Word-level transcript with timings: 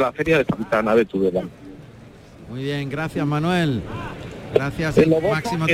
la 0.00 0.12
feria 0.12 0.38
de 0.38 0.44
Santana 0.44 0.94
de 0.94 1.04
Tudela. 1.04 1.42
Muy 2.48 2.64
bien, 2.64 2.88
gracias 2.90 3.24
Manuel. 3.26 3.82
Gracias, 4.52 4.98
En 4.98 5.10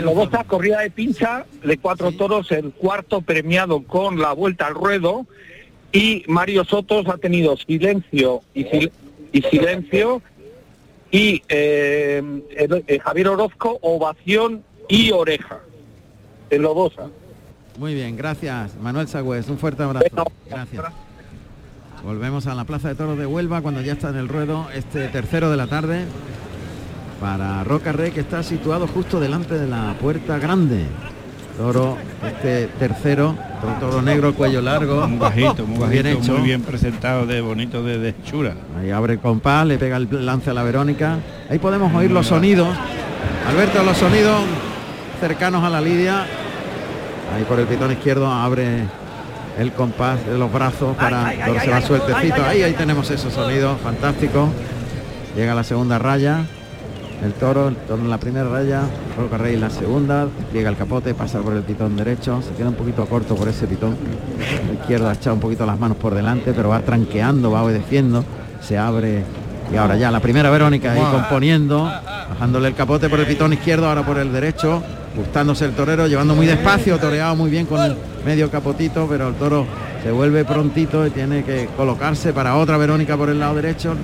Lobosa, 0.05 0.45
corrida 0.45 0.81
de 0.81 0.91
pincha 0.91 1.47
de 1.65 1.79
cuatro 1.79 2.13
toros, 2.13 2.53
el 2.53 2.73
cuarto 2.73 3.23
premiado 3.23 3.83
con 3.83 4.19
la 4.21 4.35
vuelta 4.35 4.67
al 4.67 4.75
ruedo 4.75 5.27
y 5.93 6.25
Mario 6.29 6.63
Sotos 6.65 7.07
ha 7.09 7.17
tenido 7.17 7.57
silencio 7.57 8.43
y, 8.53 8.65
sil- 8.69 8.93
y 9.33 9.41
silencio 9.41 10.21
y 11.11 11.43
eh, 11.49 12.23
el- 12.55 12.85
eh, 12.87 12.99
Javier 12.99 13.29
Orozco 13.29 13.79
ovación 13.81 14.63
y 14.89 15.11
oreja 15.13 15.61
en 16.51 16.61
Lobosa. 16.63 17.09
Muy 17.79 17.95
bien, 17.95 18.15
gracias 18.17 18.75
Manuel 18.77 19.09
Sagüez, 19.09 19.49
un 19.49 19.57
fuerte 19.59 19.85
abrazo. 19.85 20.07
Gracias. 20.51 20.85
Volvemos 22.05 22.47
a 22.47 22.55
la 22.55 22.65
Plaza 22.65 22.89
de 22.89 22.95
Toros 22.95 23.19
de 23.19 23.27
Huelva 23.27 23.63
cuando 23.63 23.81
ya 23.81 23.95
está 23.95 24.11
en 24.11 24.17
el 24.17 24.29
ruedo 24.29 24.69
este 24.75 25.09
tercero 25.09 25.51
de 25.51 25.57
la 25.57 25.67
tarde 25.67 26.05
para 27.21 27.65
Roca 27.65 27.93
Rey 27.93 28.13
que 28.13 28.21
está 28.21 28.43
situado 28.43 28.87
justo 28.87 29.19
delante 29.19 29.59
de 29.59 29.67
la 29.67 29.95
puerta 30.01 30.39
grande. 30.39 30.85
Toro, 31.57 31.97
este 32.25 32.67
tercero, 32.79 33.35
toro, 33.81 34.03
negro, 34.03 34.35
cuello 34.35 34.61
largo, 34.61 35.09
Muy 35.09 35.19
bajito, 35.19 35.67
muy 35.67 35.79
bajito, 35.79 36.03
bien 36.03 36.07
hecho. 36.07 36.33
muy 36.35 36.43
bien 36.43 36.61
presentado, 36.61 37.25
de 37.25 37.41
bonito, 37.41 37.83
de, 37.83 37.99
de 37.99 38.11
hechura. 38.11 38.55
Ahí 38.79 38.91
abre 38.91 39.15
el 39.15 39.21
compás, 39.21 39.67
le 39.67 39.79
pega 39.79 39.97
el 39.97 40.27
lance 40.27 40.51
a 40.51 40.55
la 40.55 40.63
Verónica. 40.63 41.17
Ahí 41.49 41.59
podemos 41.59 41.95
oír 41.95 42.11
los 42.11 42.27
sonidos. 42.27 42.69
Alberto, 43.49 43.83
los 43.83 43.97
sonidos 43.97 44.43
cercanos 45.19 45.65
a 45.65 45.71
la 45.71 45.81
lidia. 45.81 46.27
Ahí 47.35 47.45
por 47.49 47.59
el 47.59 47.67
pitón 47.67 47.91
izquierdo 47.91 48.31
abre 48.31 48.83
el 49.59 49.73
compás 49.73 50.25
de 50.27 50.39
los 50.39 50.53
brazos 50.53 50.97
para 50.97 51.27
ay, 51.27 51.39
Toro 51.39 51.59
ay, 51.61 51.65
se 51.65 51.71
va 51.71 51.77
ay, 51.77 51.83
sueltecito. 51.83 52.45
Ahí, 52.45 52.63
ahí 52.63 52.73
tenemos 52.75 53.11
esos 53.11 53.33
sonidos 53.33 53.81
fantásticos. 53.81 54.51
Llega 55.37 55.55
la 55.55 55.65
segunda 55.65 55.99
raya. 55.99 56.45
El 57.25 57.33
toro, 57.33 57.69
el 57.69 57.77
toro 57.77 58.03
en 58.03 58.11
la 58.11 58.19
primera 58.19 58.47
raya, 58.47 58.83
Roca 59.17 59.39
Rey 59.39 59.55
en 59.55 59.63
la 59.63 59.71
segunda, 59.71 60.29
llega 60.53 60.69
el 60.69 60.77
capote, 60.77 61.15
pasa 61.15 61.41
por 61.41 61.55
el 61.55 61.63
pitón 61.63 61.97
derecho, 61.97 62.43
se 62.43 62.51
queda 62.51 62.69
un 62.69 62.75
poquito 62.75 63.07
corto 63.07 63.35
por 63.35 63.49
ese 63.49 63.67
pitón. 63.67 63.97
Izquierdo 64.81 65.09
ha 65.09 65.15
echado 65.15 65.35
un 65.35 65.41
poquito 65.41 65.65
las 65.65 65.79
manos 65.79 65.97
por 65.97 66.15
delante, 66.15 66.53
pero 66.53 66.69
va 66.69 66.81
tranqueando, 66.81 67.51
va 67.51 67.63
obedeciendo, 67.63 68.23
se 68.61 68.77
abre. 68.77 69.25
Y 69.73 69.77
ahora 69.77 69.97
ya 69.97 70.11
la 70.11 70.21
primera 70.21 70.51
Verónica 70.51 70.93
ahí 70.93 71.03
componiendo, 71.11 71.85
bajándole 71.85 72.69
el 72.69 72.75
capote 72.75 73.09
por 73.09 73.21
el 73.21 73.27
pitón 73.27 73.53
izquierdo, 73.53 73.89
ahora 73.89 74.05
por 74.05 74.19
el 74.19 74.33
derecho, 74.33 74.83
gustándose 75.17 75.65
el 75.65 75.73
torero, 75.73 76.07
llevando 76.07 76.35
muy 76.35 76.47
despacio, 76.47 76.99
toreado 76.99 77.35
muy 77.35 77.51
bien 77.51 77.67
con 77.67 77.83
el 77.83 77.97
medio 78.25 78.51
capotito, 78.51 79.07
pero 79.09 79.29
el 79.29 79.35
toro 79.35 79.67
se 80.03 80.13
vuelve 80.13 80.45
prontito 80.45 81.07
y 81.07 81.11
tiene 81.11 81.43
que 81.43 81.69
colocarse 81.77 82.33
para 82.33 82.57
otra 82.57 82.77
Verónica 82.77 83.17
por 83.17 83.29
el 83.29 83.41
lado 83.41 83.57
derecho. 83.57 83.95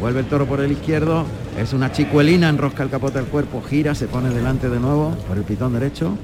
Vuelve 0.00 0.20
el 0.20 0.26
toro 0.26 0.46
por 0.46 0.60
el 0.60 0.72
izquierdo, 0.72 1.26
es 1.58 1.72
una 1.72 1.92
chicuelina, 1.92 2.48
enrosca 2.48 2.82
el 2.82 2.90
capote 2.90 3.18
al 3.18 3.26
cuerpo, 3.26 3.62
gira, 3.68 3.94
se 3.94 4.06
pone 4.06 4.30
delante 4.30 4.70
de 4.70 4.80
nuevo 4.80 5.16
por 5.26 5.36
el 5.36 5.42
pitón 5.42 5.72
derecho. 5.72 6.16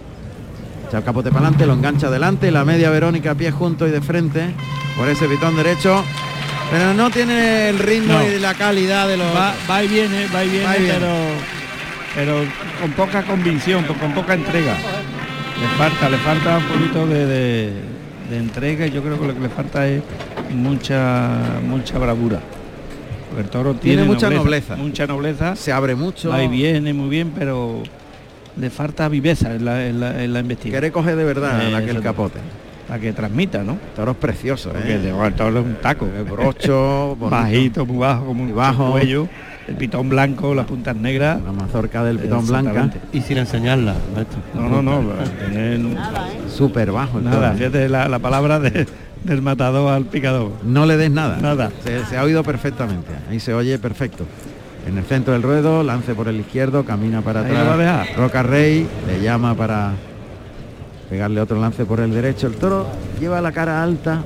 Echa 0.89 0.99
el 0.99 1.05
capote 1.05 1.31
para 1.31 1.47
adelante, 1.47 1.67
lo 1.67 1.73
engancha 1.75 2.07
adelante, 2.07 2.51
la 2.51 2.65
media 2.65 2.91
Verónica 2.91 3.35
pie 3.35 3.51
junto 3.51 3.87
y 3.87 3.91
de 3.91 4.01
frente 4.01 4.55
por 4.97 5.09
ese 5.09 5.27
pitón 5.27 5.57
derecho. 5.57 6.05
Pero 6.71 6.95
no 6.95 7.11
tiene 7.11 7.69
el 7.71 7.79
ritmo 7.79 8.15
No. 8.15 8.27
y 8.27 8.39
la 8.41 8.55
calidad 8.55 9.07
de 9.09 9.17
los. 9.17 9.35
Va, 9.35 9.55
va 9.71 9.85
y 9.85 9.89
viene, 9.89 10.27
va 10.35 10.45
y 10.45 10.49
viene, 10.49 10.65
Va 10.67 10.77
y 10.77 10.81
viene. 10.81 10.95
pero 10.99 11.15
pero 12.15 12.35
con 12.81 12.91
poca 12.93 13.23
convicción, 13.23 13.85
con, 13.85 14.13
poca 14.15 14.35
entrega. 14.35 14.75
Le 14.75 15.69
falta, 15.79 16.09
le 16.09 16.17
falta 16.19 16.59
un 16.59 16.65
poquito 16.65 17.07
de, 17.07 17.27
de- 17.27 17.73
de 18.31 18.37
entrega 18.39 18.87
y 18.87 18.91
yo 18.91 19.03
creo 19.03 19.21
que 19.21 19.27
lo 19.29 19.35
que 19.35 19.41
le 19.41 19.49
falta 19.49 19.87
es 19.87 20.03
mucha 20.53 21.31
mucha 21.67 21.99
bravura. 21.99 22.41
Porque 23.29 23.43
el 23.43 23.49
toro 23.51 23.75
Tiene 23.75 23.99
tiene, 24.03 24.13
mucha 24.13 24.31
nobleza. 24.31 24.77
Mucha 24.77 25.07
nobleza. 25.07 25.55
Se 25.57 25.73
abre 25.73 25.95
mucho. 25.95 26.31
Va 26.31 26.43
y 26.43 26.49
viene 26.49 26.93
muy 26.93 27.09
bien, 27.09 27.33
pero 27.37 27.83
le 28.59 28.71
falta 28.71 29.09
viveza 29.09 29.55
en 29.55 29.65
la, 29.65 29.87
en 29.87 30.01
la, 30.01 30.23
en 30.25 30.33
la 30.33 30.41
investigación. 30.41 30.81
Quiere 30.81 30.93
coger 30.93 31.17
de 31.17 31.25
verdad 31.25 31.71
Eh, 31.71 31.77
aquel 31.77 32.01
capote. 32.03 32.41
Para 32.89 33.01
que 33.01 33.13
transmita, 33.13 33.65
¿no? 33.65 33.77
Toro 33.97 34.13
es 34.13 34.17
precioso, 34.19 34.71
Porque 34.71 34.95
¿eh? 34.95 35.13
el 35.25 35.35
toro 35.35 35.59
es 35.61 35.65
un 35.67 35.75
taco. 35.83 36.07
El 36.17 36.25
brocho. 36.25 37.17
Bajito, 37.21 37.85
muy 37.85 37.99
bajo, 37.99 38.27
como 38.27 38.43
un 38.43 38.49
Muy 38.49 38.57
bajo. 38.57 38.93
cuello. 38.93 39.29
El 39.67 39.75
pitón 39.75 40.09
blanco, 40.09 40.55
las 40.55 40.67
puntas 40.67 40.95
negras. 40.95 41.41
La 41.43 41.51
mazorca 41.51 42.05
del 42.05 42.21
pitón 42.21 42.47
blanca. 42.47 42.89
Y 43.13 43.21
sin 43.23 43.39
enseñarla, 43.39 43.95
maestro. 44.15 44.39
No, 44.55 44.69
no, 44.69 45.03
no. 45.03 45.03
tener- 45.41 45.81
Súper 46.49 46.93
bajo 46.93 47.19
el 47.19 47.25
nada, 47.25 47.49
toro. 47.49 47.59
fíjate 47.59 47.89
la, 47.89 48.09
la 48.09 48.19
palabra 48.21 48.61
de- 48.61 48.87
del 49.25 49.43
matador 49.43 49.93
al 49.93 50.05
picador. 50.05 50.53
No 50.65 50.87
le 50.87 50.97
des 50.97 51.11
nada. 51.11 51.39
Nada. 51.39 51.73
Se, 51.83 52.05
se 52.05 52.17
ha 52.17 52.23
oído 52.23 52.45
perfectamente. 52.45 53.11
Ahí 53.29 53.41
se 53.41 53.53
oye 53.55 53.77
perfecto. 53.81 54.25
En 54.87 54.97
el 54.99 55.03
centro 55.05 55.33
del 55.33 55.43
ruedo, 55.43 55.83
lance 55.83 56.15
por 56.15 56.29
el 56.29 56.39
izquierdo, 56.39 56.85
camina 56.85 57.21
para 57.23 57.41
Ahí 57.41 57.47
atrás. 57.47 57.65
lo 57.65 57.69
va 57.71 57.75
a 57.75 57.79
dejar. 57.79 58.17
Roca 58.17 58.43
Rey 58.45 58.87
le 59.09 59.21
llama 59.21 59.57
para 59.57 59.95
pegarle 61.11 61.41
otro 61.41 61.61
lance 61.61 61.85
por 61.85 62.01
el 62.01 62.13
derecho. 62.13 62.47
El 62.47 62.55
toro 62.55 62.87
lleva 63.21 63.41
la 63.41 63.53
cara 63.53 63.83
alta, 63.83 64.23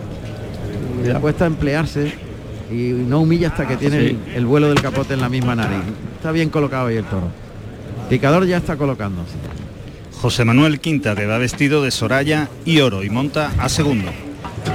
le 1.04 1.14
cuesta 1.14 1.46
emplearse 1.46 2.12
y 2.70 2.92
no 2.92 3.20
humilla 3.20 3.48
hasta 3.48 3.66
que 3.66 3.76
tiene 3.76 3.98
Sí. 4.00 4.18
el, 4.30 4.36
el 4.36 4.46
vuelo 4.46 4.68
del 4.68 4.80
capote 4.80 5.14
en 5.14 5.20
la 5.20 5.28
misma 5.28 5.54
nariz. 5.56 5.82
Está 6.16 6.32
bien 6.32 6.50
colocado 6.50 6.86
ahí 6.88 6.96
el 6.96 7.04
toro. 7.04 7.28
Picador 8.08 8.46
ya 8.46 8.56
está 8.58 8.76
colocándose. 8.76 9.34
José 10.20 10.44
Manuel 10.44 10.80
Quinta 10.80 11.14
que 11.14 11.26
va 11.26 11.38
vestido 11.38 11.82
de 11.82 11.90
Soraya 11.90 12.48
y 12.64 12.80
oro 12.80 13.02
y 13.02 13.10
monta 13.10 13.52
a 13.58 13.68
segundo. 13.68 14.10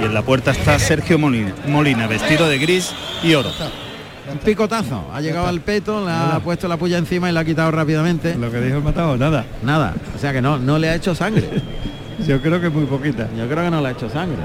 Y 0.00 0.04
en 0.04 0.12
la 0.14 0.22
puerta 0.22 0.50
está 0.50 0.78
Sergio 0.78 1.18
Molina, 1.18 1.54
Molina 1.68 2.06
vestido 2.08 2.48
de 2.48 2.58
gris 2.58 2.92
y 3.22 3.34
oro. 3.34 3.50
Un 4.30 4.38
picotazo. 4.38 5.04
Ha 5.12 5.20
llegado 5.20 5.46
al 5.46 5.60
peto, 5.60 6.04
le 6.04 6.10
ha 6.12 6.40
puesto 6.42 6.66
la 6.68 6.76
puya 6.76 6.98
encima 6.98 7.30
y 7.30 7.32
la 7.32 7.40
ha 7.40 7.44
quitado 7.44 7.70
rápidamente. 7.70 8.34
Lo 8.36 8.50
que 8.50 8.60
dijo 8.60 8.78
el 8.78 8.82
matador, 8.82 9.18
nada. 9.18 9.44
Nada. 9.62 9.94
O 10.14 10.18
sea 10.18 10.32
que 10.32 10.42
no, 10.42 10.58
no 10.58 10.78
le 10.78 10.88
ha 10.90 10.94
hecho 10.96 11.14
sangre. 11.14 11.48
Yo 12.26 12.40
creo 12.40 12.60
que 12.60 12.68
muy 12.68 12.84
poquita. 12.86 13.28
Yo 13.36 13.46
creo 13.48 13.64
que 13.64 13.70
no 13.70 13.80
le 13.80 13.88
ha 13.88 13.90
hecho 13.92 14.08
sangre. 14.10 14.38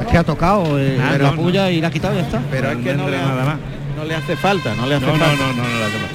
Es 0.00 0.06
que 0.06 0.16
ha 0.16 0.24
tocado 0.24 0.78
eh, 0.78 0.98
Ah, 1.02 1.18
la 1.18 1.32
no, 1.32 1.36
puya 1.36 1.70
y 1.70 1.80
la 1.80 1.88
ha 1.88 1.90
quitado 1.90 2.14
y 2.14 2.18
ya 2.18 2.22
está. 2.22 2.40
Pero 2.50 2.70
es 2.70 2.78
que 2.78 2.94
no 2.94 3.08
le, 3.10 3.16
ha- 3.18 3.22
nada 3.26 3.44
más. 3.44 3.56
no 3.96 4.04
le 4.04 4.14
hace 4.14 4.36
falta, 4.36 4.74
no 4.74 4.86
le 4.86 4.94
hace 4.94 5.04
No, 5.06 5.12
no, 5.12 5.18
falta. 5.18 5.36
no, 5.46 5.52
no, 5.52 5.62
no, 5.62 5.62
toma. 5.68 6.08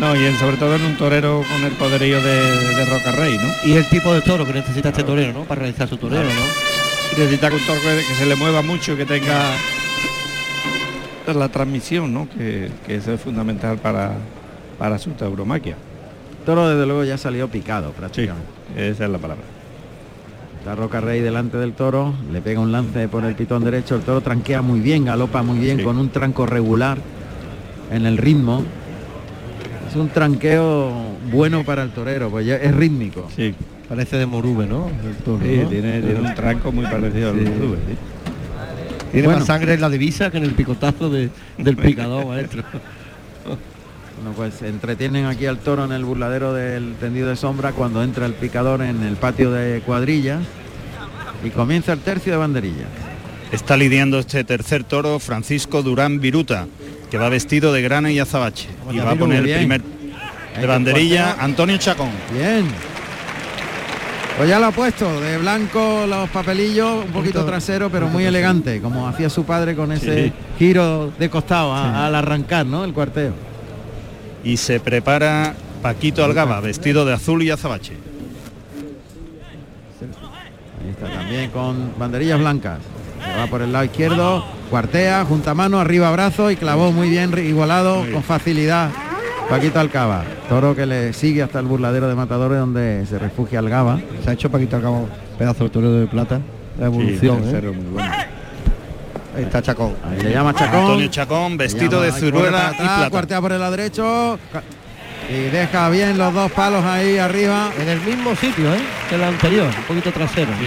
No, 0.00 0.16
y 0.20 0.24
en- 0.26 0.36
sobre 0.38 0.56
todo 0.56 0.74
en 0.74 0.82
un 0.84 0.96
torero 0.96 1.44
con 1.48 1.62
el 1.64 1.72
poderío 1.72 2.20
de, 2.20 2.74
de 2.74 2.84
Roca 2.86 3.12
Rey, 3.12 3.38
¿no? 3.38 3.48
Y 3.70 3.74
el 3.76 3.86
tipo 3.88 4.12
de 4.12 4.22
toro 4.22 4.44
que 4.46 4.54
necesita 4.54 4.88
este 4.88 5.04
torero, 5.04 5.32
¿no? 5.32 5.44
Para 5.44 5.60
realizar 5.60 5.86
su 5.88 5.96
torero, 5.98 6.24
¿no? 6.24 6.30
Y 7.16 7.20
necesita 7.20 7.50
que 7.50 7.56
un 7.56 7.66
toro 7.66 7.80
que, 7.80 8.04
que 8.08 8.14
se 8.14 8.26
le 8.26 8.34
mueva 8.34 8.62
mucho, 8.62 8.96
que 8.96 9.04
tenga 9.06 9.52
la 11.36 11.48
transmisión, 11.48 12.12
¿no? 12.12 12.28
Que, 12.28 12.70
que 12.86 12.96
eso 12.96 13.12
es 13.12 13.20
fundamental 13.20 13.78
para, 13.78 14.12
para 14.78 14.98
su 14.98 15.10
tauromaquia. 15.10 15.76
Toro 16.46 16.68
desde 16.68 16.86
luego 16.86 17.04
ya 17.04 17.18
salió 17.18 17.48
picado 17.48 17.88
Sí, 17.90 17.94
prácticamente. 17.98 18.48
esa 18.76 19.04
es 19.04 19.10
la 19.10 19.18
palabra. 19.18 19.44
Está 20.58 20.74
Roca 20.74 21.00
Rey 21.00 21.20
delante 21.20 21.56
del 21.56 21.72
toro, 21.72 22.12
le 22.32 22.40
pega 22.42 22.60
un 22.60 22.70
lance 22.72 23.08
por 23.08 23.24
el 23.24 23.34
pitón 23.34 23.64
derecho, 23.64 23.96
el 23.96 24.02
toro 24.02 24.20
tranquea 24.20 24.60
muy 24.62 24.80
bien, 24.80 25.04
galopa 25.06 25.42
muy 25.42 25.58
bien 25.58 25.78
Sí. 25.78 25.84
con 25.84 25.98
un 25.98 26.10
tranco 26.10 26.44
regular 26.46 26.98
en 27.90 28.04
el 28.06 28.18
ritmo. 28.18 28.62
Es 29.88 29.96
un 29.96 30.08
tranqueo 30.10 30.92
bueno 31.32 31.64
para 31.64 31.82
el 31.82 31.90
torero, 31.90 32.30
pues 32.30 32.46
ya 32.46 32.56
es 32.56 32.74
rítmico. 32.74 33.28
Sí, 33.34 33.54
Parece 33.88 34.18
de 34.18 34.26
Morube, 34.26 34.66
¿no? 34.66 34.88
El 35.04 35.16
toro, 35.16 35.42
sí, 35.44 35.58
¿no? 35.64 35.68
tiene, 35.68 36.00
tiene 36.00 36.20
un 36.20 36.32
tranco 36.36 36.70
muy 36.70 36.84
parecido 36.84 37.30
al 37.30 37.40
Sí. 37.40 37.44
Urube, 37.58 37.76
sí. 37.88 37.96
Tiene 39.12 39.26
Bueno. 39.26 39.40
más 39.40 39.46
sangre 39.46 39.74
en 39.74 39.80
la 39.80 39.88
divisa 39.90 40.30
que 40.30 40.38
en 40.38 40.44
el 40.44 40.52
picotazo 40.52 41.10
de- 41.10 41.30
del 41.58 41.76
picador, 41.76 42.26
maestro. 42.26 42.62
Bueno, 43.44 44.36
pues 44.36 44.60
entretienen 44.62 45.24
aquí 45.26 45.46
al 45.46 45.58
toro 45.58 45.84
en 45.86 45.92
el 45.92 46.04
burladero 46.04 46.52
del 46.52 46.94
tendido 47.00 47.28
de 47.28 47.36
sombra 47.36 47.72
cuando 47.72 48.02
entra 48.02 48.26
el 48.26 48.34
picador 48.34 48.82
en 48.82 49.02
el 49.02 49.16
patio 49.16 49.50
de 49.50 49.80
cuadrillas 49.80 50.40
y 51.42 51.50
comienza 51.50 51.92
el 51.94 52.00
tercio 52.00 52.32
de 52.32 52.38
banderilla. 52.38 52.84
Está 53.50 53.76
lidiando 53.76 54.18
este 54.18 54.44
tercer 54.44 54.84
toro 54.84 55.18
Francisco 55.18 55.82
Durán 55.82 56.20
Viruta, 56.20 56.66
que 57.10 57.16
va 57.18 57.28
vestido 57.30 57.72
de 57.72 57.82
grana 57.82 58.12
y 58.12 58.18
azabache. 58.18 58.68
Y 58.92 58.98
va 58.98 59.12
a 59.12 59.16
poner 59.16 59.44
el 59.46 59.56
primer 59.56 59.82
de 60.60 60.66
banderilla. 60.66 61.36
Antonio 61.40 61.76
Chacón. 61.78 62.10
Bien. 62.32 62.66
Pues 64.40 64.48
ya 64.48 64.58
lo 64.58 64.68
ha 64.68 64.70
puesto, 64.72 65.20
de 65.20 65.36
blanco 65.36 66.06
los 66.08 66.26
papelillos, 66.30 67.04
un 67.04 67.12
poquito 67.12 67.44
trasero, 67.44 67.90
pero 67.90 68.08
muy 68.08 68.24
elegante, 68.24 68.80
como 68.80 69.06
hacía 69.06 69.28
su 69.28 69.44
padre 69.44 69.76
con 69.76 69.92
ese 69.92 70.28
Sí. 70.28 70.32
giro 70.58 71.12
de 71.18 71.28
costado 71.28 71.74
a- 71.74 72.06
al 72.06 72.14
arrancar, 72.14 72.64
¿no? 72.64 72.82
El 72.84 72.94
cuarteo. 72.94 73.34
Y 74.42 74.56
se 74.56 74.80
prepara 74.80 75.54
Paquito 75.82 76.24
Algaba, 76.24 76.58
vestido 76.60 77.04
de 77.04 77.12
azul 77.12 77.42
y 77.42 77.50
azabache. 77.50 77.92
Ahí 80.82 80.88
está 80.88 81.10
también 81.12 81.50
con 81.50 81.92
banderillas 81.98 82.38
blancas. 82.38 82.78
Se 83.22 83.38
va 83.38 83.46
por 83.46 83.60
el 83.60 83.70
lado 83.70 83.84
izquierdo, 83.84 84.42
cuartea, 84.70 85.22
junta 85.26 85.52
mano, 85.52 85.78
arriba 85.80 86.10
brazo 86.12 86.50
y 86.50 86.56
clavó 86.56 86.92
muy 86.92 87.10
bien, 87.10 87.30
igualado, 87.46 88.06
con 88.10 88.22
facilidad. 88.22 88.88
Paquito 89.50 89.80
Alcaba, 89.80 90.22
toro 90.48 90.76
que 90.76 90.86
le 90.86 91.12
sigue 91.12 91.42
hasta 91.42 91.58
el 91.58 91.66
burladero 91.66 92.08
de 92.08 92.14
Matadores 92.14 92.58
donde 92.60 93.04
se 93.06 93.18
refugia 93.18 93.58
Algaba. 93.58 93.98
Se 94.24 94.30
ha 94.30 94.32
hecho 94.32 94.48
Paquito 94.50 94.76
Alcabo 94.76 95.08
pedazo 95.38 95.64
de 95.64 95.70
torero 95.70 95.92
de 95.94 96.06
plata. 96.06 96.40
La 96.78 96.86
Sí, 96.88 96.94
evolución, 96.94 97.38
¿eh? 97.38 97.42
tercero 97.42 97.72
muy 97.74 97.84
bueno. 97.92 98.12
Ahí 99.36 99.42
está 99.44 99.60
Chacón. 99.60 99.94
Ahí 100.08 100.20
le 100.22 100.30
llama 100.32 100.54
Chacón. 100.54 100.80
Antonio 100.80 101.08
Chacón, 101.08 101.56
vestido 101.56 102.00
de 102.00 102.12
ciruela 102.12 102.70
y 102.74 102.76
plata. 102.76 103.10
Cuartea 103.10 103.40
por 103.40 103.52
el 103.52 103.58
lado 103.58 103.72
derecho. 103.72 104.38
Y 105.28 105.42
deja 105.50 105.88
bien 105.90 106.16
los 106.16 106.32
dos 106.32 106.50
palos 106.52 106.84
ahí 106.84 107.18
arriba. 107.18 107.70
En 107.80 107.88
el 107.88 108.00
mismo 108.00 108.34
sitio, 108.36 108.72
¿eh? 108.74 108.80
Que 109.08 109.16
el 109.16 109.24
anterior, 109.24 109.66
un 109.66 109.84
poquito 109.84 110.12
trasero. 110.12 110.50
Sí. 110.58 110.66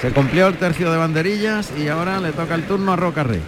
Se 0.00 0.10
cumplió 0.10 0.48
el 0.48 0.54
tercio 0.56 0.90
de 0.90 0.98
banderillas 0.98 1.70
y 1.78 1.88
ahora 1.88 2.18
le 2.20 2.32
toca 2.32 2.54
el 2.54 2.64
turno 2.64 2.92
a 2.92 2.96
Roca 2.96 3.22
Rey. 3.24 3.40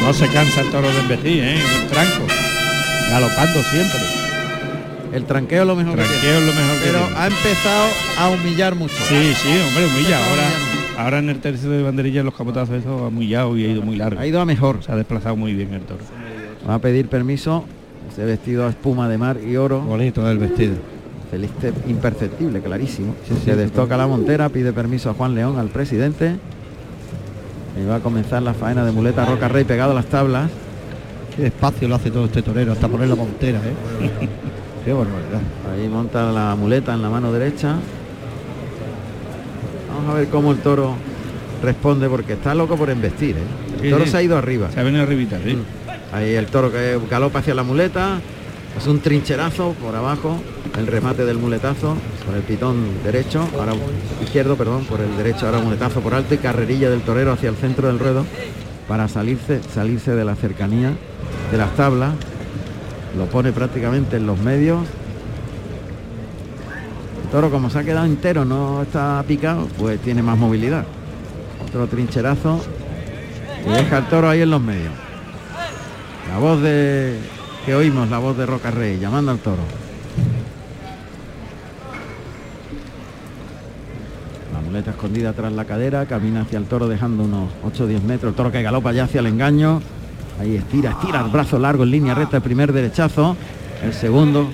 No 0.00 0.12
se 0.12 0.26
cansa 0.28 0.60
el 0.62 0.70
toro 0.70 0.88
de 0.92 0.98
embestir, 1.00 1.42
¿eh? 1.44 1.54
En 1.54 1.82
el 1.82 1.86
tranco. 1.88 2.24
Galopando 3.10 3.62
siempre. 3.62 4.00
El 5.12 5.24
tranqueo 5.24 5.62
es 5.62 5.68
lo 5.68 5.76
mejor 5.76 5.96
que 5.96 6.02
Tranqueo 6.04 6.20
tiene. 6.20 6.38
es 6.38 6.46
lo 6.46 6.52
mejor 6.60 6.78
que 6.78 6.86
Pero 6.86 6.98
tiene. 7.00 7.16
ha 7.20 7.26
empezado 7.26 7.88
a 8.18 8.28
humillar 8.30 8.74
mucho. 8.74 8.94
Sí, 9.08 9.32
sí, 9.34 9.48
hombre, 9.68 9.86
humilla. 9.86 10.18
Ahora, 10.28 10.48
ahora 11.04 11.18
en 11.18 11.28
el 11.28 11.38
tercio 11.40 11.70
de 11.70 11.82
banderilla 11.82 12.22
los 12.22 12.34
capotazos 12.34 12.76
eso 12.76 13.04
ha 13.04 13.08
humillado 13.08 13.56
y 13.56 13.64
ha 13.64 13.68
ido 13.68 13.82
muy 13.82 13.96
largo. 13.96 14.20
Ha 14.20 14.26
ido 14.26 14.40
a 14.40 14.44
mejor. 14.44 14.82
Se 14.82 14.90
ha 14.90 14.96
desplazado 14.96 15.36
muy 15.36 15.52
bien 15.54 15.72
el 15.74 15.82
toro. 15.82 16.00
Va 16.68 16.74
a 16.74 16.78
pedir 16.80 17.08
permiso. 17.08 17.64
Ese 18.10 18.24
vestido 18.24 18.66
a 18.66 18.70
espuma 18.70 19.08
de 19.08 19.16
mar 19.18 19.38
y 19.46 19.56
oro. 19.56 19.80
Bonito 19.80 20.28
el 20.30 20.38
vestido. 20.38 20.74
Celeste 21.32 21.72
imperceptible, 21.88 22.60
clarísimo. 22.60 23.14
Sí, 23.26 23.34
sí, 23.38 23.44
Se 23.46 23.56
destoca 23.56 23.96
la 23.96 24.06
montera, 24.06 24.50
pide 24.50 24.74
permiso 24.74 25.08
a 25.08 25.14
Juan 25.14 25.34
León, 25.34 25.58
al 25.58 25.68
presidente. 25.68 26.36
Y 27.80 27.86
va 27.86 27.96
a 27.96 28.00
comenzar 28.00 28.42
la 28.42 28.52
faena 28.52 28.84
de 28.84 28.92
muleta 28.92 29.24
Roca 29.24 29.48
Rey 29.48 29.64
pegado 29.64 29.92
a 29.92 29.94
las 29.94 30.04
tablas. 30.04 30.50
Qué 31.34 31.44
despacio 31.44 31.88
lo 31.88 31.94
hace 31.94 32.10
todo 32.10 32.26
este 32.26 32.42
torero, 32.42 32.72
hasta 32.72 32.86
poner 32.86 33.08
la 33.08 33.14
montera, 33.14 33.60
¿eh? 33.60 34.10
Qué 34.84 34.92
barbaridad. 34.92 35.40
Ahí 35.72 35.88
monta 35.88 36.30
la 36.32 36.54
muleta 36.54 36.92
en 36.92 37.00
la 37.00 37.08
mano 37.08 37.32
derecha. 37.32 37.76
Vamos 39.88 40.10
a 40.10 40.18
ver 40.18 40.28
cómo 40.28 40.52
el 40.52 40.58
toro 40.58 40.96
responde 41.62 42.10
porque 42.10 42.34
está 42.34 42.54
loco 42.54 42.76
por 42.76 42.90
embestir. 42.90 43.36
¿eh? 43.36 43.84
El 43.84 43.90
toro 43.90 44.04
sí. 44.04 44.10
se 44.10 44.16
ha 44.18 44.22
ido 44.22 44.36
arriba. 44.36 44.70
Se 44.70 44.80
ha 44.80 44.82
venido 44.82 45.02
arribita, 45.02 45.38
sí. 45.42 45.56
Ahí 46.12 46.34
el 46.34 46.44
toro 46.48 46.70
que 46.70 47.00
galopa 47.10 47.38
hacia 47.38 47.54
la 47.54 47.62
muleta. 47.62 48.20
Es 48.76 48.86
un 48.86 49.00
trincherazo 49.00 49.74
por 49.74 49.94
abajo. 49.94 50.40
El 50.78 50.86
remate 50.86 51.24
del 51.24 51.38
muletazo 51.38 51.96
por 52.26 52.34
el 52.34 52.42
pitón 52.42 53.02
derecho. 53.04 53.46
Ahora 53.58 53.74
izquierdo, 54.22 54.56
perdón, 54.56 54.84
por 54.84 55.00
el 55.00 55.16
derecho. 55.16 55.46
Ahora 55.46 55.58
muletazo 55.58 56.00
por 56.00 56.14
alto 56.14 56.34
y 56.34 56.38
carrerilla 56.38 56.90
del 56.90 57.02
torero 57.02 57.32
hacia 57.32 57.50
el 57.50 57.56
centro 57.56 57.88
del 57.88 57.98
ruedo 57.98 58.24
para 58.88 59.08
salirse, 59.08 59.62
salirse 59.62 60.14
de 60.14 60.24
la 60.24 60.34
cercanía 60.34 60.92
de 61.50 61.58
las 61.58 61.74
tablas. 61.76 62.14
Lo 63.16 63.26
pone 63.26 63.52
prácticamente 63.52 64.16
en 64.16 64.26
los 64.26 64.38
medios. 64.38 64.80
El 67.24 67.30
toro 67.30 67.50
como 67.50 67.70
se 67.70 67.78
ha 67.78 67.84
quedado 67.84 68.06
entero, 68.06 68.44
no 68.44 68.82
está 68.82 69.22
picado, 69.26 69.68
pues 69.78 70.00
tiene 70.00 70.22
más 70.22 70.38
movilidad. 70.38 70.84
Otro 71.66 71.86
trincherazo. 71.86 72.60
Y 73.66 73.70
deja 73.70 73.98
el 73.98 74.06
toro 74.06 74.28
ahí 74.28 74.42
en 74.42 74.50
los 74.50 74.60
medios. 74.60 74.92
La 76.30 76.38
voz 76.38 76.62
de 76.62 77.18
que 77.64 77.74
oímos, 77.74 78.10
la 78.10 78.18
voz 78.18 78.36
de 78.36 78.46
Roca 78.46 78.70
Rey, 78.70 78.98
llamando 78.98 79.30
al 79.30 79.38
toro. 79.38 79.62
La 84.52 84.60
muleta 84.60 84.90
escondida 84.90 85.32
tras 85.32 85.52
la 85.52 85.64
cadera, 85.64 86.06
camina 86.06 86.42
hacia 86.42 86.58
el 86.58 86.64
toro 86.64 86.88
dejando 86.88 87.24
unos 87.24 87.50
8 87.64 87.84
o 87.84 87.86
10 87.86 88.02
metros. 88.02 88.30
El 88.30 88.36
toro 88.36 88.50
que 88.50 88.62
galopa 88.62 88.92
ya 88.92 89.04
hacia 89.04 89.20
el 89.20 89.26
engaño. 89.26 89.80
Ahí 90.40 90.56
estira, 90.56 90.90
estira 90.90 91.20
el 91.20 91.30
brazo 91.30 91.58
largo 91.58 91.84
en 91.84 91.90
línea 91.90 92.14
recta, 92.14 92.38
el 92.38 92.42
primer 92.42 92.72
derechazo. 92.72 93.36
El 93.82 93.92
segundo, 93.92 94.50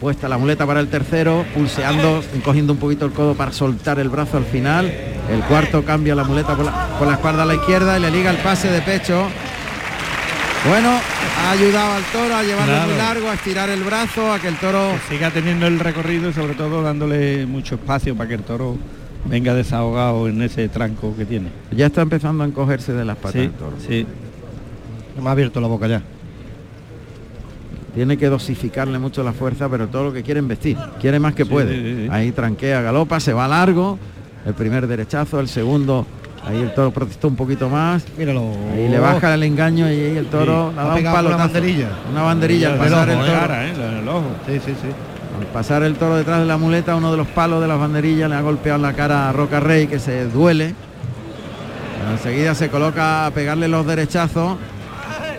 puesta 0.00 0.28
la 0.28 0.38
muleta 0.38 0.66
para 0.66 0.80
el 0.80 0.88
tercero, 0.88 1.44
pulseando, 1.54 2.22
encogiendo 2.34 2.72
un 2.72 2.78
poquito 2.78 3.06
el 3.06 3.12
codo 3.12 3.34
para 3.34 3.52
soltar 3.52 3.98
el 3.98 4.08
brazo 4.08 4.36
al 4.36 4.44
final. 4.44 4.86
El 5.30 5.40
cuarto 5.48 5.84
cambia 5.84 6.14
la 6.14 6.24
muleta 6.24 6.54
por 6.54 6.64
la, 6.64 6.86
por 6.98 7.08
la 7.08 7.14
espalda 7.14 7.42
a 7.42 7.46
la 7.46 7.54
izquierda 7.54 7.98
y 7.98 8.02
le 8.02 8.10
liga 8.10 8.30
el 8.30 8.38
pase 8.38 8.70
de 8.70 8.82
pecho. 8.82 9.26
Bueno, 10.68 10.90
ha 11.38 11.50
ayudado 11.52 11.92
al 11.94 12.02
toro 12.04 12.34
a 12.36 12.42
llevarlo 12.42 12.72
Claro. 12.74 12.88
muy 12.88 12.98
largo, 12.98 13.28
a 13.30 13.34
estirar 13.34 13.68
el 13.70 13.82
brazo, 13.82 14.32
a 14.32 14.38
que 14.38 14.48
el 14.48 14.56
toro 14.56 14.92
Que 15.08 15.14
siga 15.14 15.30
teniendo 15.30 15.66
el 15.66 15.78
recorrido 15.78 16.30
y 16.30 16.32
sobre 16.32 16.54
todo 16.54 16.82
dándole 16.82 17.46
mucho 17.46 17.76
espacio 17.76 18.14
para 18.16 18.28
que 18.28 18.34
el 18.34 18.42
toro 18.42 18.76
venga 19.24 19.54
desahogado 19.54 20.28
en 20.28 20.42
ese 20.42 20.68
tranco 20.68 21.14
que 21.16 21.24
tiene. 21.24 21.48
ya 21.70 21.86
está 21.86 22.02
empezando 22.02 22.44
a 22.44 22.46
encogerse 22.46 22.92
de 22.92 23.04
las 23.04 23.16
patas 23.16 23.32
Sí, 23.32 23.38
el 23.40 23.50
toro. 23.52 23.76
sí. 23.86 24.06
Me 25.20 25.28
ha 25.28 25.32
abierto 25.32 25.60
la 25.60 25.68
boca 25.68 25.86
ya. 25.86 26.02
Tiene 27.94 28.16
que 28.16 28.26
dosificarle 28.28 28.98
mucho 28.98 29.22
la 29.22 29.32
fuerza, 29.34 29.68
pero 29.68 29.86
todo 29.88 30.04
lo 30.04 30.12
que 30.14 30.22
quiere 30.22 30.40
es 30.40 30.46
vestir. 30.46 30.78
Quiere 31.00 31.18
más 31.20 31.34
que 31.34 31.44
Sí, 31.44 31.50
puede. 31.50 31.74
sí, 31.76 32.02
sí. 32.04 32.08
Ahí 32.10 32.32
tranquea, 32.32 32.80
galopa, 32.80 33.20
se 33.20 33.34
va 33.34 33.46
largo. 33.46 33.98
El 34.46 34.54
primer 34.54 34.86
derechazo, 34.86 35.38
el 35.40 35.48
segundo, 35.48 36.06
ahí 36.46 36.60
el 36.60 36.74
toro 36.74 36.90
protestó 36.90 37.28
un 37.28 37.36
poquito 37.36 37.68
más. 37.68 38.02
Míralo. 38.16 38.50
Ahí 38.74 38.88
le 38.88 38.98
baja 38.98 39.34
el 39.34 39.42
engaño 39.44 39.86
y 39.88 39.92
ahí 39.92 40.16
el 40.16 40.26
toro 40.26 40.70
Sí. 40.70 40.76
le 40.76 40.82
dado 40.82 40.96
un 40.96 41.04
palo. 41.04 41.28
una 41.28 41.36
banderilla. 41.38 41.88
Una 42.10 42.22
banderilla 42.22 42.66
al 42.68 42.72
El 42.74 42.78
pasar 42.80 43.08
ojo, 43.10 43.20
el 43.20 43.26
toro. 43.26 43.40
cara, 43.40 43.66
eh, 43.66 43.72
en 43.74 43.80
el 43.98 44.08
ojo. 44.08 44.24
Sí, 44.46 44.54
sí, 44.64 44.72
sí. 44.80 44.88
Al 45.40 45.46
pasar 45.46 45.82
el 45.82 45.94
toro 45.96 46.16
detrás 46.16 46.40
de 46.40 46.46
la 46.46 46.56
muleta, 46.58 46.94
uno 46.94 47.10
de 47.10 47.16
los 47.16 47.26
palos 47.28 47.60
de 47.62 47.68
las 47.68 47.78
banderillas 47.78 48.28
le 48.28 48.36
ha 48.36 48.40
golpeado 48.40 48.76
en 48.76 48.82
la 48.82 48.92
cara 48.92 49.28
a 49.28 49.32
Roca 49.32 49.60
Rey, 49.60 49.86
que 49.86 49.98
se 49.98 50.26
duele. 50.26 50.74
Pero 51.98 52.12
enseguida 52.12 52.54
se 52.54 52.68
coloca 52.68 53.26
a 53.26 53.30
pegarle 53.30 53.68
los 53.68 53.86
derechazos, 53.86 54.56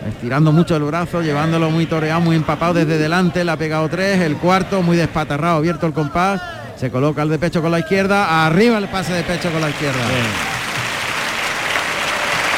estirando 0.08 0.52
mucho 0.52 0.76
el 0.78 0.84
brazo, 0.84 1.22
llevándolo 1.22 1.70
muy 1.70 1.86
toreado, 1.86 2.22
muy 2.22 2.36
empapado 2.36 2.74
desde 2.74 2.98
delante. 2.98 3.44
Le 3.44 3.52
ha 3.52 3.58
pegado 3.58 3.88
tres, 3.90 4.20
el 4.22 4.38
cuarto 4.38 4.82
muy 4.82 4.98
despatarrado, 4.98 5.58
abierto 5.58 5.86
el 5.86 5.94
compás. 5.94 6.42
Se 6.78 6.90
coloca 6.90 7.22
el 7.22 7.30
de 7.30 7.38
pecho 7.38 7.62
con 7.62 7.72
la 7.72 7.80
izquierda, 7.80 8.46
arriba 8.48 8.78
el 8.78 8.88
pase 8.88 9.14
de 9.14 9.24
pecho 9.24 9.50
con 9.52 9.62
la 9.62 9.70
izquierda. 9.70 10.00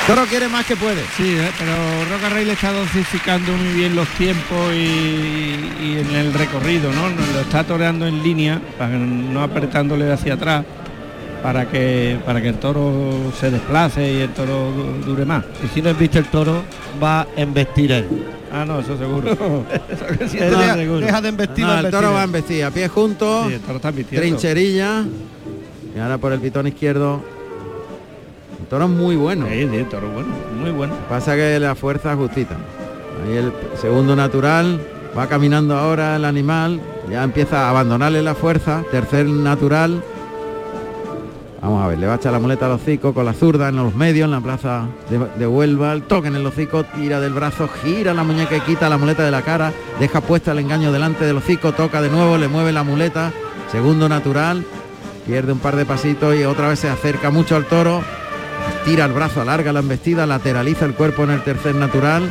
Toro 0.07 0.23
quiere 0.25 0.47
más 0.47 0.65
que 0.67 0.75
puede. 0.75 1.01
Sí, 1.17 1.23
eh, 1.35 1.49
pero 1.57 1.73
Roca 2.15 2.29
Rey 2.29 2.45
le 2.45 2.53
está 2.53 2.71
dosificando 2.71 3.51
muy 3.53 3.73
bien 3.73 3.95
los 3.95 4.07
tiempos 4.09 4.71
y, 4.71 4.77
y 5.83 5.97
en 5.99 6.15
el 6.15 6.31
recorrido, 6.33 6.91
¿no? 6.93 7.09
Lo 7.09 7.39
está 7.41 7.63
toreando 7.63 8.05
en 8.05 8.21
línea, 8.21 8.61
para 8.77 8.97
no 8.97 9.41
apretándole 9.41 10.11
hacia 10.11 10.35
atrás, 10.35 10.63
para 11.41 11.67
que 11.67 12.19
para 12.23 12.39
que 12.39 12.49
el 12.49 12.55
toro 12.59 13.31
se 13.39 13.49
desplace 13.49 14.13
y 14.13 14.17
el 14.21 14.29
toro 14.29 14.71
du- 14.71 15.05
dure 15.07 15.25
más. 15.25 15.43
Y 15.63 15.73
si 15.73 15.81
no 15.81 15.91
viste 15.95 16.19
el 16.19 16.25
toro, 16.25 16.61
va 17.03 17.21
a 17.21 17.27
embestir 17.35 17.91
él. 17.91 18.05
Ah, 18.53 18.63
no, 18.63 18.79
eso 18.81 18.95
seguro. 18.99 19.35
Deja, 20.31 20.75
seguro. 20.75 20.99
deja 20.99 21.19
de 21.21 21.29
embestir, 21.29 21.65
No, 21.65 21.79
el 21.79 21.89
toro 21.89 22.13
va 22.13 22.21
a 22.21 22.25
embestir 22.25 22.63
a 22.63 22.69
pie 22.69 22.87
juntos. 22.89 23.47
Sí, 23.47 23.53
el 23.55 23.59
toro 23.61 23.77
está 23.77 23.89
vistiendo. 23.89 24.21
trincherilla 24.21 25.03
y 25.95 25.99
ahora 25.99 26.19
por 26.19 26.31
el 26.31 26.39
pitón 26.39 26.67
izquierdo 26.67 27.23
toro 28.65 28.87
muy 28.87 29.15
bueno. 29.15 29.47
Sí, 29.49 29.67
sí, 29.71 29.85
toro 29.89 30.09
bueno, 30.09 30.29
muy 30.59 30.71
bueno. 30.71 30.93
pasa 31.09 31.35
que 31.35 31.59
la 31.59 31.75
fuerza 31.75 32.15
justita. 32.15 32.55
Ahí 33.25 33.37
el 33.37 33.53
segundo 33.75 34.15
natural 34.15 34.79
va 35.17 35.27
caminando 35.27 35.77
ahora 35.77 36.15
el 36.15 36.25
animal 36.25 36.81
ya 37.09 37.23
empieza 37.23 37.65
a 37.65 37.69
abandonarle 37.69 38.21
la 38.21 38.35
fuerza. 38.35 38.83
Tercer 38.91 39.25
natural. 39.25 40.03
Vamos 41.61 41.83
a 41.83 41.87
ver 41.87 41.97
le 41.97 42.05
va 42.05 42.13
a 42.13 42.15
echar 42.17 42.31
la 42.31 42.39
muleta 42.39 42.67
al 42.67 42.73
hocico 42.73 43.13
con 43.13 43.25
la 43.25 43.33
zurda 43.33 43.69
en 43.69 43.77
los 43.77 43.95
medios 43.95 44.25
en 44.25 44.31
la 44.31 44.41
plaza 44.41 44.87
de, 45.09 45.19
de 45.37 45.47
Huelva. 45.47 45.93
El 45.93 46.03
toque 46.03 46.27
en 46.27 46.35
el 46.35 46.45
hocico 46.45 46.83
tira 46.83 47.19
del 47.19 47.33
brazo 47.33 47.67
gira 47.67 48.13
la 48.13 48.23
muñeca 48.23 48.57
y 48.57 48.61
quita 48.61 48.89
la 48.89 48.97
muleta 48.97 49.23
de 49.23 49.31
la 49.31 49.41
cara. 49.41 49.71
Deja 49.99 50.21
puesta 50.21 50.51
el 50.51 50.59
engaño 50.59 50.91
delante 50.91 51.25
del 51.25 51.37
hocico 51.37 51.71
toca 51.71 52.01
de 52.01 52.09
nuevo 52.09 52.37
le 52.37 52.47
mueve 52.47 52.71
la 52.71 52.83
muleta. 52.83 53.31
Segundo 53.71 54.07
natural 54.07 54.63
pierde 55.25 55.51
un 55.51 55.59
par 55.59 55.75
de 55.75 55.85
pasitos 55.85 56.35
y 56.35 56.43
otra 56.43 56.67
vez 56.67 56.79
se 56.79 56.89
acerca 56.89 57.31
mucho 57.31 57.55
al 57.55 57.65
toro, 57.65 58.01
tira 58.85 59.05
el 59.05 59.13
brazo, 59.13 59.41
alarga 59.41 59.73
la 59.73 59.79
embestida, 59.79 60.25
lateraliza 60.25 60.85
el 60.85 60.93
cuerpo 60.93 61.23
en 61.23 61.31
el 61.31 61.41
tercer 61.43 61.75
natural, 61.75 62.29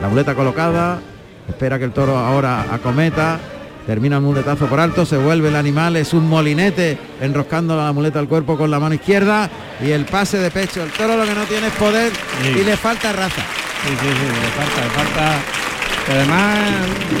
la 0.00 0.08
muleta 0.08 0.34
colocada, 0.34 0.98
espera 1.48 1.78
que 1.78 1.84
el 1.84 1.92
toro 1.92 2.16
ahora 2.18 2.66
acometa, 2.72 3.38
termina 3.86 4.16
el 4.16 4.22
muletazo 4.22 4.66
por 4.66 4.80
alto, 4.80 5.06
se 5.06 5.16
vuelve 5.16 5.48
el 5.48 5.56
animal, 5.56 5.96
es 5.96 6.12
un 6.12 6.28
molinete 6.28 6.98
enroscando 7.20 7.76
la 7.76 7.92
muleta 7.92 8.18
al 8.18 8.28
cuerpo 8.28 8.56
con 8.56 8.70
la 8.70 8.80
mano 8.80 8.94
izquierda 8.94 9.48
y 9.84 9.90
el 9.90 10.04
pase 10.04 10.38
de 10.38 10.50
pecho, 10.50 10.82
el 10.82 10.90
toro 10.90 11.16
lo 11.16 11.24
que 11.24 11.34
no 11.34 11.44
tiene 11.44 11.68
es 11.68 11.72
poder 11.74 12.12
Sí. 12.42 12.58
y 12.60 12.64
le 12.64 12.76
falta 12.76 13.12
raza. 13.12 13.42
Sí, 13.84 13.88
sí, 14.00 14.06
sí, 14.06 14.06
le 14.06 14.50
falta, 14.50 14.80
le 14.84 14.90
falta. 14.90 15.38
además, 16.10 16.58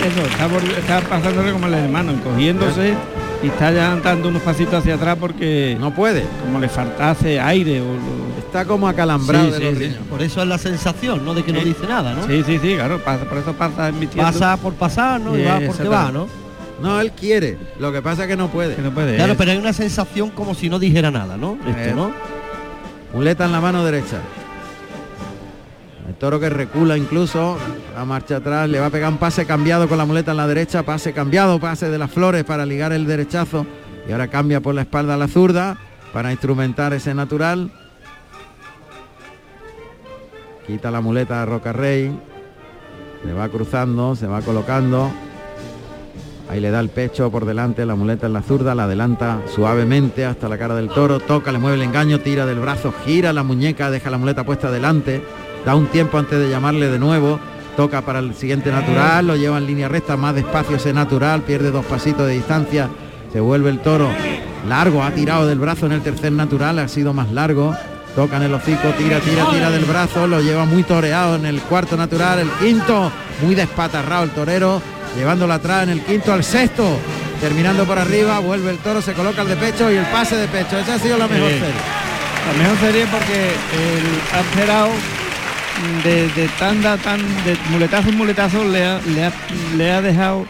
eso, 0.06 0.26
está, 0.26 0.48
por- 0.48 0.78
está 0.78 1.00
pasándole 1.00 1.52
como 1.52 1.66
el 1.68 1.74
hermano, 1.74 2.10
encogiéndose 2.12 2.94
y 3.42 3.48
está 3.48 3.72
ya 3.72 3.96
dando 3.96 4.28
unos 4.28 4.42
pasitos 4.42 4.74
hacia 4.74 4.94
atrás 4.94 5.16
porque 5.18 5.76
No 5.80 5.92
puede, 5.94 6.24
como 6.44 6.58
le 6.60 6.68
faltase 6.68 7.40
aire 7.40 7.80
o 7.80 7.84
lo- 7.84 8.38
está 8.38 8.64
como 8.64 8.86
acalambrado 8.86 9.46
Sí, 9.46 9.50
de 9.52 9.58
sí, 9.58 9.64
los 9.64 9.72
sí. 9.74 9.78
riñones. 9.80 10.06
Por 10.08 10.22
eso 10.22 10.42
es 10.42 10.48
la 10.48 10.58
sensación, 10.58 11.24
¿no? 11.24 11.34
De 11.34 11.42
que 11.42 11.52
no 11.52 11.60
dice 11.60 11.86
nada, 11.88 12.14
¿no? 12.14 12.26
Sí, 12.26 12.42
sí, 12.46 12.58
sí, 12.62 12.74
claro, 12.74 12.98
pasa, 12.98 13.24
por 13.24 13.38
eso 13.38 13.52
pasa 13.54 13.88
emitiendo. 13.88 14.22
Pasa 14.30 14.56
por 14.58 14.74
pasar, 14.74 15.20
¿no? 15.20 15.36
Y 15.38 15.42
va 15.44 15.60
porque 15.66 15.88
va, 15.88 16.12
¿no? 16.12 16.28
No, 16.82 17.00
él 17.00 17.12
quiere, 17.12 17.56
lo 17.78 17.92
que 17.92 18.02
pasa 18.02 18.22
es 18.22 18.28
que 18.28 18.36
no 18.36 18.48
puede. 18.48 18.74
que 18.74 18.82
no 18.82 18.90
puede. 18.90 19.14
Claro, 19.16 19.32
eh. 19.32 19.36
pero 19.38 19.52
hay 19.52 19.56
una 19.58 19.72
sensación 19.72 20.30
como 20.30 20.54
si 20.54 20.68
no 20.68 20.78
dijera 20.78 21.10
nada, 21.10 21.36
¿no? 21.36 21.56
Eh. 21.66 21.74
Esto, 21.86 21.94
¿no? 21.96 22.12
Muleta 23.14 23.44
en 23.44 23.52
la 23.52 23.60
mano 23.60 23.84
derecha. 23.84 24.18
El 26.12 26.18
toro 26.18 26.38
que 26.38 26.50
recula 26.50 26.98
incluso, 26.98 27.56
a 27.96 28.04
marcha 28.04 28.36
atrás, 28.36 28.68
le 28.68 28.78
va 28.78 28.86
a 28.86 28.90
pegar 28.90 29.10
un 29.10 29.16
pase 29.16 29.46
cambiado 29.46 29.88
con 29.88 29.96
la 29.96 30.04
muleta 30.04 30.32
en 30.32 30.36
la 30.36 30.46
derecha, 30.46 30.82
pase 30.82 31.14
cambiado, 31.14 31.58
pase 31.58 31.88
de 31.88 31.96
las 31.96 32.10
flores 32.10 32.44
para 32.44 32.66
ligar 32.66 32.92
el 32.92 33.06
derechazo 33.06 33.64
y 34.06 34.12
ahora 34.12 34.28
cambia 34.28 34.60
por 34.60 34.74
la 34.74 34.82
espalda 34.82 35.14
a 35.14 35.16
la 35.16 35.26
zurda 35.26 35.78
para 36.12 36.30
instrumentar 36.30 36.92
ese 36.92 37.14
natural. 37.14 37.72
Quita 40.66 40.90
la 40.90 41.00
muleta 41.00 41.42
a 41.42 41.46
Roca 41.46 41.72
Rey, 41.72 42.14
le 43.24 43.32
va 43.32 43.48
cruzando, 43.48 44.14
se 44.14 44.26
va 44.26 44.42
colocando. 44.42 45.10
Ahí 46.50 46.60
le 46.60 46.70
da 46.70 46.80
el 46.80 46.90
pecho 46.90 47.30
por 47.30 47.46
delante, 47.46 47.86
la 47.86 47.94
muleta 47.94 48.26
en 48.26 48.34
la 48.34 48.42
zurda, 48.42 48.74
la 48.74 48.84
adelanta 48.84 49.40
suavemente 49.46 50.26
hasta 50.26 50.50
la 50.50 50.58
cara 50.58 50.74
del 50.74 50.90
toro, 50.90 51.20
toca, 51.20 51.50
le 51.52 51.58
mueve 51.58 51.78
el 51.78 51.82
engaño, 51.82 52.20
tira 52.20 52.44
del 52.44 52.60
brazo, 52.60 52.92
gira 53.06 53.32
la 53.32 53.42
muñeca, 53.42 53.90
deja 53.90 54.10
la 54.10 54.18
muleta 54.18 54.44
puesta 54.44 54.70
delante, 54.70 55.22
da 55.64 55.74
un 55.74 55.86
tiempo 55.86 56.18
antes 56.18 56.38
de 56.38 56.48
llamarle 56.48 56.88
de 56.88 56.98
nuevo, 56.98 57.38
toca 57.76 58.02
para 58.02 58.18
el 58.18 58.34
siguiente 58.34 58.70
natural, 58.70 59.26
lo 59.26 59.36
lleva 59.36 59.58
en 59.58 59.66
línea 59.66 59.88
recta, 59.88 60.16
más 60.16 60.34
despacio 60.34 60.76
ese 60.76 60.92
natural, 60.92 61.42
pierde 61.42 61.70
dos 61.70 61.84
pasitos 61.84 62.26
de 62.26 62.34
distancia, 62.34 62.88
se 63.32 63.40
vuelve 63.40 63.70
el 63.70 63.80
toro. 63.80 64.08
Largo, 64.68 65.02
ha 65.02 65.10
tirado 65.10 65.46
del 65.46 65.58
brazo 65.58 65.86
en 65.86 65.92
el 65.92 66.02
tercer 66.02 66.32
natural, 66.32 66.78
ha 66.78 66.88
sido 66.88 67.12
más 67.12 67.30
largo, 67.32 67.74
toca 68.14 68.36
en 68.36 68.42
el 68.42 68.54
hocico, 68.54 68.88
tira, 68.98 69.20
tira, 69.20 69.46
tira 69.50 69.70
del 69.70 69.84
brazo, 69.84 70.26
lo 70.26 70.40
lleva 70.40 70.64
muy 70.64 70.82
toreado 70.82 71.36
en 71.36 71.46
el 71.46 71.60
cuarto 71.62 71.96
natural, 71.96 72.40
el 72.40 72.50
quinto, 72.50 73.10
muy 73.42 73.54
despatarrado 73.54 74.24
el 74.24 74.30
torero, 74.30 74.82
llevándolo 75.16 75.52
atrás 75.52 75.84
en 75.84 75.90
el 75.90 76.00
quinto 76.02 76.32
al 76.32 76.44
sexto, 76.44 76.84
terminando 77.40 77.84
por 77.84 77.98
arriba, 77.98 78.38
vuelve 78.38 78.70
el 78.70 78.78
toro, 78.78 79.02
se 79.02 79.14
coloca 79.14 79.42
el 79.42 79.48
de 79.48 79.56
pecho 79.56 79.90
y 79.90 79.96
el 79.96 80.06
pase 80.06 80.36
de 80.36 80.46
pecho. 80.46 80.78
Esa 80.78 80.94
ha 80.94 80.98
sido 80.98 81.18
la 81.18 81.26
mejor 81.26 81.50
serie. 81.50 82.02
La 82.46 82.62
mejor 82.62 82.78
serie 82.78 83.06
porque 83.06 83.48
el 83.72 84.36
ha 84.36 84.40
esperado 84.40 84.88
de, 86.04 86.28
de 86.28 86.48
tanda, 86.58 86.96
tan, 86.96 87.20
de 87.44 87.56
muletazo 87.70 88.08
en 88.08 88.16
muletazo, 88.18 88.64
le 88.64 88.84
ha, 88.84 89.00
le 89.14 89.24
ha, 89.24 89.32
le 89.76 89.90
ha 89.92 90.02
dejado 90.02 90.46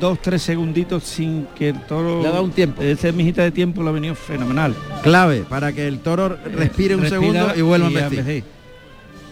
dos, 0.00 0.20
tres 0.20 0.42
segunditos 0.42 1.04
sin 1.04 1.46
que 1.54 1.68
el 1.70 1.80
toro... 1.86 2.20
Le 2.22 2.28
ha 2.28 2.32
dado 2.32 2.44
un 2.44 2.50
tiempo. 2.50 2.82
Ese 2.82 3.12
mijita 3.12 3.42
de 3.42 3.50
tiempo 3.50 3.82
lo 3.82 3.90
ha 3.90 3.92
venido 3.92 4.14
fenomenal. 4.14 4.74
Clave 5.02 5.44
para 5.48 5.72
que 5.72 5.86
el 5.86 6.00
toro 6.00 6.36
respire 6.56 6.96
un 6.96 7.08
segundo 7.08 7.52
y 7.56 7.60
vuelva 7.62 7.88
a 7.88 7.90
y 7.90 7.96
a 7.96 7.98
embestir. 8.06 8.18
embestir. 8.20 8.44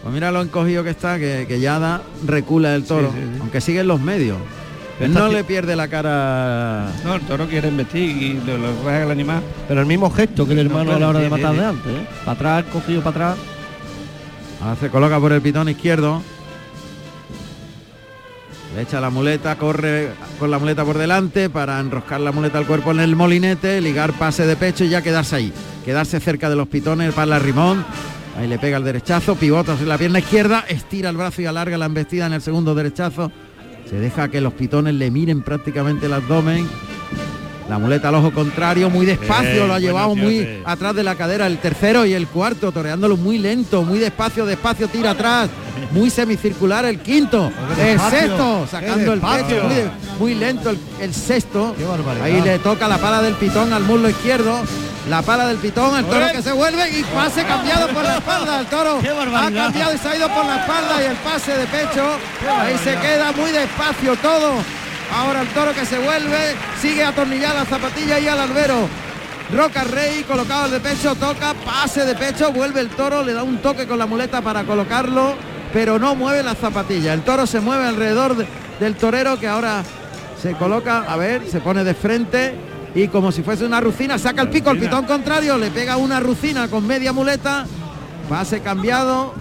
Pues 0.01 0.13
mira 0.13 0.31
lo 0.31 0.41
encogido 0.41 0.83
que 0.83 0.89
está, 0.89 1.17
que, 1.17 1.45
que 1.47 1.59
ya 1.59 1.79
da, 1.79 2.01
recula 2.25 2.75
el 2.75 2.83
toro, 2.83 3.11
Sí, 3.13 3.19
sí, 3.19 3.27
sí. 3.33 3.37
aunque 3.41 3.61
sigue 3.61 3.79
en 3.81 3.87
los 3.87 4.01
medios. 4.01 4.37
Está 4.99 5.19
no 5.21 5.27
le 5.29 5.43
pierde 5.43 5.75
la 5.75 5.87
cara. 5.87 6.87
No, 7.03 7.15
el 7.15 7.21
toro 7.21 7.47
quiere 7.47 7.67
investir 7.69 8.09
y 8.15 8.33
lo, 8.45 8.57
lo 8.57 8.67
raja 8.83 9.03
el 9.03 9.11
animal. 9.11 9.41
Pero 9.67 9.79
el 9.81 9.87
mismo 9.87 10.09
gesto 10.11 10.45
que 10.45 10.53
el 10.53 10.59
hermano 10.59 10.91
No, 10.91 10.97
a 10.97 10.99
la 10.99 11.09
hora 11.09 11.19
de 11.19 11.29
matar 11.29 11.55
de 11.55 11.65
antes, 11.65 11.91
¿eh? 11.91 12.05
Para 12.25 12.31
atrás, 12.57 12.65
cogido 12.71 13.01
para 13.01 13.31
atrás. 13.31 13.45
Ahora 14.63 14.77
se 14.77 14.89
coloca 14.89 15.19
por 15.19 15.33
el 15.33 15.41
pitón 15.41 15.67
izquierdo. 15.67 16.21
Le 18.73 18.83
echa 18.83 19.01
la 19.01 19.09
muleta, 19.09 19.57
corre 19.57 20.11
con 20.39 20.49
la 20.49 20.57
muleta 20.57 20.85
por 20.85 20.97
delante 20.97 21.49
para 21.49 21.81
enroscar 21.81 22.21
la 22.21 22.31
muleta 22.31 22.59
al 22.59 22.65
cuerpo 22.65 22.91
en 22.91 23.01
el 23.01 23.13
molinete, 23.13 23.81
ligar 23.81 24.13
pase 24.13 24.47
de 24.47 24.55
pecho 24.55 24.85
y 24.85 24.89
ya 24.89 25.01
quedarse 25.01 25.35
ahí. 25.35 25.53
Quedarse 25.83 26.21
cerca 26.21 26.49
de 26.49 26.55
los 26.55 26.69
pitones 26.69 27.13
para 27.13 27.25
la 27.25 27.39
rimón. 27.39 27.85
Ahí 28.37 28.47
le 28.47 28.57
pega 28.57 28.77
el 28.77 28.85
derechazo, 28.85 29.35
pivota 29.35 29.73
sobre 29.73 29.89
la 29.89 29.97
pierna 29.97 30.19
izquierda, 30.19 30.63
estira 30.69 31.09
el 31.09 31.17
brazo 31.17 31.41
y 31.41 31.45
alarga 31.45 31.77
la 31.77 31.85
embestida 31.85 32.25
en 32.25 32.33
el 32.33 32.41
segundo 32.41 32.73
derechazo. 32.73 33.33
Se 33.89 33.99
deja 33.99 34.29
que 34.29 34.39
los 34.39 34.53
pitones 34.53 34.93
le 34.93 35.11
miren 35.11 35.41
prácticamente 35.41 36.05
el 36.05 36.13
abdomen. 36.13 36.65
La 37.69 37.79
muleta 37.79 38.09
al 38.09 38.15
ojo 38.15 38.31
contrario, 38.31 38.89
muy 38.89 39.05
despacio, 39.05 39.67
lo 39.67 39.73
ha 39.73 39.79
llevado 39.79 40.15
muy 40.15 40.61
atrás 40.65 40.93
de 40.95 41.03
la 41.03 41.15
cadera, 41.15 41.47
el 41.47 41.57
tercero 41.59 42.05
y 42.05 42.13
el 42.13 42.27
cuarto, 42.27 42.71
toreándolo 42.71 43.15
muy 43.17 43.37
lento, 43.37 43.83
muy 43.83 43.99
despacio, 43.99 44.45
despacio, 44.45 44.87
tira 44.89 45.11
atrás, 45.11 45.49
muy 45.91 46.09
semicircular 46.09 46.85
el 46.85 46.99
quinto, 46.99 47.51
el 47.79 47.99
sexto, 47.99 48.67
sacando 48.69 49.13
el 49.13 49.21
pecho, 49.21 49.69
muy, 50.19 50.35
lento 50.35 50.69
el, 50.69 50.77
el 50.99 51.13
sexto. 51.13 51.75
Ahí 52.21 52.41
le 52.41 52.59
toca 52.59 52.87
la 52.87 52.97
pala 52.97 53.21
del 53.21 53.35
pitón 53.35 53.71
al 53.71 53.83
muslo 53.83 54.09
izquierdo, 54.09 54.59
la 55.09 55.21
pala 55.21 55.47
del 55.47 55.57
pitón, 55.57 55.97
el 55.97 56.05
toro 56.05 56.25
que 56.33 56.41
se 56.41 56.51
vuelve 56.51 56.89
y 56.99 57.03
pase 57.03 57.43
cambiado 57.45 57.87
por 57.89 58.03
la 58.03 58.17
espalda, 58.17 58.59
el 58.59 58.65
toro 58.67 58.99
ha 59.35 59.51
cambiado 59.51 59.93
y 59.93 59.97
se 59.97 60.07
ha 60.09 60.15
ido 60.17 60.27
por 60.27 60.45
la 60.45 60.57
espalda 60.57 61.01
y 61.01 61.05
el 61.05 61.15
pase 61.17 61.57
de 61.57 61.65
pecho, 61.65 62.05
ahí 62.59 62.77
se 62.83 62.95
queda 62.97 63.31
muy 63.31 63.51
despacio 63.51 64.15
todo. 64.17 64.82
Ahora 65.15 65.41
el 65.41 65.47
toro 65.49 65.73
que 65.73 65.85
se 65.85 65.99
vuelve, 65.99 66.55
sigue 66.81 67.03
atornillada 67.03 67.59
la 67.61 67.65
zapatilla 67.65 68.19
y 68.19 68.27
al 68.27 68.39
albero. 68.39 68.87
Roca 69.55 69.83
Rey 69.83 70.23
colocado 70.23 70.65
el 70.65 70.71
de 70.71 70.79
pecho, 70.79 71.13
toca, 71.15 71.53
pase 71.65 72.05
de 72.05 72.15
pecho, 72.15 72.51
vuelve 72.51 72.79
el 72.81 72.89
toro, 72.89 73.23
le 73.23 73.33
da 73.33 73.43
un 73.43 73.57
toque 73.59 73.85
con 73.85 73.99
la 73.99 74.07
muleta 74.07 74.41
para 74.41 74.63
colocarlo, 74.63 75.35
pero 75.71 75.99
no 75.99 76.15
mueve 76.15 76.41
la 76.41 76.55
zapatilla. 76.55 77.13
El 77.13 77.21
toro 77.21 77.45
se 77.45 77.59
mueve 77.59 77.85
alrededor 77.85 78.35
de- 78.35 78.47
del 78.79 78.95
torero 78.95 79.39
que 79.39 79.47
ahora 79.47 79.83
se 80.41 80.53
coloca, 80.53 81.05
a 81.07 81.15
ver, 81.17 81.47
se 81.49 81.59
pone 81.59 81.83
de 81.83 81.93
frente 81.93 82.55
y 82.95 83.07
como 83.09 83.31
si 83.31 83.43
fuese 83.43 83.65
una 83.65 83.79
rucina, 83.81 84.17
saca 84.17 84.41
el 84.41 84.49
pico 84.49 84.71
rucina. 84.71 84.89
pitón 84.89 85.05
contrario, 85.05 85.57
le 85.57 85.69
pega 85.69 85.97
una 85.97 86.19
rucina 86.19 86.67
con 86.67 86.87
media 86.87 87.13
muleta, 87.13 87.65
pase 88.27 88.61
cambiado 88.61 89.35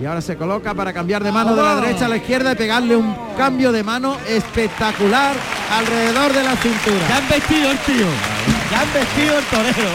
y 0.00 0.04
ahora 0.06 0.20
se 0.20 0.36
coloca 0.36 0.74
para 0.74 0.92
cambiar 0.92 1.22
de 1.22 1.30
mano 1.30 1.54
de 1.54 1.62
la 1.62 1.76
derecha 1.76 2.06
a 2.06 2.08
la 2.08 2.16
izquierda 2.16 2.52
y 2.52 2.56
pegarle 2.56 2.96
un 2.96 3.14
cambio 3.36 3.70
de 3.70 3.82
mano 3.84 4.16
espectacular 4.26 5.34
alrededor 5.70 6.32
de 6.32 6.42
la 6.42 6.56
cintura. 6.56 7.08
Ya 7.08 7.16
han 7.18 7.28
vestido 7.28 7.70
el 7.70 7.78
tío. 7.78 8.06
Ya 8.70 8.80
han 8.80 8.92
vestido 8.92 9.38
el 9.38 9.44
torero. 9.44 9.90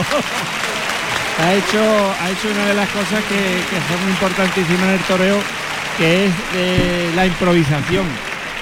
Ha 1.41 1.53
hecho, 1.53 1.79
ha 2.21 2.29
hecho 2.29 2.49
una 2.53 2.65
de 2.65 2.73
las 2.73 2.89
cosas 2.89 3.23
que, 3.23 3.35
que 3.35 3.93
son 3.93 4.09
importantísimas 4.09 4.83
en 4.83 4.89
el 4.89 4.99
toreo, 5.01 5.37
que 5.97 6.25
es 6.25 6.33
eh, 6.53 7.11
la 7.15 7.25
improvisación. 7.25 8.05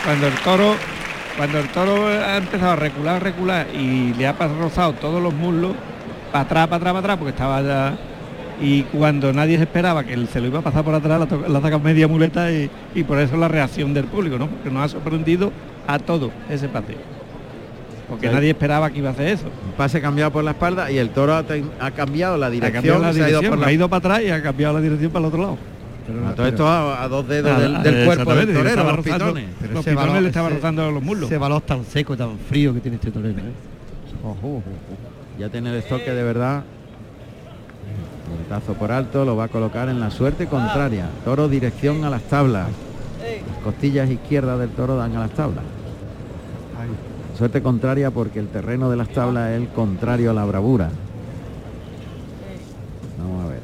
Cuando 0.03 0.27
el 0.27 0.35
toro, 0.35 0.75
cuando 1.35 1.59
el 1.59 1.69
toro 1.69 2.07
ha 2.07 2.37
empezado 2.37 2.71
a 2.71 2.75
recular, 2.75 3.21
recular 3.21 3.67
y 3.73 4.13
le 4.13 4.27
ha 4.27 4.33
rozado 4.33 4.93
todos 4.93 5.21
los 5.21 5.33
muslos, 5.33 5.75
para 6.31 6.43
atrás, 6.43 6.67
para 6.67 6.77
atrás, 6.77 6.93
para 6.93 6.99
atrás, 6.99 7.17
porque 7.17 7.31
estaba 7.31 7.61
ya. 7.61 7.97
Y 8.61 8.83
cuando 8.83 9.31
nadie 9.33 9.57
se 9.57 9.63
esperaba 9.63 10.03
que 10.03 10.13
él 10.13 10.27
se 10.27 10.41
lo 10.41 10.47
iba 10.47 10.59
a 10.59 10.61
pasar 10.63 10.83
por 10.83 10.95
atrás, 10.95 11.27
la, 11.47 11.61
saca 11.61 11.77
media 11.77 12.07
muleta 12.07 12.51
y, 12.51 12.69
y 12.95 13.03
por 13.03 13.19
eso 13.19 13.37
la 13.37 13.47
reacción 13.47 13.93
del 13.93 14.05
público, 14.05 14.37
¿no? 14.39 14.47
Porque 14.47 14.71
nos 14.71 14.83
ha 14.83 14.89
sorprendido 14.89 15.51
a 15.85 15.99
todo 15.99 16.31
ese 16.49 16.67
pase. 16.67 16.95
Porque 18.09 18.29
Sí. 18.29 18.33
nadie 18.33 18.49
esperaba 18.51 18.89
que 18.89 18.99
iba 18.99 19.09
a 19.09 19.11
hacer 19.11 19.27
eso. 19.27 19.45
Un 19.45 19.73
pase 19.77 20.01
cambiado 20.01 20.31
por 20.31 20.43
la 20.43 20.51
espalda 20.51 20.89
y 20.89 20.97
el 20.97 21.09
toro 21.09 21.33
ha, 21.35 21.43
ha 21.79 21.91
cambiado 21.91 22.37
la 22.37 22.47
Ha 22.47 22.49
dirección, 22.49 22.73
cambiado 22.73 22.99
la 23.01 23.07
ha 23.09 23.11
ido 23.11 23.25
dirección, 23.25 23.49
por 23.51 23.59
la- 23.59 23.67
ha 23.67 23.71
ido 23.73 23.89
para 23.89 23.97
atrás 23.99 24.21
y 24.27 24.31
ha 24.31 24.41
cambiado 24.41 24.73
la 24.75 24.81
dirección 24.81 25.11
para 25.11 25.25
el 25.25 25.27
otro 25.27 25.41
lado. 25.41 25.57
A 26.25 26.33
todo 26.35 26.47
esto 26.47 26.65
a, 26.67 27.03
a 27.03 27.07
dos 27.09 27.27
dedos 27.27 27.59
del, 27.59 27.83
del 27.83 28.05
cuerpo 28.05 28.33
del 28.33 28.47
torero, 28.53 28.69
estaba 28.69 28.91
los 28.93 29.05
rozando- 29.05 29.25
pitones. 29.25 29.45
Pero 29.59 29.73
los 29.73 29.85
pitones 29.85 30.07
balón- 30.09 30.23
le 30.23 30.29
ese- 30.29 30.49
rozando 30.49 30.91
los 30.91 31.03
muslos. 31.03 31.29
Ese 31.29 31.37
balón 31.37 31.61
tan 31.61 31.83
seco 31.83 32.15
tan 32.15 32.37
frío 32.39 32.73
que 32.73 32.79
tiene 32.79 32.95
este 32.95 33.11
torero. 33.11 33.37
¿eh? 33.39 34.23
Ojo, 34.23 34.37
ojo, 34.37 34.57
ojo. 34.57 35.37
Ya 35.37 35.49
tiene 35.49 35.69
el 35.71 35.75
estoque 35.75 36.09
de 36.11 36.23
verdad. 36.23 36.63
Tazo 38.49 38.75
por 38.75 38.93
alto, 38.93 39.25
lo 39.25 39.35
va 39.35 39.45
a 39.45 39.47
colocar 39.49 39.89
en 39.89 39.99
la 39.99 40.09
suerte 40.09 40.47
contraria. 40.47 41.09
Toro 41.25 41.49
dirección 41.49 42.05
a 42.05 42.09
las 42.09 42.21
tablas. 42.23 42.67
Las 43.47 43.57
costillas 43.63 44.09
izquierdas 44.09 44.57
del 44.59 44.69
toro 44.69 44.95
dan 44.95 45.15
a 45.17 45.19
las 45.19 45.31
tablas. 45.31 45.65
Suerte 47.37 47.61
contraria 47.61 48.09
porque 48.09 48.39
el 48.39 48.47
terreno 48.47 48.89
de 48.89 48.95
las 48.95 49.09
tablas 49.09 49.51
es 49.51 49.57
el 49.57 49.67
contrario 49.67 50.31
a 50.31 50.33
la 50.33 50.45
bravura. 50.45 50.89
Vamos 53.19 53.45
a 53.45 53.49
ver. 53.49 53.61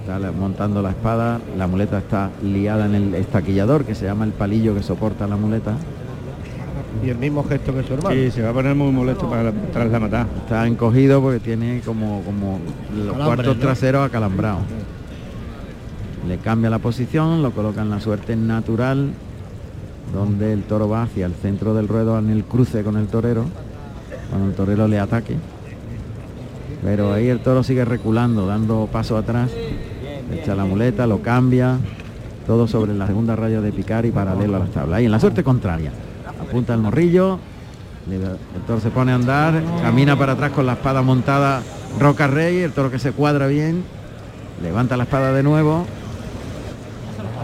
Está 0.00 0.32
montando 0.32 0.82
la 0.82 0.90
espada, 0.90 1.40
la 1.58 1.66
muleta 1.66 1.98
está 1.98 2.30
liada 2.42 2.86
en 2.86 2.94
el 2.94 3.14
estaquillador 3.16 3.84
que 3.84 3.96
se 3.96 4.04
llama 4.04 4.24
el 4.24 4.32
palillo 4.32 4.74
que 4.74 4.84
soporta 4.84 5.26
la 5.26 5.36
muleta. 5.36 5.74
Y 7.04 7.10
el 7.10 7.18
mismo 7.18 7.44
gesto 7.44 7.74
que 7.74 7.82
su 7.82 7.94
hermano. 7.94 8.14
Sí, 8.14 8.30
se 8.30 8.42
va 8.42 8.50
a 8.50 8.52
poner 8.52 8.74
muy 8.74 8.90
molesto 8.90 9.28
para 9.28 9.52
tras 9.72 9.90
la 9.90 10.00
matar. 10.00 10.26
Está 10.38 10.66
encogido 10.66 11.20
porque 11.20 11.40
tiene 11.40 11.80
como, 11.84 12.22
como 12.22 12.58
los 12.94 13.12
Calambres, 13.12 13.26
cuartos 13.26 13.56
¿no? 13.56 13.62
traseros 13.62 14.06
acalambrados. 14.06 14.62
Le 16.26 16.38
cambia 16.38 16.70
la 16.70 16.78
posición, 16.78 17.42
lo 17.42 17.52
coloca 17.52 17.82
en 17.82 17.90
la 17.90 18.00
suerte 18.00 18.34
natural, 18.34 19.10
donde 20.12 20.52
el 20.52 20.64
toro 20.64 20.88
va 20.88 21.02
hacia 21.02 21.26
el 21.26 21.34
centro 21.34 21.74
del 21.74 21.86
ruedo 21.86 22.18
en 22.18 22.30
el 22.30 22.44
cruce 22.44 22.82
con 22.82 22.96
el 22.96 23.06
torero, 23.06 23.44
cuando 24.30 24.48
el 24.48 24.54
torero 24.54 24.88
le 24.88 24.98
ataque. 24.98 25.36
Pero 26.82 27.12
ahí 27.12 27.28
el 27.28 27.40
toro 27.40 27.62
sigue 27.62 27.84
reculando, 27.84 28.46
dando 28.46 28.88
paso 28.90 29.16
atrás, 29.16 29.50
echa 30.32 30.54
la 30.54 30.64
muleta, 30.64 31.06
lo 31.06 31.22
cambia, 31.22 31.78
todo 32.46 32.66
sobre 32.66 32.94
la 32.94 33.06
segunda 33.06 33.36
raya 33.36 33.60
de 33.60 33.72
picar 33.72 34.04
y 34.06 34.10
paralelo 34.10 34.56
a 34.56 34.60
las 34.60 34.70
tablas. 34.70 34.98
Ahí 34.98 35.06
en 35.06 35.12
la 35.12 35.20
suerte 35.20 35.44
contraria. 35.44 35.92
Apunta 36.56 36.72
el 36.72 36.80
morrillo, 36.80 37.38
el 38.10 38.62
toro 38.66 38.80
se 38.80 38.88
pone 38.88 39.12
a 39.12 39.16
andar, 39.16 39.62
camina 39.82 40.16
para 40.16 40.32
atrás 40.32 40.52
con 40.52 40.64
la 40.64 40.72
espada 40.72 41.02
montada 41.02 41.60
Roca 42.00 42.28
Rey, 42.28 42.60
el 42.60 42.72
toro 42.72 42.90
que 42.90 42.98
se 42.98 43.12
cuadra 43.12 43.46
bien, 43.46 43.84
levanta 44.62 44.96
la 44.96 45.02
espada 45.02 45.34
de 45.34 45.42
nuevo, 45.42 45.84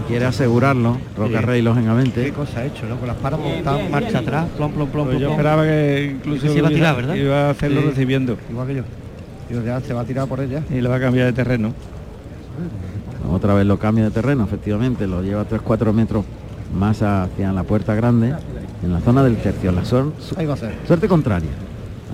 quiere 0.09 0.25
asegurarlo, 0.25 0.97
Roca 1.15 1.41
Sí. 1.41 1.45
Rey 1.45 1.59
Qué 1.61 1.63
lógicamente. 1.63 2.33
cosa 2.33 2.61
ha 2.61 2.65
hecho, 2.65 2.87
¿no? 2.87 2.97
Con 2.97 3.07
las 3.07 3.19
paras 3.19 3.39
montadas, 3.39 3.91
marcha 3.91 4.21
atrás, 4.21 4.47
plom, 4.57 4.73
plom, 4.73 4.89
plom, 4.89 5.09
plom, 5.09 5.21
yo 5.21 5.31
esperaba 5.33 5.65
que 5.65 6.13
incluso 6.17 6.47
Se 6.49 6.57
iba 6.57 6.69
a 6.69 6.71
tirar, 6.71 6.97
¿verdad? 6.97 7.15
iba 7.17 7.49
a 7.49 7.51
hacerlo 7.51 7.83
Sí. 7.83 7.87
recibiendo 7.89 8.39
Igual 8.51 8.67
que 8.67 8.75
yo. 8.77 8.83
Digo, 9.51 9.63
ya 9.63 9.79
se 9.83 9.93
va 9.93 10.01
a 10.01 10.05
tirar 10.05 10.27
por 10.27 10.41
ella. 10.41 10.63
y 10.71 10.81
le 10.81 10.89
va 10.89 10.97
a 10.97 11.01
cambiar 11.01 11.27
de 11.27 11.35
terreno. 11.35 11.75
Otra 13.31 13.53
vez 13.53 13.67
lo 13.67 13.79
cambia 13.79 14.05
de 14.05 14.11
terreno, 14.11 14.45
efectivamente, 14.45 15.07
lo 15.07 15.23
lleva 15.23 15.45
3-4 15.45 15.93
metros 15.93 16.25
más 16.75 17.03
hacia 17.03 17.53
la 17.53 17.63
puerta 17.65 17.95
grande, 17.95 18.33
en 18.83 18.93
la 18.93 19.01
zona 19.01 19.23
del 19.23 19.37
tercio, 19.37 19.73
la 19.73 19.85
suerte 19.85 21.09
contraria. 21.09 21.51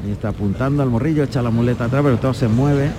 Ahí 0.04 0.12
está 0.12 0.28
apuntando 0.28 0.82
al 0.82 0.90
morrillo, 0.90 1.24
echa 1.24 1.42
la 1.42 1.50
muleta 1.50 1.84
atrás, 1.84 2.02
pero 2.04 2.16
todo 2.18 2.34
se 2.34 2.48
mueve. 2.48 2.90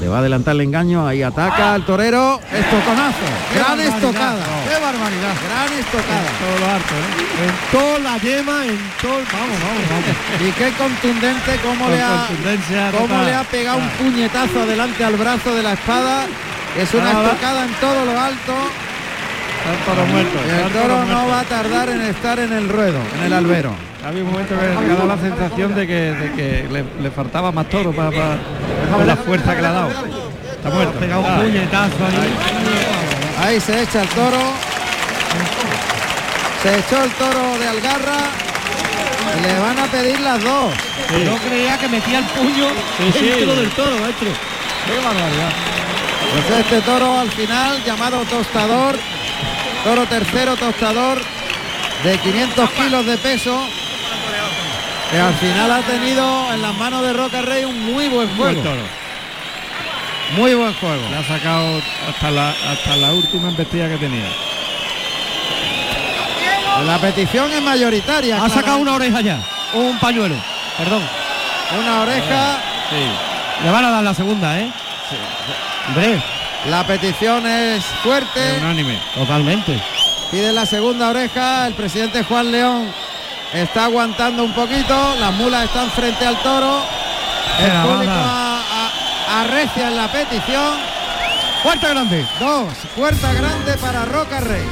Le 0.00 0.08
va 0.08 0.16
a 0.16 0.18
adelantar 0.20 0.54
el 0.56 0.62
engaño, 0.62 1.06
ahí 1.06 1.22
ataca 1.22 1.72
al 1.72 1.86
torero, 1.86 2.40
estoconazo, 2.52 3.24
gran 3.54 3.78
estocada, 3.78 4.42
¡Qué 4.68 4.82
barbaridad! 4.82 5.34
gran 5.46 5.78
estocada. 5.78 6.28
Todo 6.40 6.58
lo 6.58 6.66
harto, 6.74 6.94
¿eh? 6.94 7.44
En 7.44 7.78
toda 7.78 7.98
la 8.00 8.18
yema, 8.18 8.66
en 8.66 8.78
todo... 9.00 9.12
Vamos, 9.12 9.58
vamos, 9.62 9.84
vamos. 9.90 10.48
Y 10.48 10.52
qué 10.52 10.72
contundente 10.76 11.58
cómo 11.62 11.84
Con 11.84 11.92
le 11.92 12.02
ha 12.02 12.90
cómo 12.90 13.22
le 13.22 13.34
ha 13.34 13.44
pegado 13.44 13.78
un 13.78 13.88
puñetazo 13.90 14.62
adelante 14.62 15.04
al 15.04 15.16
brazo 15.16 15.54
de 15.54 15.62
la 15.62 15.72
espada. 15.74 16.26
Es 16.76 16.92
una 16.92 17.12
estocada 17.12 17.64
en 17.64 17.72
todo 17.74 18.04
lo 18.04 18.18
alto. 18.18 18.52
Toro 19.86 20.06
muerto. 20.06 20.38
El 20.40 20.72
toro 20.72 21.04
no 21.04 21.28
va 21.28 21.40
a 21.40 21.44
tardar 21.44 21.88
en 21.88 22.02
estar 22.02 22.38
en 22.38 22.52
el 22.52 22.68
ruedo, 22.68 22.98
en 23.18 23.24
el 23.24 23.32
albero. 23.32 23.74
Había 24.06 24.22
un 24.22 24.32
momento 24.32 24.54
que 24.58 24.66
me 24.66 24.92
ha 24.92 24.94
dado 24.94 25.06
la 25.06 25.16
sensación 25.16 25.74
de 25.74 25.86
que, 25.86 25.94
de 25.94 26.32
que 26.32 26.68
le, 26.70 26.84
le 27.02 27.10
faltaba 27.10 27.50
más 27.50 27.68
toro 27.70 27.90
para, 27.92 28.36
la 29.06 29.16
fuerza 29.16 29.56
que 29.56 29.62
le 29.62 29.68
ha 29.68 29.72
dado. 29.72 29.90
Está 29.90 30.70
muerto. 30.70 30.98
Pega 30.98 31.18
un 31.18 31.40
puñetazo 31.40 32.04
ahí. 32.06 32.34
Ahí 33.42 33.60
se 33.60 33.82
echa 33.82 34.02
el 34.02 34.08
toro. 34.08 34.38
Se 36.62 36.78
echó 36.78 37.02
el 37.02 37.10
toro 37.12 37.58
de 37.58 37.68
Algarra. 37.68 38.18
Le 39.42 39.60
van 39.60 39.78
a 39.78 39.86
pedir 39.86 40.20
las 40.20 40.42
dos. 40.42 40.74
Yo 41.24 41.36
creía 41.48 41.78
que 41.78 41.88
metía 41.88 42.18
el 42.18 42.24
puño 42.24 42.68
sí. 43.12 43.26
dentro 43.26 43.54
del 43.56 43.70
toro, 43.70 43.98
maestro. 43.98 44.28
Qué 44.86 44.96
barbaridad. 44.96 45.52
Pues 46.32 46.60
este 46.60 46.80
toro 46.82 47.18
al 47.18 47.30
final, 47.30 47.82
llamado 47.84 48.18
tostador, 48.24 48.96
toro 49.84 50.06
tercero 50.06 50.56
tostador 50.56 51.20
de 52.02 52.18
500 52.18 52.70
kilos 52.70 53.06
de 53.06 53.18
peso, 53.18 53.68
que 55.10 55.18
al 55.20 55.34
final 55.34 55.70
ha 55.72 55.80
tenido 55.82 56.52
en 56.52 56.62
las 56.62 56.74
manos 56.74 57.02
de 57.02 57.12
Roca 57.12 57.42
Rey 57.42 57.64
un 57.64 57.92
muy 57.92 58.08
buen 58.08 58.34
juego. 58.36 58.62
Muy 60.36 60.54
buen 60.54 60.74
juego. 60.74 61.08
Le 61.10 61.16
ha 61.16 61.24
sacado 61.24 61.82
hasta 62.08 62.30
la, 62.30 62.50
hasta 62.50 62.96
la 62.96 63.12
última 63.12 63.50
embestida 63.50 63.88
que 63.88 63.98
tenía. 63.98 64.26
La 66.86 66.98
petición 66.98 67.52
es 67.52 67.62
mayoritaria. 67.62 68.42
Ha 68.42 68.48
sacado 68.48 68.78
una 68.78 68.94
oreja 68.94 69.20
ya. 69.20 69.38
Un 69.74 69.98
pañuelo. 69.98 70.34
Perdón. 70.78 71.02
Una 71.78 72.00
oreja. 72.00 72.56
Sí. 72.90 73.64
Le 73.64 73.70
van 73.70 73.84
a 73.84 73.90
dar 73.90 74.02
la 74.02 74.14
segunda, 74.14 74.58
¿eh? 74.58 74.68
Hombre, 75.86 76.22
La 76.68 76.86
petición 76.86 77.46
es 77.46 77.84
fuerte. 78.02 78.40
Unánime. 78.58 78.98
totalmente. 79.14 79.80
Pide 80.30 80.52
la 80.52 80.64
segunda 80.64 81.10
oreja. 81.10 81.66
El 81.66 81.74
presidente 81.74 82.24
Juan 82.24 82.50
León 82.50 82.86
está 83.52 83.84
aguantando 83.84 84.44
un 84.44 84.54
poquito. 84.54 85.14
Las 85.20 85.32
mulas 85.34 85.64
están 85.64 85.90
frente 85.90 86.26
al 86.26 86.40
toro. 86.42 86.82
El 87.60 87.68
la 87.68 87.82
público 87.82 88.12
arrecia 89.30 89.88
en 89.88 89.96
la 89.96 90.10
petición. 90.10 90.74
Puerta 91.62 91.88
grande. 91.90 92.26
Dos. 92.40 92.72
Puerta 92.96 93.32
grande 93.32 93.76
para 93.80 94.04
Roca 94.06 94.40
Rey. 94.40 94.64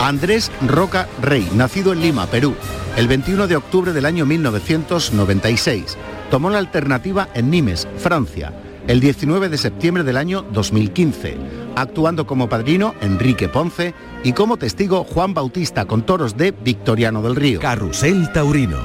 Andrés 0.00 0.52
Roca 0.66 1.08
Rey, 1.22 1.48
nacido 1.54 1.92
en 1.92 2.00
Lima, 2.02 2.26
Perú, 2.26 2.54
el 2.96 3.08
21 3.08 3.46
de 3.46 3.56
octubre 3.56 3.92
del 3.92 4.04
año 4.04 4.26
1996. 4.26 5.96
Tomó 6.30 6.50
la 6.50 6.58
alternativa 6.58 7.28
en 7.34 7.50
Nimes, 7.50 7.88
Francia, 7.98 8.52
el 8.86 9.00
19 9.00 9.48
de 9.48 9.58
septiembre 9.58 10.04
del 10.04 10.16
año 10.16 10.42
2015, 10.42 11.36
actuando 11.74 12.26
como 12.26 12.48
padrino 12.48 12.94
Enrique 13.00 13.48
Ponce 13.48 13.94
y 14.22 14.32
como 14.32 14.56
testigo 14.56 15.04
Juan 15.04 15.34
Bautista 15.34 15.86
con 15.86 16.06
toros 16.06 16.36
de 16.36 16.52
Victoriano 16.52 17.20
del 17.22 17.36
Río. 17.36 17.60
Carrusel 17.60 18.32
Taurino. 18.32 18.78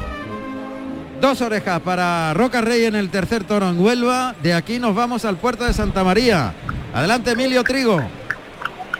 Dos 1.21 1.41
orejas 1.41 1.81
para 1.81 2.33
Roca 2.33 2.61
Rey 2.61 2.85
en 2.85 2.95
el 2.95 3.11
tercer 3.11 3.43
toro 3.43 3.69
en 3.69 3.79
Huelva. 3.79 4.33
De 4.41 4.55
aquí 4.55 4.79
nos 4.79 4.95
vamos 4.95 5.23
al 5.23 5.37
puerto 5.37 5.65
de 5.65 5.73
Santa 5.73 6.03
María. 6.03 6.53
Adelante 6.95 7.31
Emilio 7.31 7.63
Trigo. 7.63 8.01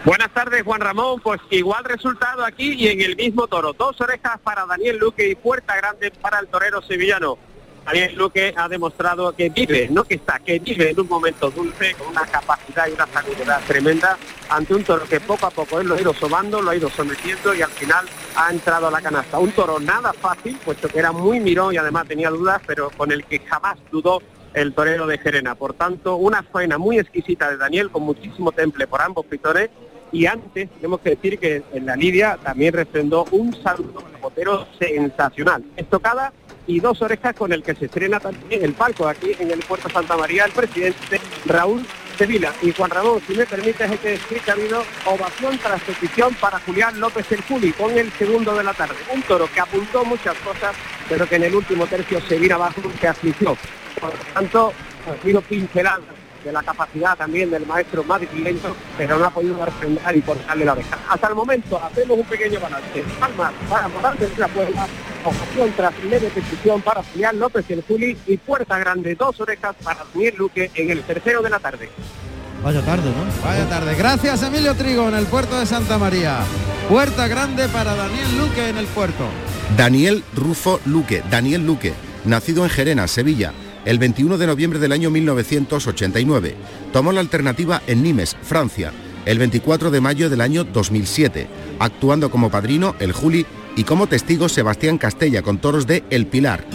Buenas 0.06 0.32
tardes, 0.32 0.62
Juan 0.64 0.82
Ramón. 0.82 1.20
Pues 1.22 1.42
igual 1.50 1.84
resultado 1.84 2.46
aquí 2.46 2.74
y 2.74 2.90
en 2.90 3.02
el 3.02 3.16
mismo 3.16 3.48
toro. 3.48 3.74
Dos 3.74 4.00
orejas 4.02 4.40
para 4.44 4.68
Daniel 4.68 4.98
Luque 5.00 5.30
y 5.30 5.36
puerta 5.36 5.76
grande 5.76 6.12
para 6.22 6.40
el 6.40 6.48
torero 6.48 6.84
sevillano. 6.84 7.40
Daniel 7.86 8.16
Luque 8.16 8.54
ha 8.56 8.70
demostrado 8.70 9.34
que 9.34 9.50
vive, 9.50 9.88
no 9.90 10.04
que 10.04 10.16
está, 10.16 10.40
que 10.40 10.60
vive 10.60 10.92
en 10.92 11.00
un 11.00 11.08
momento 11.08 11.50
dulce, 11.50 11.94
con 11.96 12.08
una 12.10 12.26
capacidad 12.26 12.88
y 12.88 12.92
una 12.92 13.08
seguridad 13.08 13.62
tremenda 13.68 14.18
ante 14.50 14.76
un 14.76 14.84
toro 14.84 15.06
que 15.06 15.20
poco 15.20 15.48
a 15.48 15.50
poco 15.50 15.80
él 15.80 15.88
lo 15.88 15.96
ha 15.96 16.02
ido 16.02 16.14
sobando, 16.14 16.62
lo 16.62 16.72
ha 16.72 16.76
ido 16.76 16.90
sometiendo 16.90 17.54
y 17.54 17.62
al 17.62 17.72
final 17.72 18.06
ha 18.36 18.52
entrado 18.52 18.88
a 18.88 18.92
la 18.92 19.02
canasta. 19.02 19.40
Un 19.40 19.52
toro 19.52 19.80
nada 19.80 20.14
fácil, 20.14 20.58
puesto 20.64 20.88
que 20.90 21.00
era 21.00 21.12
muy 21.12 21.40
mirón 21.40 21.74
y 21.74 21.78
además 21.78 22.08
tenía 22.08 22.30
dudas, 22.30 22.62
pero 22.68 22.92
con 22.92 23.12
el 23.12 23.26
que 23.26 23.40
jamás 23.40 23.78
dudó 23.92 24.22
el 24.54 24.74
torero 24.74 25.08
de 25.08 25.18
Gerena. 25.18 25.56
Por 25.56 25.74
tanto, 25.74 26.18
una 26.18 26.44
faena 26.44 26.78
muy 26.78 27.00
exquisita 27.00 27.50
de 27.50 27.58
Daniel, 27.58 27.90
con 27.90 28.04
muchísimo 28.04 28.52
temple 28.52 28.88
por 28.88 29.02
ambos 29.02 29.26
pitones. 29.26 29.70
Y 30.12 30.26
antes, 30.26 30.70
tenemos 30.70 31.00
que 31.00 31.12
decir 31.12 31.40
que 31.40 31.64
en 31.74 31.86
la 31.86 31.96
Lidia 31.96 32.38
también 32.44 32.74
refrendó 32.74 33.26
un 33.32 33.56
saludo 33.64 34.04
botero 34.22 34.68
sensacional. 34.80 35.64
Estocada 35.76 36.32
y 36.68 36.80
dos 36.80 37.02
orejas 37.02 37.36
con 37.36 37.52
el 37.52 37.64
que 37.64 37.76
se 37.76 37.86
estrena 37.86 38.20
también 38.20 38.64
el 38.64 38.74
palco 38.74 39.08
aquí 39.08 39.32
en 39.40 39.52
el 39.52 39.60
Puerto 39.60 39.90
Santa 39.90 40.18
María 40.18 40.46
el 40.46 40.52
presidente 40.52 41.20
Raúl 41.46 41.86
Sevilla. 42.18 42.54
Y 42.62 42.72
Juan 42.72 42.92
Ramón, 42.92 43.22
si 43.26 43.34
me 43.34 43.46
permites, 43.46 43.90
hay 43.90 43.98
que 43.98 44.20
que 44.40 44.52
ha 44.52 44.54
habido 44.54 44.84
ovación 45.06 45.58
tras 45.58 45.82
petición 45.82 46.34
para 46.36 46.60
Julián 46.60 47.00
López 47.00 47.32
el 47.32 47.42
Juli 47.42 47.72
con 47.74 47.98
el 47.98 48.12
segundo 48.12 48.56
de 48.56 48.64
la 48.64 48.74
tarde. 48.74 48.96
Un 49.14 49.22
toro 49.24 49.50
que 49.54 49.60
apuntó 49.60 50.06
muchas 50.06 50.38
cosas, 50.40 50.76
pero 51.10 51.28
que 51.28 51.36
en 51.36 51.44
el 51.44 51.56
último 51.56 51.88
tercio 51.88 52.22
se 52.22 52.38
vino 52.38 52.56
abajo 52.56 52.82
se 53.00 53.08
afligió. 53.08 53.58
Por 54.00 54.14
lo 54.14 54.24
tanto, 54.34 54.74
ha 55.08 55.24
sido 55.24 55.42
pincelada 55.42 56.21
de 56.44 56.52
la 56.52 56.64
capacidad 56.64 57.18
también 57.18 57.50
del 57.50 57.66
maestro 57.66 58.04
madrileño, 58.04 58.76
pero 58.98 59.18
no 59.18 59.26
ha 59.26 59.30
podido 59.30 59.64
refrendar 59.64 60.16
y 60.16 60.22
cortarle 60.22 60.66
la 60.66 60.74
oreja. 60.74 60.98
Hasta 61.10 61.28
el 61.28 61.36
momento 61.36 61.82
hacemos 61.84 62.18
un 62.18 62.26
pequeño 62.26 62.60
balance. 62.60 63.04
Palmas 63.20 63.54
para 63.70 63.88
Morales 63.88 64.36
de 64.36 64.42
la 64.42 64.48
Puebla, 64.48 64.88
ovación 65.24 65.74
tras 65.76 66.04
leve 66.04 66.30
petición 66.30 66.82
para 66.82 67.04
Julián 67.04 67.40
López 67.40 67.66
y 67.70 67.74
el 67.74 67.84
Juli 67.84 68.18
y 68.28 68.38
puerta 68.38 68.78
grande, 68.80 69.16
dos 69.16 69.40
orejas 69.40 69.76
para 69.84 70.06
Daniel 70.14 70.36
Luque 70.38 70.72
en 70.76 70.92
el 70.92 71.02
tercero 71.04 71.42
de 71.42 71.50
la 71.50 71.60
tarde. 71.60 71.90
Vaya 72.64 72.82
tarde, 72.82 73.10
¿no? 73.10 73.44
Vaya 73.44 73.68
tarde. 73.68 73.96
Gracias 73.96 74.44
Emilio 74.44 74.76
Trigo 74.76 75.08
en 75.10 75.16
el 75.16 75.26
puerto 75.26 75.60
de 75.60 75.66
Santa 75.66 75.98
María. 75.98 76.40
Puerta 76.88 77.28
grande 77.28 77.68
para 77.70 77.96
Daniel 77.96 78.38
Luque 78.38 78.70
en 78.70 78.78
el 78.78 78.86
puerto. 78.88 79.26
Daniel 79.78 80.24
Rufo 80.36 80.80
Luque, 80.86 81.24
Daniel 81.30 81.66
Luque, 81.66 81.94
nacido 82.26 82.64
en 82.64 82.70
Gerena, 82.70 83.08
Sevilla, 83.08 83.54
el 83.86 84.00
21 84.00 84.38
de 84.38 84.48
noviembre 84.48 84.80
del 84.80 84.92
año 84.92 85.10
1989. 85.10 86.56
Tomó 86.94 87.12
la 87.12 87.20
alternativa 87.20 87.82
en 87.88 88.04
Nimes, 88.04 88.36
Francia, 88.42 88.92
el 89.26 89.40
24 89.40 89.92
de 89.92 90.02
mayo 90.02 90.30
del 90.30 90.42
año 90.42 90.64
2007, 90.64 91.48
actuando 91.80 92.32
como 92.32 92.50
padrino 92.50 92.96
el 93.00 93.12
Juli 93.12 93.46
y 93.76 93.84
como 93.84 94.08
testigo 94.08 94.50
Sebastián 94.50 94.98
Castella 94.98 95.42
con 95.42 95.60
toros 95.60 95.88
de 95.88 96.04
El 96.10 96.28
Pilar. 96.28 96.66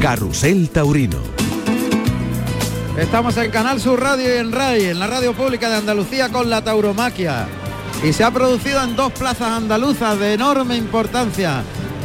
Carrusel 0.00 0.70
Taurino. 0.70 1.18
Estamos 2.98 3.36
en 3.38 3.50
Canal 3.50 3.80
Sur 3.80 4.00
Radio 4.00 4.34
y 4.34 4.38
en 4.38 4.52
RAI, 4.52 4.84
en 4.86 4.98
la 4.98 5.06
radio 5.06 5.32
pública 5.32 5.70
de 5.70 5.76
Andalucía 5.76 6.28
con 6.28 6.50
la 6.50 6.62
tauromaquia. 6.62 7.48
Y 8.04 8.12
se 8.12 8.24
ha 8.24 8.30
producido 8.30 8.82
en 8.82 8.96
dos 8.96 9.12
plazas 9.12 9.52
andaluzas 9.52 10.18
de 10.18 10.34
enorme 10.34 10.76
importancia, 10.76 11.62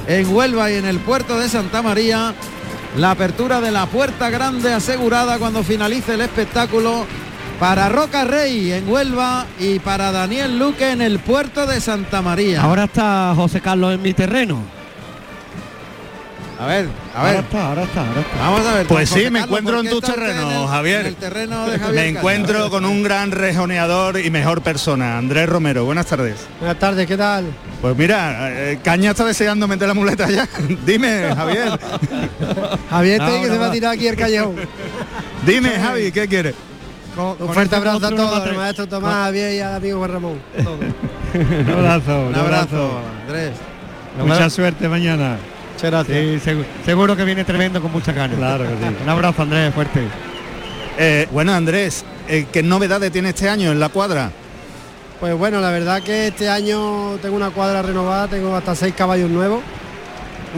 en 0.07 0.33
Huelva 0.33 0.71
y 0.71 0.75
en 0.75 0.85
el 0.85 0.99
puerto 0.99 1.37
de 1.37 1.49
Santa 1.49 1.81
María, 1.81 2.33
la 2.95 3.11
apertura 3.11 3.61
de 3.61 3.71
la 3.71 3.85
puerta 3.85 4.29
grande 4.29 4.73
asegurada 4.73 5.37
cuando 5.37 5.63
finalice 5.63 6.13
el 6.13 6.21
espectáculo 6.21 7.05
para 7.59 7.89
Roca 7.89 8.23
Rey 8.23 8.71
en 8.71 8.87
Huelva 8.87 9.45
y 9.59 9.79
para 9.79 10.11
Daniel 10.11 10.59
Luque 10.59 10.91
en 10.91 11.01
el 11.01 11.19
puerto 11.19 11.65
de 11.65 11.81
Santa 11.81 12.21
María. 12.21 12.61
Ahora 12.61 12.85
está 12.85 13.33
José 13.35 13.61
Carlos 13.61 13.93
en 13.93 14.01
mi 14.01 14.13
terreno. 14.13 14.76
A 16.59 16.65
ver, 16.65 16.87
a 17.13 17.19
Ahora 17.19 17.31
ver. 17.33 17.39
está, 17.43 17.67
ahora 17.67 17.83
está, 17.83 18.07
ahora 18.07 18.21
está. 18.21 18.37
Vamos 18.39 18.65
a 18.65 18.73
ver. 18.73 18.87
Pues 18.87 19.09
sí, 19.09 19.29
me 19.29 19.39
encuentro 19.41 19.75
¿por 19.75 19.85
en 19.85 19.85
qué 19.85 19.89
tu 19.91 19.97
está 19.99 20.11
usted 20.13 20.21
terreno, 20.25 20.51
en 20.51 20.57
el- 20.61 20.67
Javier. 20.67 20.99
En 21.01 21.05
el 21.07 21.15
terreno 21.15 21.65
de 21.67 21.79
Javier 21.79 21.95
Me 21.95 22.07
encuentro 22.17 22.69
con 22.69 22.85
un 22.85 23.03
gran 23.03 23.31
rejoneador 23.31 24.19
y 24.19 24.29
mejor 24.31 24.61
persona, 24.61 25.17
Andrés 25.17 25.47
Romero. 25.47 25.85
Buenas 25.85 26.05
tardes. 26.07 26.47
Buenas 26.59 26.79
tardes, 26.79 27.05
¿qué 27.05 27.15
tal? 27.17 27.45
Pues 27.81 27.95
mira, 27.95 28.49
eh, 28.51 28.79
Caña 28.83 29.11
está 29.11 29.23
deseando 29.25 29.67
meter 29.67 29.87
la 29.87 29.93
muleta 29.93 30.27
ya. 30.29 30.47
Dime, 30.85 31.33
Javier. 31.35 31.79
Javier 32.89 33.21
No, 33.21 33.27
que 33.27 33.47
no 33.47 33.53
se 33.53 33.57
va 33.59 33.65
a 33.67 33.71
tirar 33.71 33.93
aquí 33.93 34.07
el 34.07 34.15
callejón. 34.15 34.55
Dime, 35.45 35.69
Javi, 35.71 36.11
¿qué 36.11 36.27
quieres? 36.27 36.55
Un 37.39 37.51
fuerte 37.53 37.75
abrazo 37.75 38.05
a 38.07 38.09
todos, 38.11 38.55
maestro 38.55 38.87
Tomás, 38.87 39.13
a 39.13 39.23
Javier 39.25 39.53
y 39.55 39.59
al 39.59 39.75
amigo 39.75 39.97
Juan 39.99 40.11
Ramón. 40.11 40.39
Un 41.33 41.69
abrazo, 41.71 42.27
Un 42.29 42.35
abrazo, 42.35 42.99
Andrés. 43.27 43.51
Mucha 44.23 44.49
suerte 44.49 44.87
mañana. 44.87 45.37
Muchas 45.77 45.91
gracias. 45.91 46.43
Sí, 46.43 46.49
segu- 46.49 46.65
seguro 46.85 47.15
que 47.15 47.23
viene 47.23 47.43
tremendo 47.43 47.81
con 47.81 47.91
mucha 47.91 48.11
ganas. 48.11 48.35
Claro 48.37 48.63
que 48.63 48.69
sí. 48.87 48.95
Un 49.03 49.09
abrazo, 49.09 49.43
Andrés, 49.43 49.73
fuerte. 49.73 50.01
Eh, 50.97 51.27
bueno, 51.31 51.53
Andrés, 51.53 52.03
eh, 52.27 52.47
¿qué 52.51 52.63
novedades 52.63 53.11
tiene 53.11 53.29
este 53.29 53.47
año 53.47 53.71
en 53.71 53.79
la 53.79 53.89
cuadra? 53.89 54.31
Pues 55.19 55.35
bueno, 55.35 55.61
la 55.61 55.69
verdad 55.69 56.01
que 56.01 56.27
este 56.27 56.49
año 56.49 57.17
tengo 57.21 57.35
una 57.35 57.51
cuadra 57.51 57.81
renovada, 57.83 58.27
tengo 58.27 58.55
hasta 58.55 58.75
seis 58.75 58.93
caballos 58.97 59.29
nuevos, 59.29 59.61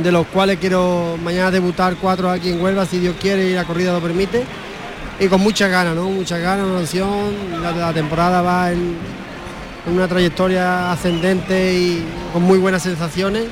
de 0.01 0.11
los 0.11 0.25
cuales 0.27 0.57
quiero 0.59 1.17
mañana 1.21 1.51
debutar 1.51 1.95
cuatro 1.97 2.29
aquí 2.29 2.49
en 2.51 2.61
Huelva, 2.61 2.85
si 2.85 2.99
Dios 2.99 3.15
quiere 3.21 3.49
y 3.49 3.53
la 3.53 3.65
corrida 3.65 3.91
lo 3.91 3.99
permite. 3.99 4.43
Y 5.19 5.27
con 5.27 5.41
muchas 5.41 5.69
ganas, 5.69 5.95
¿no? 5.95 6.09
Muchas 6.09 6.39
ganas, 6.39 6.65
una 6.65 6.79
opción. 6.79 7.09
La, 7.61 7.71
la 7.73 7.91
temporada 7.93 8.41
va 8.41 8.71
en, 8.71 8.95
en 9.85 9.93
una 9.93 10.07
trayectoria 10.07 10.93
ascendente 10.93 11.73
y 11.73 12.05
con 12.31 12.43
muy 12.43 12.57
buenas 12.57 12.83
sensaciones 12.83 13.43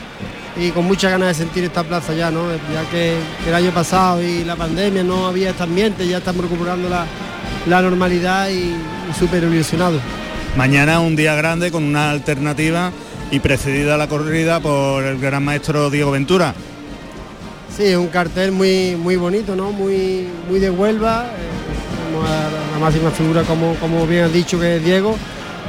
y 0.59 0.71
con 0.71 0.85
muchas 0.85 1.11
ganas 1.11 1.29
de 1.29 1.33
sentir 1.45 1.63
esta 1.63 1.83
plaza 1.83 2.13
ya, 2.13 2.31
¿no? 2.31 2.43
Ya 2.73 2.89
que, 2.89 3.17
el 3.47 3.53
año 3.53 3.71
pasado 3.71 4.21
y 4.21 4.43
la 4.43 4.55
pandemia 4.55 5.03
no 5.03 5.27
había 5.27 5.51
este 5.51 5.63
ambiente, 5.63 6.07
ya 6.07 6.17
estamos 6.17 6.43
recuperando 6.43 6.89
la, 6.89 7.05
la 7.67 7.81
normalidad 7.81 8.49
y, 8.49 8.53
y 8.73 9.13
súper 9.17 9.43
ilusionado. 9.43 9.99
Mañana 10.55 10.99
un 10.99 11.15
día 11.15 11.35
grande 11.35 11.71
con 11.71 11.83
una 11.83 12.09
alternativa 12.11 12.91
y 13.29 13.39
precedida 13.39 13.97
la 13.97 14.07
corrida 14.07 14.59
por 14.59 15.03
el 15.03 15.19
gran 15.19 15.43
maestro 15.43 15.89
Diego 15.89 16.11
Ventura. 16.11 16.53
Sí, 17.75 17.83
es 17.83 17.97
un 17.97 18.07
cartel 18.07 18.51
muy, 18.51 18.95
muy 18.95 19.17
bonito, 19.17 19.55
¿no? 19.55 19.71
Muy, 19.71 20.27
muy 20.49 20.59
de 20.59 20.69
Huelva. 20.69 21.25
eh, 21.25 22.73
la 22.73 22.79
máxima 22.79 23.11
figura, 23.11 23.43
como, 23.43 23.75
como 23.75 24.07
bien 24.07 24.23
has 24.25 24.33
dicho, 24.33 24.59
que 24.59 24.77
es 24.77 24.83
Diego. 24.83 25.15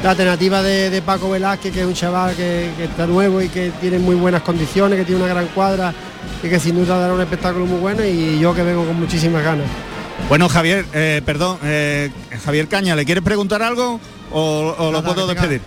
La 0.03 0.11
alternativa 0.11 0.63
de, 0.63 0.91
de 0.91 1.03
Paco 1.03 1.29
Velázquez, 1.31 1.73
que 1.73 1.81
es 1.81 1.87
un 1.87 1.93
chaval 1.95 2.35
que, 2.37 2.71
que 2.77 2.85
está 2.85 3.07
nuevo 3.07 3.43
y 3.43 3.49
que 3.49 3.73
tiene 3.81 3.99
muy 3.99 4.15
buenas 4.15 4.43
condiciones, 4.43 4.97
que 4.99 5.05
tiene 5.05 5.23
una 5.23 5.33
gran 5.33 5.47
cuadra 5.49 5.93
y 6.43 6.49
que 6.49 6.61
sin 6.61 6.77
duda 6.77 6.99
dará 6.99 7.13
un 7.15 7.21
espectáculo 7.21 7.67
muy 7.67 7.81
bueno 7.81 8.05
y 8.05 8.39
yo 8.39 8.55
que 8.55 8.63
vengo 8.63 8.85
con 8.87 8.99
muchísimas 8.99 9.43
ganas. 9.43 9.67
Bueno, 10.29 10.49
Javier, 10.49 10.85
eh, 10.93 11.21
perdón, 11.27 11.59
eh, 11.65 12.11
Javier 12.45 12.69
Caña, 12.69 12.95
¿le 12.95 13.05
quieres 13.05 13.25
preguntar 13.25 13.61
algo 13.63 13.99
o, 14.31 14.75
o 14.79 14.93
lo 14.93 15.03
puedo 15.03 15.27
que 15.27 15.35
tenga- 15.35 15.41
despedir? 15.49 15.61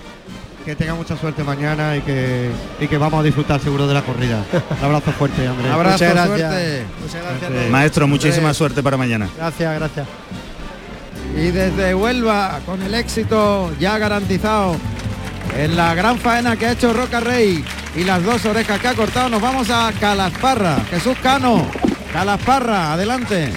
Que 0.65 0.75
tenga 0.75 0.93
mucha 0.93 1.17
suerte 1.17 1.43
mañana 1.43 1.97
y 1.97 2.01
que, 2.01 2.49
y 2.79 2.87
que 2.87 2.97
vamos 2.97 3.19
a 3.19 3.23
disfrutar 3.23 3.59
seguro 3.59 3.87
de 3.87 3.95
la 3.95 4.03
corrida. 4.03 4.45
Un 4.79 4.85
abrazo 4.85 5.11
fuerte, 5.11 5.45
Andrés. 5.47 5.65
Un 5.67 5.73
abrazo, 5.73 5.93
Muchas 6.05 6.13
gracias. 6.13 6.51
suerte. 6.51 6.83
Muchas 7.01 7.23
gracias. 7.41 7.69
Maestro, 7.71 8.07
muchísima 8.07 8.53
suerte 8.53 8.81
para 8.83 8.95
mañana. 8.95 9.27
Gracias, 9.37 9.75
gracias. 9.75 10.07
Y 11.35 11.51
desde 11.51 11.95
Huelva, 11.95 12.59
con 12.65 12.81
el 12.81 12.93
éxito 12.93 13.71
ya 13.79 13.97
garantizado 13.97 14.75
en 15.57 15.75
la 15.75 15.93
gran 15.95 16.17
faena 16.17 16.55
que 16.55 16.67
ha 16.67 16.71
hecho 16.73 16.93
Roca 16.93 17.19
Rey 17.19 17.63
y 17.95 18.03
las 18.03 18.23
dos 18.23 18.45
orejas 18.45 18.79
que 18.79 18.87
ha 18.87 18.93
cortado, 18.93 19.29
nos 19.29 19.41
vamos 19.41 19.69
a 19.69 19.91
Calasparra. 19.99 20.77
Jesús 20.89 21.17
Cano, 21.21 21.65
Calasparra, 22.13 22.93
adelante. 22.93 23.49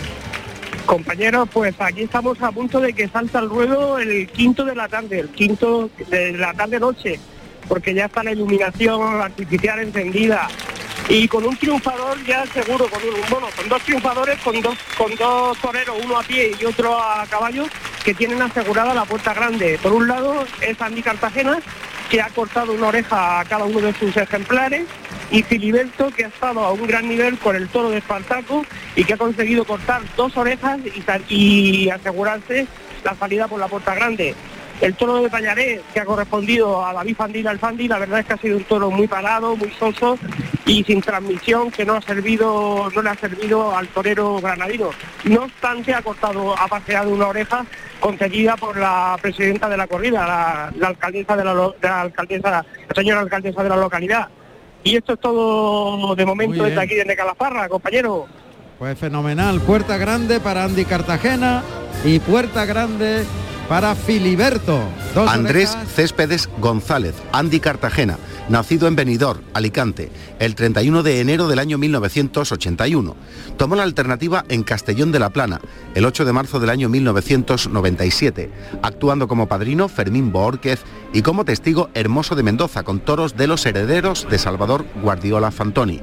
Compañeros, 0.87 1.49
pues 1.53 1.75
aquí 1.79 2.03
estamos 2.03 2.41
a 2.43 2.53
punto 2.53 2.79
de 2.79 2.93
que 2.93 3.09
salta 3.09 3.39
al 3.39 3.49
ruedo 3.49 3.99
el 3.99 4.29
quinto 4.29 4.65
de 4.65 4.75
la 4.75 4.89
tarde, 4.89 5.21
el 5.21 5.31
quinto 5.31 5.91
de 6.11 6.33
la 6.33 6.53
tarde-noche, 6.53 7.19
porque 7.69 7.95
ya 7.95 8.07
está 8.07 8.23
la 8.23 8.33
iluminación 8.33 9.21
artificial 9.21 9.81
encendida. 9.81 10.49
Y 11.09 11.29
con 11.29 11.45
un 11.45 11.57
triunfador 11.57 12.23
ya 12.25 12.47
seguro, 12.47 12.88
con 12.88 13.03
un, 13.03 13.14
bueno, 13.29 13.49
con 13.55 13.69
dos 13.69 13.83
triunfadores, 13.83 14.38
con 14.40 14.61
dos, 14.61 14.77
con 14.97 15.14
dos 15.17 15.59
toreros, 15.59 15.97
uno 16.03 16.19
a 16.19 16.23
pie 16.23 16.53
y 16.59 16.64
otro 16.64 16.99
a 16.99 17.27
caballo, 17.27 17.67
que 18.05 18.14
tienen 18.14 18.40
asegurada 18.40 18.95
la 18.95 19.05
puerta 19.05 19.35
grande. 19.35 19.79
Por 19.83 19.93
un 19.93 20.09
lado 20.09 20.47
es 20.61 20.81
Andy 20.81 21.03
Cartagena, 21.03 21.59
que 22.11 22.23
ha 22.23 22.29
cortado 22.29 22.73
una 22.73 22.88
oreja 22.88 23.40
a 23.40 23.45
cada 23.45 23.64
uno 23.64 23.81
de 23.81 23.93
sus 23.95 24.17
ejemplares, 24.17 24.87
y 25.31 25.43
Filiberto, 25.43 26.11
que 26.11 26.25
ha 26.25 26.29
estado 26.29 26.61
a 26.61 26.73
un 26.73 26.87
gran 26.87 27.09
nivel 27.09 27.38
con 27.38 27.57
el 27.57 27.69
toro 27.69 27.90
de 27.90 27.99
Espartaco 27.99 28.64
y 28.95 29.05
que 29.05 29.14
ha 29.14 29.17
conseguido 29.17 29.64
cortar 29.64 30.03
dos 30.17 30.37
orejas 30.37 30.79
y, 31.29 31.88
asegurarse 31.90 32.67
la 33.03 33.14
salida 33.14 33.49
por 33.49 33.59
la 33.59 33.69
puerta 33.69 33.95
grande. 33.95 34.35
El 34.81 34.95
toro 34.95 35.23
de 35.23 35.31
Tallaré, 35.31 35.81
que 35.95 36.01
ha 36.01 36.05
correspondido 36.05 36.85
a 36.85 36.93
David 36.93 37.17
Fandil 37.17 37.47
Alfandi, 37.47 37.89
la 37.89 37.99
verdad 37.99 38.21
es 38.21 38.27
que 38.27 38.33
ha 38.35 38.37
sido 38.39 38.57
un 38.59 38.65
toro 38.65 38.91
muy 38.91 39.07
parado, 39.07 39.57
muy 39.57 39.71
soso 39.79 40.19
y 40.67 40.83
sin 40.85 41.01
transmisión 41.01 41.71
que 41.71 41.85
no 41.87 41.95
ha 41.95 42.03
servido, 42.03 42.89
no 42.95 43.03
le 43.03 43.11
ha 43.11 43.15
servido 43.15 43.75
al 43.75 43.89
torero 43.89 44.41
granadino. 44.41 44.91
No 45.25 45.45
obstante, 45.45 45.95
ha 45.95 46.03
cortado, 46.03 46.59
ha 46.59 46.67
paseado 46.69 47.11
una 47.11 47.29
oreja 47.29 47.65
conseguida 48.01 48.57
por 48.57 48.77
la 48.77 49.17
presidenta 49.23 49.69
de 49.69 49.77
la 49.77 49.87
corrida, 49.87 50.27
la, 50.27 50.73
la 50.77 50.89
alcaldesa 50.89 51.37
de 51.37 51.45
la, 51.45 51.55
lo- 51.55 51.77
de 51.81 51.89
la 51.89 52.01
alcaldesa, 52.03 52.51
la 52.51 52.65
señora 52.95 53.21
alcaldesa 53.21 53.63
de 53.63 53.69
la 53.69 53.77
localidad. 53.77 54.29
Y 54.83 54.97
esto 54.97 55.15
es 55.15 55.21
todo 55.21 56.15
de 56.15 56.27
momento 56.27 56.63
desde 56.65 56.81
aquí, 56.81 56.95
desde 56.95 57.17
Calafarra, 57.17 57.69
compañero. 57.69 58.27
Pues 58.79 58.99
fenomenal, 58.99 59.61
puerta 59.63 59.97
grande 59.97 60.41
para 60.41 60.65
Andy 60.65 60.85
Cartagena 60.85 61.63
y 62.05 62.19
puerta 62.19 62.67
grande 62.67 63.25
para 63.68 63.94
Filiberto. 63.94 64.81
Dos 65.14 65.31
Andrés 65.31 65.70
orejas. 65.70 65.92
Céspedes 65.92 66.50
González, 66.59 67.14
Andy 67.33 67.61
Cartagena, 67.61 68.18
nacido 68.48 68.88
en 68.88 68.96
Benidorm, 68.96 69.40
Alicante, 69.55 70.11
el 70.38 70.55
31 70.55 71.03
de 71.03 71.20
enero 71.20 71.48
del 71.48 71.59
año 71.59 71.79
1981. 71.79 73.16
Tomó 73.57 73.77
la 73.77 73.83
alternativa 73.85 74.44
en 74.48 74.62
Castellón 74.62 75.12
de 75.12 75.18
la 75.18 75.31
Plana, 75.31 75.61
el 75.94 76.05
8 76.05 76.24
de 76.24 76.33
marzo 76.33 76.61
del 76.61 76.70
año 76.70 76.88
1997, 76.88 78.50
actuando 78.83 79.29
como 79.29 79.48
padrino 79.48 79.88
Fermín 79.88 80.33
Boórquez 80.33 80.81
y 81.12 81.22
como 81.22 81.44
testigo 81.44 81.90
Hermoso 81.94 82.35
de 82.35 82.42
Mendoza, 82.42 82.83
con 82.83 83.00
toros 83.00 83.37
de 83.37 83.46
los 83.46 83.64
herederos 83.66 84.27
de 84.29 84.38
Salvador 84.38 84.85
Guardiola 85.03 85.50
Fantoni. 85.50 86.00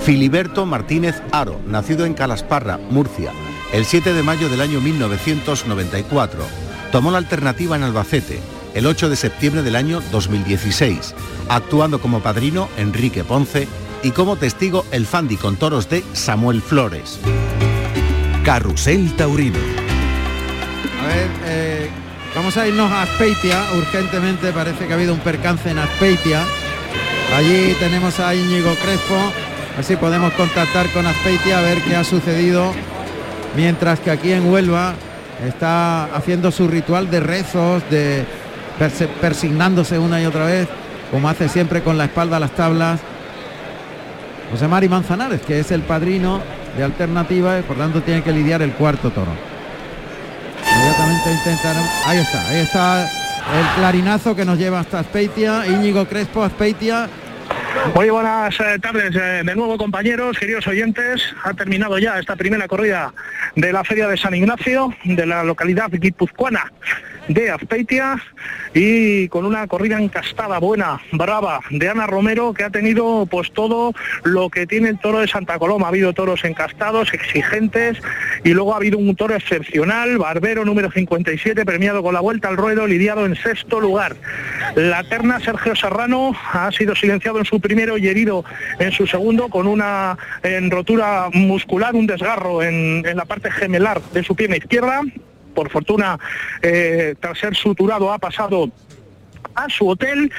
Filiberto 0.00 0.66
Martínez 0.66 1.22
Aro, 1.32 1.60
nacido 1.66 2.04
en 2.04 2.14
Calasparra, 2.14 2.78
Murcia, 2.90 3.32
el 3.72 3.86
7 3.86 4.12
de 4.12 4.22
mayo 4.22 4.48
del 4.48 4.60
año 4.60 4.80
1994. 4.80 6.46
Tomó 6.92 7.10
la 7.10 7.18
alternativa 7.18 7.74
en 7.74 7.82
Albacete, 7.82 8.40
el 8.74 8.86
8 8.86 9.08
de 9.08 9.16
septiembre 9.16 9.62
del 9.62 9.76
año 9.76 10.02
2016, 10.12 11.14
actuando 11.48 12.00
como 12.00 12.20
padrino 12.20 12.68
Enrique 12.76 13.24
Ponce 13.24 13.66
y 14.02 14.10
como 14.10 14.36
testigo 14.36 14.84
el 14.92 15.06
Fandi 15.06 15.36
con 15.36 15.56
toros 15.56 15.88
de 15.88 16.04
Samuel 16.12 16.60
Flores. 16.60 17.18
Carrusel 18.44 19.14
Taurino. 19.16 19.58
A 21.02 21.06
ver, 21.06 21.28
eh, 21.46 21.90
vamos 22.34 22.56
a 22.56 22.68
irnos 22.68 22.92
a 22.92 23.02
Aspeitia 23.02 23.58
urgentemente. 23.74 24.52
Parece 24.52 24.86
que 24.86 24.92
ha 24.92 24.96
habido 24.96 25.14
un 25.14 25.20
percance 25.20 25.70
en 25.70 25.78
Aspeitia. 25.78 26.44
Allí 27.34 27.74
tenemos 27.78 28.20
a 28.20 28.34
Íñigo 28.34 28.74
Crespo. 28.74 29.16
A 29.16 29.76
ver 29.76 29.84
si 29.84 29.96
podemos 29.96 30.34
contactar 30.34 30.90
con 30.90 31.06
Aspeitia 31.06 31.58
a 31.58 31.62
ver 31.62 31.80
qué 31.82 31.96
ha 31.96 32.04
sucedido. 32.04 32.74
Mientras 33.56 34.00
que 34.00 34.10
aquí 34.10 34.32
en 34.32 34.50
Huelva 34.50 34.94
está 35.46 36.04
haciendo 36.14 36.50
su 36.50 36.68
ritual 36.68 37.10
de 37.10 37.20
rezos, 37.20 37.82
de 37.90 38.24
persignándose 39.20 39.98
una 39.98 40.20
y 40.20 40.26
otra 40.26 40.46
vez, 40.46 40.68
como 41.10 41.28
hace 41.28 41.48
siempre 41.48 41.82
con 41.82 41.98
la 41.98 42.04
espalda 42.04 42.38
a 42.38 42.40
las 42.40 42.52
tablas. 42.52 43.00
José 44.50 44.68
Mari 44.68 44.88
Manzanares, 44.88 45.40
que 45.42 45.60
es 45.60 45.70
el 45.70 45.82
padrino 45.82 46.40
de 46.76 46.84
alternativa 46.84 47.58
y 47.58 47.62
por 47.62 47.76
tanto 47.76 48.02
tiene 48.02 48.22
que 48.22 48.32
lidiar 48.32 48.62
el 48.62 48.72
cuarto 48.72 49.10
toro. 49.10 49.32
Inmediatamente 50.74 51.32
intentarán. 51.32 51.84
Ahí 52.06 52.18
está, 52.18 52.48
ahí 52.48 52.58
está 52.58 53.02
el 53.02 53.66
clarinazo 53.76 54.34
que 54.34 54.44
nos 54.44 54.58
lleva 54.58 54.80
hasta 54.80 55.00
Aspeitia. 55.00 55.66
Íñigo 55.66 56.06
Crespo, 56.06 56.42
Aspeitia. 56.42 57.08
Muy 57.94 58.10
buenas 58.10 58.58
eh, 58.60 58.78
tardes 58.80 59.14
eh, 59.16 59.42
de 59.44 59.54
nuevo 59.54 59.76
compañeros, 59.76 60.38
queridos 60.38 60.66
oyentes. 60.66 61.22
Ha 61.44 61.54
terminado 61.54 61.98
ya 61.98 62.18
esta 62.18 62.36
primera 62.36 62.68
corrida 62.68 63.12
de 63.56 63.72
la 63.72 63.84
Feria 63.84 64.08
de 64.08 64.16
San 64.16 64.34
Ignacio 64.34 64.94
de 65.04 65.26
la 65.26 65.42
localidad 65.42 65.90
guipuzcoana 65.90 66.70
de 67.28 67.50
Azpeitia 67.50 68.20
y 68.74 69.28
con 69.28 69.44
una 69.44 69.66
corrida 69.66 70.00
encastada, 70.00 70.58
buena, 70.58 71.00
brava, 71.12 71.60
de 71.70 71.88
Ana 71.88 72.06
Romero 72.06 72.52
que 72.54 72.64
ha 72.64 72.70
tenido 72.70 73.26
pues 73.26 73.52
todo 73.52 73.92
lo 74.24 74.48
que 74.50 74.66
tiene 74.66 74.88
el 74.88 74.98
toro 74.98 75.20
de 75.20 75.28
Santa 75.28 75.58
Coloma. 75.58 75.86
Ha 75.86 75.88
habido 75.90 76.12
toros 76.12 76.44
encastados, 76.44 77.12
exigentes 77.12 77.98
y 78.44 78.54
luego 78.54 78.74
ha 78.74 78.76
habido 78.76 78.98
un 78.98 79.14
toro 79.14 79.34
excepcional, 79.34 80.18
Barbero 80.18 80.64
número 80.64 80.90
57, 80.90 81.64
premiado 81.64 82.02
con 82.02 82.14
la 82.14 82.20
vuelta 82.20 82.48
al 82.48 82.56
ruedo, 82.56 82.86
lidiado 82.86 83.26
en 83.26 83.36
sexto 83.36 83.80
lugar. 83.80 84.16
La 84.74 85.04
terna 85.04 85.40
Sergio 85.40 85.76
Serrano 85.76 86.34
ha 86.52 86.70
sido 86.72 86.94
silenciado 86.94 87.38
en 87.38 87.44
su 87.44 87.60
primero 87.60 87.98
y 87.98 88.08
herido 88.08 88.44
en 88.78 88.92
su 88.92 89.06
segundo 89.06 89.48
con 89.48 89.66
una 89.66 90.16
en 90.42 90.70
rotura 90.70 91.28
muscular, 91.32 91.94
un 91.94 92.06
desgarro 92.06 92.62
en, 92.62 93.04
en 93.06 93.16
la 93.16 93.24
parte 93.24 93.50
gemelar 93.50 94.00
de 94.12 94.22
su 94.22 94.34
pierna 94.34 94.56
izquierda. 94.56 95.02
Por 95.54 95.70
fortuna, 95.70 96.18
eh, 96.62 97.14
tras 97.20 97.38
ser 97.38 97.54
suturado, 97.54 98.12
ha 98.12 98.18
pasado 98.18 98.70
a 99.54 99.68
su 99.68 99.88
hotel. 99.88 100.30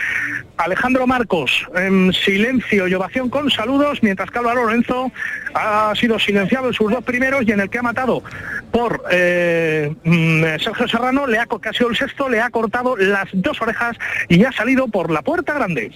Alejandro 0.57 1.07
Marcos, 1.07 1.65
en 1.75 2.13
silencio 2.13 2.87
y 2.87 2.93
ovación 2.93 3.29
con 3.29 3.49
saludos, 3.49 3.99
mientras 4.01 4.29
que 4.31 4.39
Álvaro 4.39 4.65
Lorenzo 4.65 5.11
ha 5.53 5.93
sido 5.95 6.19
silenciado 6.19 6.67
en 6.67 6.73
sus 6.73 6.91
dos 6.91 7.03
primeros 7.03 7.43
y 7.45 7.51
en 7.51 7.59
el 7.59 7.69
que 7.69 7.79
ha 7.79 7.83
matado 7.83 8.23
por 8.71 9.03
eh, 9.11 9.93
mm, 10.03 10.63
Sergio 10.63 10.87
Serrano, 10.87 11.27
le 11.27 11.39
ha, 11.39 11.45
que 11.45 11.69
el 11.69 11.95
sexto, 11.95 12.29
le 12.29 12.41
ha 12.41 12.49
cortado 12.49 12.95
las 12.97 13.27
dos 13.33 13.61
orejas 13.61 13.97
y 14.29 14.43
ha 14.43 14.51
salido 14.51 14.87
por 14.87 15.11
la 15.11 15.21
puerta 15.21 15.53
grande. 15.53 15.91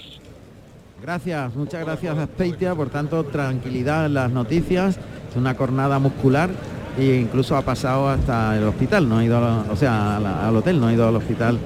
Gracias, 1.01 1.55
muchas 1.55 1.85
gracias 1.85 2.17
Aspeitia. 2.17 2.75
Por 2.75 2.89
tanto, 2.89 3.23
tranquilidad 3.23 4.07
en 4.07 4.15
las 4.15 4.31
noticias. 4.31 4.99
Es 5.29 5.35
una 5.35 5.55
cornada 5.55 5.99
muscular 5.99 6.49
e 6.97 7.15
incluso 7.15 7.55
ha 7.55 7.61
pasado 7.61 8.09
hasta 8.09 8.55
el 8.57 8.63
hospital. 8.63 9.07
No 9.07 9.17
ha 9.19 9.23
ido, 9.23 9.39
la- 9.39 9.63
o 9.71 9.75
sea, 9.75 10.19
la- 10.21 10.47
al 10.47 10.55
hotel, 10.55 10.79
no 10.79 10.87
ha 10.87 10.93
ido 10.93 11.07
al 11.07 11.15
hospital 11.15 11.59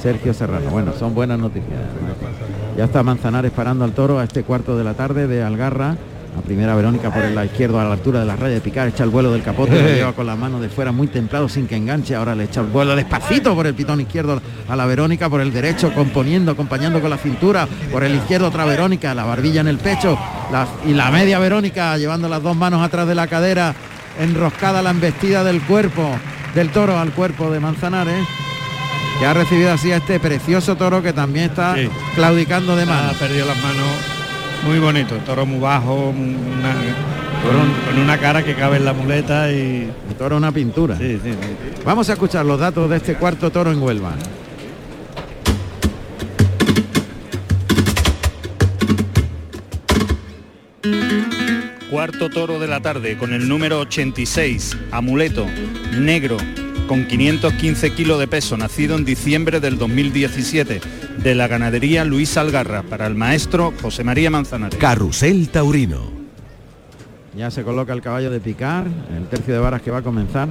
Sergio 0.00 0.32
Serrano. 0.32 0.70
Bueno, 0.70 0.92
son 0.98 1.14
buenas 1.14 1.38
noticias. 1.38 1.78
Ya 2.76 2.84
está 2.84 3.02
Manzanares 3.02 3.50
parando 3.50 3.84
al 3.84 3.92
toro 3.92 4.18
a 4.18 4.24
este 4.24 4.42
cuarto 4.44 4.76
de 4.78 4.84
la 4.84 4.94
tarde 4.94 5.26
de 5.26 5.42
Algarra. 5.42 5.96
La 6.36 6.42
primera 6.42 6.76
Verónica 6.76 7.12
por 7.12 7.22
el 7.24 7.34
lado 7.34 7.44
izquierdo 7.48 7.80
a 7.80 7.84
la 7.84 7.92
altura 7.92 8.20
de 8.20 8.26
la 8.26 8.36
raya 8.36 8.54
de 8.54 8.60
picar, 8.60 8.86
echa 8.86 9.02
el 9.02 9.10
vuelo 9.10 9.32
del 9.32 9.42
capote, 9.42 9.72
lo 9.82 9.88
lleva 9.88 10.12
con 10.12 10.24
la 10.26 10.36
mano 10.36 10.60
de 10.60 10.68
fuera 10.68 10.92
muy 10.92 11.08
templado 11.08 11.48
sin 11.48 11.66
que 11.66 11.74
enganche, 11.74 12.14
ahora 12.14 12.36
le 12.36 12.44
echa 12.44 12.60
el 12.60 12.68
vuelo 12.68 12.94
despacito 12.94 13.52
por 13.56 13.66
el 13.66 13.74
pitón 13.74 14.00
izquierdo 14.00 14.40
a 14.68 14.76
la 14.76 14.86
Verónica, 14.86 15.28
por 15.28 15.40
el 15.40 15.52
derecho 15.52 15.92
componiendo, 15.92 16.52
acompañando 16.52 17.00
con 17.00 17.10
la 17.10 17.18
cintura, 17.18 17.66
por 17.90 18.04
el 18.04 18.14
izquierdo 18.14 18.46
otra 18.46 18.64
Verónica, 18.64 19.12
la 19.12 19.24
barbilla 19.24 19.60
en 19.60 19.68
el 19.68 19.78
pecho 19.78 20.16
la- 20.52 20.68
y 20.86 20.94
la 20.94 21.10
media 21.10 21.40
Verónica 21.40 21.98
llevando 21.98 22.28
las 22.28 22.40
dos 22.40 22.56
manos 22.56 22.80
atrás 22.80 23.08
de 23.08 23.16
la 23.16 23.26
cadera, 23.26 23.74
enroscada 24.18 24.82
la 24.82 24.90
embestida 24.90 25.44
del 25.44 25.60
cuerpo 25.62 26.10
del 26.54 26.70
toro 26.70 26.98
al 26.98 27.12
cuerpo 27.12 27.50
de 27.50 27.60
Manzanares. 27.60 28.26
Que 29.18 29.26
ha 29.26 29.34
recibido 29.34 29.70
así 29.72 29.92
a 29.92 29.98
este 29.98 30.18
precioso 30.18 30.76
toro 30.76 31.02
que 31.02 31.12
también 31.12 31.46
está 31.50 31.74
Sí. 31.76 31.88
claudicando 32.14 32.74
de 32.74 32.84
Ha 32.84 32.86
mano. 32.86 33.12
perdido 33.18 33.46
las 33.46 33.56
manos 33.62 33.86
muy 34.66 34.78
bonito, 34.78 35.14
toro 35.26 35.44
muy 35.46 35.58
bajo, 35.60 36.08
una- 36.10 36.74
con, 37.42 37.92
con 37.94 38.02
una 38.02 38.18
cara 38.18 38.42
que 38.42 38.54
cabe 38.54 38.76
en 38.78 38.84
la 38.84 38.92
muleta 38.92 39.50
y. 39.50 39.90
El 40.10 40.16
toro 40.18 40.36
una 40.38 40.52
pintura. 40.52 40.96
Sí, 40.96 41.18
sí, 41.22 41.32
sí. 41.32 41.82
Vamos 41.84 42.08
a 42.10 42.14
escuchar 42.14 42.44
los 42.46 42.58
datos 42.60 42.88
de 42.90 42.96
este 42.96 43.14
cuarto 43.14 43.50
toro 43.50 43.70
en 43.72 43.80
Huelva. 43.82 44.12
Cuarto 51.90 52.30
toro 52.30 52.60
de 52.60 52.68
la 52.68 52.78
tarde 52.78 53.18
con 53.18 53.32
el 53.32 53.48
número 53.48 53.80
86, 53.80 54.78
amuleto, 54.92 55.44
negro, 55.98 56.36
con 56.86 57.04
515 57.04 57.94
kilos 57.94 58.20
de 58.20 58.28
peso, 58.28 58.56
nacido 58.56 58.96
en 58.96 59.04
diciembre 59.04 59.58
del 59.58 59.76
2017, 59.76 60.80
de 61.20 61.34
la 61.34 61.48
ganadería 61.48 62.04
Luis 62.04 62.36
Algarra, 62.36 62.84
para 62.84 63.08
el 63.08 63.16
maestro 63.16 63.74
José 63.82 64.04
María 64.04 64.30
Manzanares. 64.30 64.78
Carrusel 64.78 65.48
Taurino. 65.48 66.02
Ya 67.36 67.50
se 67.50 67.64
coloca 67.64 67.92
el 67.92 68.02
caballo 68.02 68.30
de 68.30 68.38
picar, 68.38 68.86
el 69.16 69.26
tercio 69.26 69.52
de 69.52 69.58
varas 69.58 69.82
que 69.82 69.90
va 69.90 69.98
a 69.98 70.02
comenzar. 70.02 70.48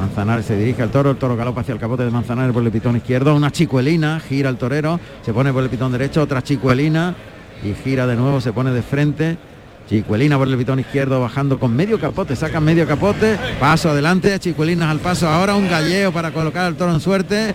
Manzanares 0.00 0.46
se 0.46 0.56
dirige 0.56 0.82
al 0.82 0.90
toro, 0.90 1.12
el 1.12 1.18
toro 1.18 1.36
galopa 1.36 1.60
hacia 1.60 1.74
el 1.74 1.78
capote 1.78 2.02
de 2.02 2.10
Manzanares 2.10 2.52
por 2.52 2.64
el 2.64 2.72
pitón 2.72 2.96
izquierdo, 2.96 3.36
una 3.36 3.52
chicuelina, 3.52 4.18
gira 4.18 4.50
el 4.50 4.56
torero, 4.56 4.98
se 5.22 5.32
pone 5.32 5.52
por 5.52 5.62
el 5.62 5.70
pitón 5.70 5.92
derecho, 5.92 6.20
otra 6.20 6.42
chicuelina 6.42 7.14
y 7.62 7.74
gira 7.74 8.08
de 8.08 8.16
nuevo, 8.16 8.40
se 8.40 8.52
pone 8.52 8.72
de 8.72 8.82
frente. 8.82 9.38
Chicuelina 9.88 10.38
por 10.38 10.48
el 10.48 10.56
pitón 10.56 10.80
izquierdo 10.80 11.20
bajando 11.20 11.58
con 11.58 11.76
medio 11.76 12.00
capote, 12.00 12.34
saca 12.34 12.58
medio 12.58 12.86
capote, 12.86 13.38
paso 13.60 13.90
adelante, 13.90 14.38
Chicuelinas 14.38 14.90
al 14.90 14.98
paso, 14.98 15.28
ahora 15.28 15.54
un 15.54 15.68
galleo 15.68 16.10
para 16.10 16.30
colocar 16.30 16.64
al 16.64 16.74
toro 16.74 16.94
en 16.94 17.00
suerte. 17.00 17.54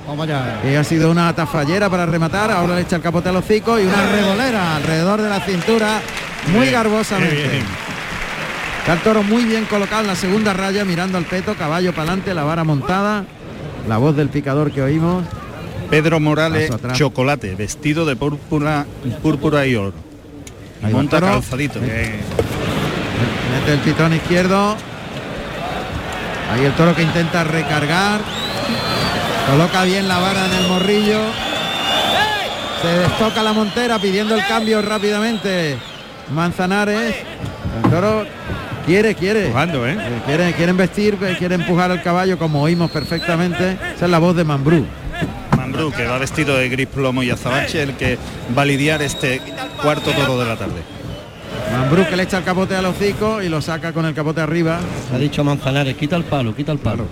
Y 0.69 0.75
ha 0.75 0.83
sido 0.83 1.09
una 1.09 1.33
tafallera 1.33 1.89
para 1.89 2.05
rematar, 2.05 2.51
ahora 2.51 2.75
le 2.75 2.81
echa 2.81 2.97
el 2.97 3.01
capote 3.01 3.29
al 3.29 3.37
hocico 3.37 3.79
y 3.79 3.85
una 3.85 4.11
revolera 4.11 4.75
alrededor 4.75 5.21
de 5.21 5.29
la 5.29 5.39
cintura, 5.41 6.01
muy 6.53 6.69
garbosamente. 6.69 7.35
bien. 7.35 7.63
Está 8.79 8.93
el 8.93 8.99
toro 8.99 9.23
muy 9.23 9.45
bien 9.45 9.65
colocado 9.65 10.01
en 10.01 10.07
la 10.07 10.15
segunda 10.15 10.53
raya, 10.53 10.85
mirando 10.85 11.17
al 11.17 11.25
peto, 11.25 11.55
caballo 11.55 11.91
para 11.91 12.03
adelante, 12.03 12.33
la 12.35 12.43
vara 12.43 12.63
montada, 12.63 13.25
la 13.87 13.97
voz 13.97 14.15
del 14.15 14.29
picador 14.29 14.71
que 14.71 14.83
oímos. 14.83 15.25
Pedro 15.89 16.19
Morales. 16.19 16.71
Chocolate, 16.93 17.55
vestido 17.55 18.05
de 18.05 18.15
púrpura, 18.15 18.85
púrpura 19.23 19.65
y 19.65 19.75
oro. 19.75 20.08
Ahí 20.83 20.93
monta 20.93 21.19
calzadito. 21.19 21.79
Mete 21.79 23.73
el 23.73 23.79
pitón 23.79 24.13
izquierdo. 24.13 24.75
Ahí 26.51 26.65
el 26.65 26.73
toro 26.73 26.95
que 26.95 27.03
intenta 27.03 27.43
recargar. 27.43 28.21
Coloca 29.49 29.83
bien 29.83 30.07
la 30.07 30.19
vara 30.19 30.45
en 30.45 30.53
el 30.53 30.67
morrillo. 30.67 31.19
Se 32.81 32.87
destoca 32.87 33.43
la 33.43 33.51
montera 33.53 33.99
pidiendo 33.99 34.35
el 34.35 34.45
cambio 34.47 34.81
rápidamente. 34.81 35.77
Manzanares. 36.33 37.15
El 37.83 37.89
toro 37.91 38.25
quiere, 38.85 39.15
quiere. 39.15 39.47
Empujando, 39.47 39.85
¿eh? 39.87 39.97
Eh, 39.99 40.21
Quiere, 40.25 40.53
quiere 40.53 40.71
investir, 40.71 41.17
eh, 41.21 41.35
quiere 41.37 41.55
empujar 41.55 41.91
al 41.91 42.01
caballo 42.01 42.37
como 42.37 42.61
oímos 42.61 42.89
perfectamente. 42.91 43.77
Esa 43.95 44.05
es 44.05 44.11
la 44.11 44.19
voz 44.19 44.35
de 44.35 44.43
Mambrú. 44.43 44.85
Mambrú, 45.69 45.91
que 45.91 46.05
va 46.07 46.17
vestido 46.17 46.57
de 46.57 46.67
gris 46.69 46.87
plomo 46.87 47.21
y 47.21 47.29
azabache, 47.29 47.83
el 47.83 47.93
que 47.93 48.17
va 48.57 48.63
a 48.63 48.65
lidiar 48.65 49.01
este 49.01 49.39
cuarto 49.81 50.11
toro 50.11 50.39
de 50.39 50.45
la 50.45 50.55
tarde. 50.57 50.81
Mambrú 51.71 52.05
que 52.09 52.15
le 52.15 52.23
echa 52.23 52.39
el 52.39 52.43
capote 52.43 52.75
al 52.75 52.85
hocico 52.85 53.41
y 53.41 53.49
lo 53.49 53.61
saca 53.61 53.93
con 53.93 54.05
el 54.05 54.13
capote 54.15 54.41
arriba. 54.41 54.79
Ha 55.13 55.17
dicho 55.17 55.43
Manzanares, 55.43 55.95
quita 55.95 56.15
el 56.15 56.23
palo, 56.23 56.55
quita 56.55 56.71
el 56.71 56.79
palo. 56.79 57.05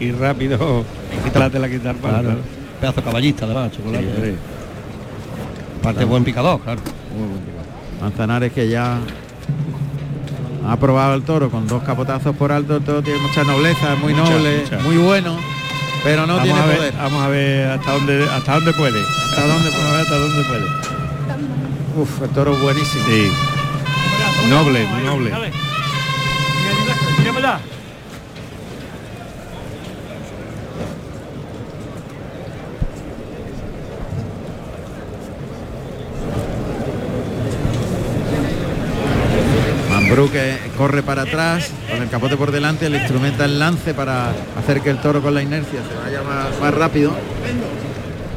Y 0.00 0.12
rápido, 0.12 0.84
quítala, 1.24 1.48
la 1.48 1.68
quitar 1.68 1.94
para. 1.96 2.20
Claro. 2.20 2.38
Pedazo 2.80 3.00
de 3.00 3.02
caballista 3.06 3.44
además, 3.46 3.72
chocolate. 3.72 4.04
Sí, 4.04 4.22
sí. 4.24 4.34
Aparte 5.80 6.04
buen 6.04 6.24
picador, 6.24 6.60
claro. 6.60 6.80
Manzanares 8.00 8.52
que 8.52 8.68
ya 8.68 8.98
ha 10.68 10.76
probado 10.76 11.14
el 11.14 11.22
toro 11.22 11.50
con 11.50 11.66
dos 11.66 11.82
capotazos 11.82 12.36
por 12.36 12.52
alto, 12.52 12.76
el 12.76 12.82
toro 12.84 13.02
tiene 13.02 13.18
mucha 13.20 13.42
nobleza, 13.42 13.94
es 13.94 13.98
muy 13.98 14.12
Mucha, 14.14 14.30
noble, 14.30 14.60
mucha. 14.62 14.78
muy 14.80 14.96
bueno, 14.98 15.36
pero 16.08 16.26
no 16.26 16.36
vamos 16.36 16.44
tiene 16.44 16.58
a 16.58 16.64
ver, 16.64 16.76
poder. 16.78 16.94
Vamos 16.94 17.22
a 17.22 17.28
ver 17.28 17.70
hasta 17.70 17.92
dónde 17.92 18.28
hasta 18.30 18.54
dónde 18.54 18.72
puede. 18.72 19.04
¿Hasta 19.04 19.46
dónde 19.46 19.70
ver 19.70 20.00
hasta 20.00 20.18
dónde 20.18 20.44
puede. 20.44 20.64
Uf, 21.96 22.22
el 22.22 22.30
toro 22.30 22.52
es 22.54 22.60
buenísimo. 22.60 23.04
Sí. 23.06 23.30
Noble, 24.48 24.86
muy 24.86 25.02
noble. 25.02 25.52
Mambrú 40.18 40.32
que 40.32 40.56
corre 40.76 41.04
para 41.04 41.22
atrás, 41.22 41.70
con 41.88 42.02
el 42.02 42.08
capote 42.08 42.36
por 42.36 42.50
delante, 42.50 42.90
le 42.90 42.98
instrumenta 42.98 43.44
el 43.44 43.60
lance 43.60 43.94
para 43.94 44.32
hacer 44.58 44.80
que 44.80 44.90
el 44.90 44.98
toro 44.98 45.22
con 45.22 45.32
la 45.32 45.44
inercia 45.44 45.78
se 45.88 45.94
vaya 45.94 46.22
más, 46.60 46.74
rápido. 46.74 47.12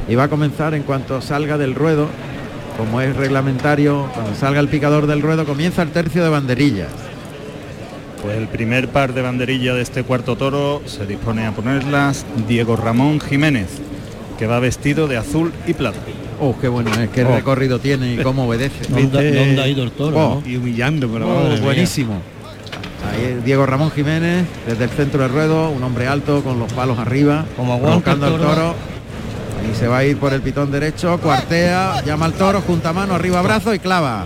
Y 0.08 0.14
va 0.14 0.26
a 0.26 0.28
comenzar 0.28 0.76
en 0.76 0.84
cuanto 0.84 1.22
salga 1.22 1.58
del 1.58 1.74
ruedo, 1.74 2.08
como 2.78 3.02
es 3.02 3.16
reglamentario, 3.16 4.08
cuando 4.14 4.36
salga 4.36 4.60
el 4.60 4.68
picador 4.68 5.08
del 5.08 5.24
ruedo, 5.24 5.44
comienza 5.44 5.82
el 5.82 5.90
tercio 5.90 6.24
de 6.24 6.30
banderillas. 6.30 6.92
Pues 8.22 8.38
el 8.38 8.48
primer 8.48 8.90
par 8.90 9.16
de 9.16 9.24
banderillas 9.24 9.76
de 9.76 9.82
este 9.82 10.04
cuarto 10.04 10.36
toro 10.36 10.84
se 10.86 11.08
dispone 11.08 11.48
a 11.48 11.52
ponerlas 11.52 12.28
Diego 12.48 12.76
Ramón 12.76 13.20
Jiménez, 13.20 13.70
que 14.38 14.46
va 14.46 14.60
vestido 14.60 15.08
de 15.08 15.18
azul 15.18 15.52
y 15.66 15.74
plata. 15.74 15.98
Oh, 16.44 16.56
qué 16.60 16.68
bueno 16.68 16.90
es, 17.00 17.10
qué 17.12 17.24
Oh. 17.24 17.36
recorrido 17.36 17.78
tiene 17.80 18.16
y 18.16 18.18
cómo 18.18 18.48
obedece. 18.48 18.92
¿Dónde, 18.92 19.60
ha 19.62 19.68
ido 19.68 19.84
el 19.84 19.92
toro? 19.92 20.18
Oh. 20.18 20.42
no? 20.44 20.50
Y 20.50 20.56
humillando 20.58 21.08
la 21.20 21.26
Oh, 21.26 21.50
mía. 21.50 21.60
buenísimo. 21.62 22.16
Ahí 23.12 23.40
Diego 23.46 23.66
Ramón 23.66 23.92
Jiménez, 23.92 24.46
desde 24.68 24.84
el 24.86 24.90
centro 24.90 25.22
del 25.22 25.32
ruedo, 25.32 25.70
un 25.70 25.84
hombre 25.84 26.08
alto 26.08 26.44
con 26.44 26.60
los 26.60 26.72
palos 26.74 26.98
arriba, 27.00 27.46
Como 27.56 27.74
aguanta 27.74 28.14
el 28.14 28.20
toro. 28.20 28.76
Y 29.72 29.76
se 29.76 29.88
va 29.88 30.00
a 30.00 30.06
ir 30.06 30.18
por 30.18 30.34
el 30.34 30.42
pitón 30.42 30.72
derecho, 30.72 31.20
cuartea, 31.20 32.02
llama 32.04 32.26
al 32.26 32.34
toro, 32.34 32.62
junta 32.62 32.92
mano, 32.94 33.14
arriba 33.14 33.42
brazo 33.44 33.74
y 33.76 33.80
clava. 33.80 34.26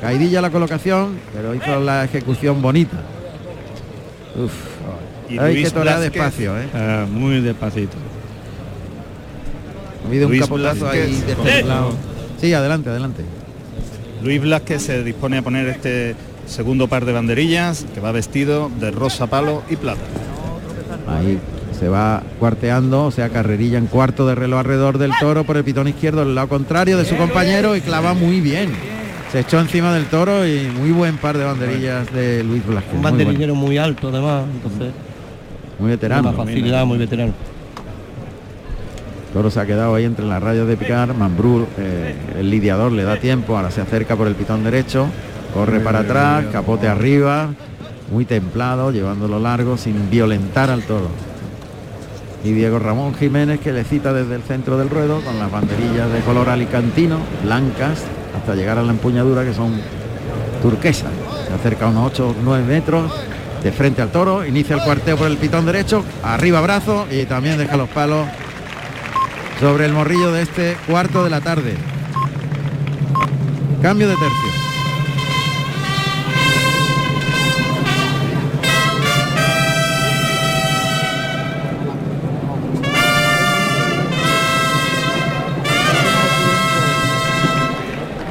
Caidilla 0.00 0.40
la 0.40 0.50
colocación, 0.50 1.18
pero 1.34 1.54
hizo 1.54 1.80
la 1.80 2.04
ejecución 2.04 2.62
bonita. 2.62 2.96
Uf, 4.42 4.52
Y 5.30 5.38
hay 5.38 5.62
que 5.62 5.70
torear 5.70 6.00
despacio, 6.00 6.58
¿eh? 6.58 6.66
Ah, 6.74 7.04
muy 7.10 7.40
despacito. 7.40 7.96
Ha 10.04 10.08
habido 10.08 10.26
un 10.26 10.32
Luis 10.32 10.42
capotazo 10.42 10.88
ahí 10.88 10.98
Blázquez. 11.00 11.26
destemplado. 11.26 11.92
Sí, 12.40 12.52
adelante, 12.54 12.90
adelante. 12.90 13.22
Luis 14.22 14.40
Blasquez 14.40 14.82
se 14.82 15.02
dispone 15.04 15.38
a 15.38 15.42
poner 15.42 15.68
este 15.68 16.14
segundo 16.46 16.88
par 16.88 17.04
de 17.04 17.12
banderillas, 17.12 17.86
que 17.94 18.00
va 18.00 18.12
vestido 18.12 18.70
de 18.80 18.90
rosa 18.90 19.26
palo 19.26 19.62
y 19.70 19.76
plata. 19.76 20.00
Ahí 21.08 21.38
se 21.78 21.88
va 21.88 22.22
cuarteando, 22.38 23.06
o 23.06 23.10
sea, 23.10 23.28
carrerilla 23.28 23.78
en 23.78 23.86
cuarto 23.86 24.26
de 24.26 24.34
reloj 24.34 24.60
alrededor 24.60 24.98
del 24.98 25.12
toro 25.18 25.44
por 25.44 25.56
el 25.56 25.64
pitón 25.64 25.88
izquierdo, 25.88 26.22
el 26.22 26.34
lado 26.34 26.48
contrario 26.48 26.96
de 26.96 27.04
su 27.04 27.16
compañero 27.16 27.74
y 27.76 27.80
clava 27.80 28.14
muy 28.14 28.40
bien. 28.40 28.70
Se 29.32 29.40
echó 29.40 29.58
encima 29.60 29.94
del 29.94 30.04
toro 30.06 30.46
y 30.46 30.68
muy 30.78 30.90
buen 30.92 31.16
par 31.16 31.38
de 31.38 31.44
banderillas 31.44 32.12
de 32.12 32.44
Luis 32.44 32.64
Blasquez. 32.66 32.92
Un 32.92 33.00
Muy, 33.00 33.10
bueno. 33.10 33.18
banderillero 33.24 33.54
muy 33.54 33.78
alto 33.78 34.08
además, 34.08 34.44
entonces 34.52 34.92
Muy 35.78 35.90
veterano. 35.90 36.28
una 36.28 36.36
facilidad 36.44 36.84
muy 36.84 36.98
veterano. 36.98 37.32
Toro 39.32 39.50
se 39.50 39.60
ha 39.60 39.66
quedado 39.66 39.94
ahí 39.94 40.04
entre 40.04 40.26
las 40.26 40.42
rayas 40.42 40.66
de 40.66 40.76
picar. 40.76 41.14
Mambrú, 41.14 41.66
eh, 41.78 42.14
el 42.38 42.50
lidiador, 42.50 42.92
le 42.92 43.04
da 43.04 43.16
tiempo. 43.16 43.56
Ahora 43.56 43.70
se 43.70 43.80
acerca 43.80 44.14
por 44.14 44.26
el 44.26 44.34
pitón 44.34 44.62
derecho. 44.62 45.06
Corre 45.54 45.80
para 45.80 46.00
atrás, 46.00 46.46
capote 46.52 46.86
arriba. 46.86 47.48
Muy 48.10 48.26
templado, 48.26 48.90
llevándolo 48.90 49.40
largo 49.40 49.78
sin 49.78 50.10
violentar 50.10 50.70
al 50.70 50.82
toro. 50.82 51.08
Y 52.44 52.52
Diego 52.52 52.78
Ramón 52.78 53.14
Jiménez 53.14 53.60
que 53.60 53.72
le 53.72 53.84
cita 53.84 54.12
desde 54.12 54.34
el 54.34 54.42
centro 54.42 54.76
del 54.76 54.90
ruedo 54.90 55.20
con 55.20 55.38
las 55.38 55.50
banderillas 55.50 56.12
de 56.12 56.20
color 56.20 56.50
alicantino, 56.50 57.18
blancas, 57.44 58.02
hasta 58.36 58.54
llegar 58.54 58.78
a 58.78 58.82
la 58.82 58.90
empuñadura 58.90 59.44
que 59.44 59.54
son 59.54 59.80
turquesas. 60.60 61.10
Se 61.46 61.54
acerca 61.54 61.86
a 61.86 61.88
unos 61.88 62.12
8 62.12 62.28
o 62.28 62.34
9 62.42 62.64
metros 62.66 63.12
de 63.62 63.70
frente 63.70 64.02
al 64.02 64.10
toro, 64.10 64.44
inicia 64.44 64.74
el 64.74 64.82
cuarteo 64.82 65.16
por 65.16 65.28
el 65.28 65.36
pitón 65.36 65.64
derecho, 65.64 66.04
arriba 66.24 66.60
brazo 66.60 67.06
y 67.10 67.24
también 67.26 67.58
deja 67.58 67.76
los 67.76 67.88
palos 67.88 68.26
sobre 69.62 69.86
el 69.86 69.92
morrillo 69.92 70.32
de 70.32 70.42
este 70.42 70.76
cuarto 70.88 71.22
de 71.22 71.30
la 71.30 71.40
tarde. 71.40 71.76
Cambio 73.80 74.08
de 74.08 74.16
tercio. 74.16 74.48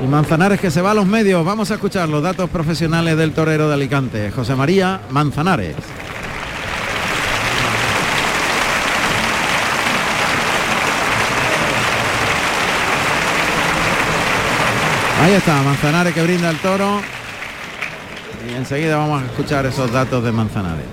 Y 0.03 0.07
Manzanares 0.07 0.59
que 0.59 0.69
se 0.69 0.81
va 0.81 0.91
a 0.91 0.93
los 0.93 1.05
medios. 1.05 1.45
Vamos 1.45 1.71
a 1.71 1.75
escuchar 1.75 2.09
los 2.09 2.21
datos 2.21 2.49
profesionales 2.49 3.15
del 3.15 3.31
torero 3.31 3.69
de 3.69 3.75
Alicante, 3.75 4.31
José 4.31 4.53
María 4.55 4.99
Manzanares. 5.11 5.77
Ahí 15.21 15.33
está, 15.33 15.61
Manzanares 15.61 16.13
que 16.13 16.23
brinda 16.23 16.49
el 16.49 16.57
toro. 16.57 16.99
Y 18.49 18.55
enseguida 18.55 18.97
vamos 18.97 19.21
a 19.21 19.25
escuchar 19.25 19.65
esos 19.67 19.91
datos 19.91 20.23
de 20.23 20.31
Manzanares. 20.31 20.85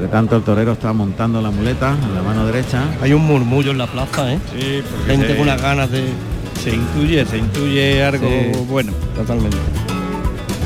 De 0.00 0.08
tanto 0.08 0.36
el 0.36 0.42
torero 0.42 0.72
está 0.72 0.92
montando 0.92 1.40
la 1.40 1.50
muleta 1.50 1.92
en 2.02 2.14
la 2.14 2.22
mano 2.22 2.44
derecha. 2.46 2.82
Hay 3.00 3.12
un 3.14 3.24
murmullo 3.24 3.70
en 3.70 3.78
la 3.78 3.86
plaza, 3.86 4.32
¿eh? 4.32 4.38
Sí, 4.54 4.82
Gente 5.06 5.28
se- 5.28 5.32
con 5.34 5.42
unas 5.44 5.60
ganas 5.62 5.90
de... 5.90 6.04
se 6.62 6.74
intuye, 6.74 7.24
se 7.24 7.38
intuye 7.38 8.04
algo 8.04 8.28
Sí. 8.28 8.52
bueno. 8.68 8.92
Totalmente. 9.14 9.56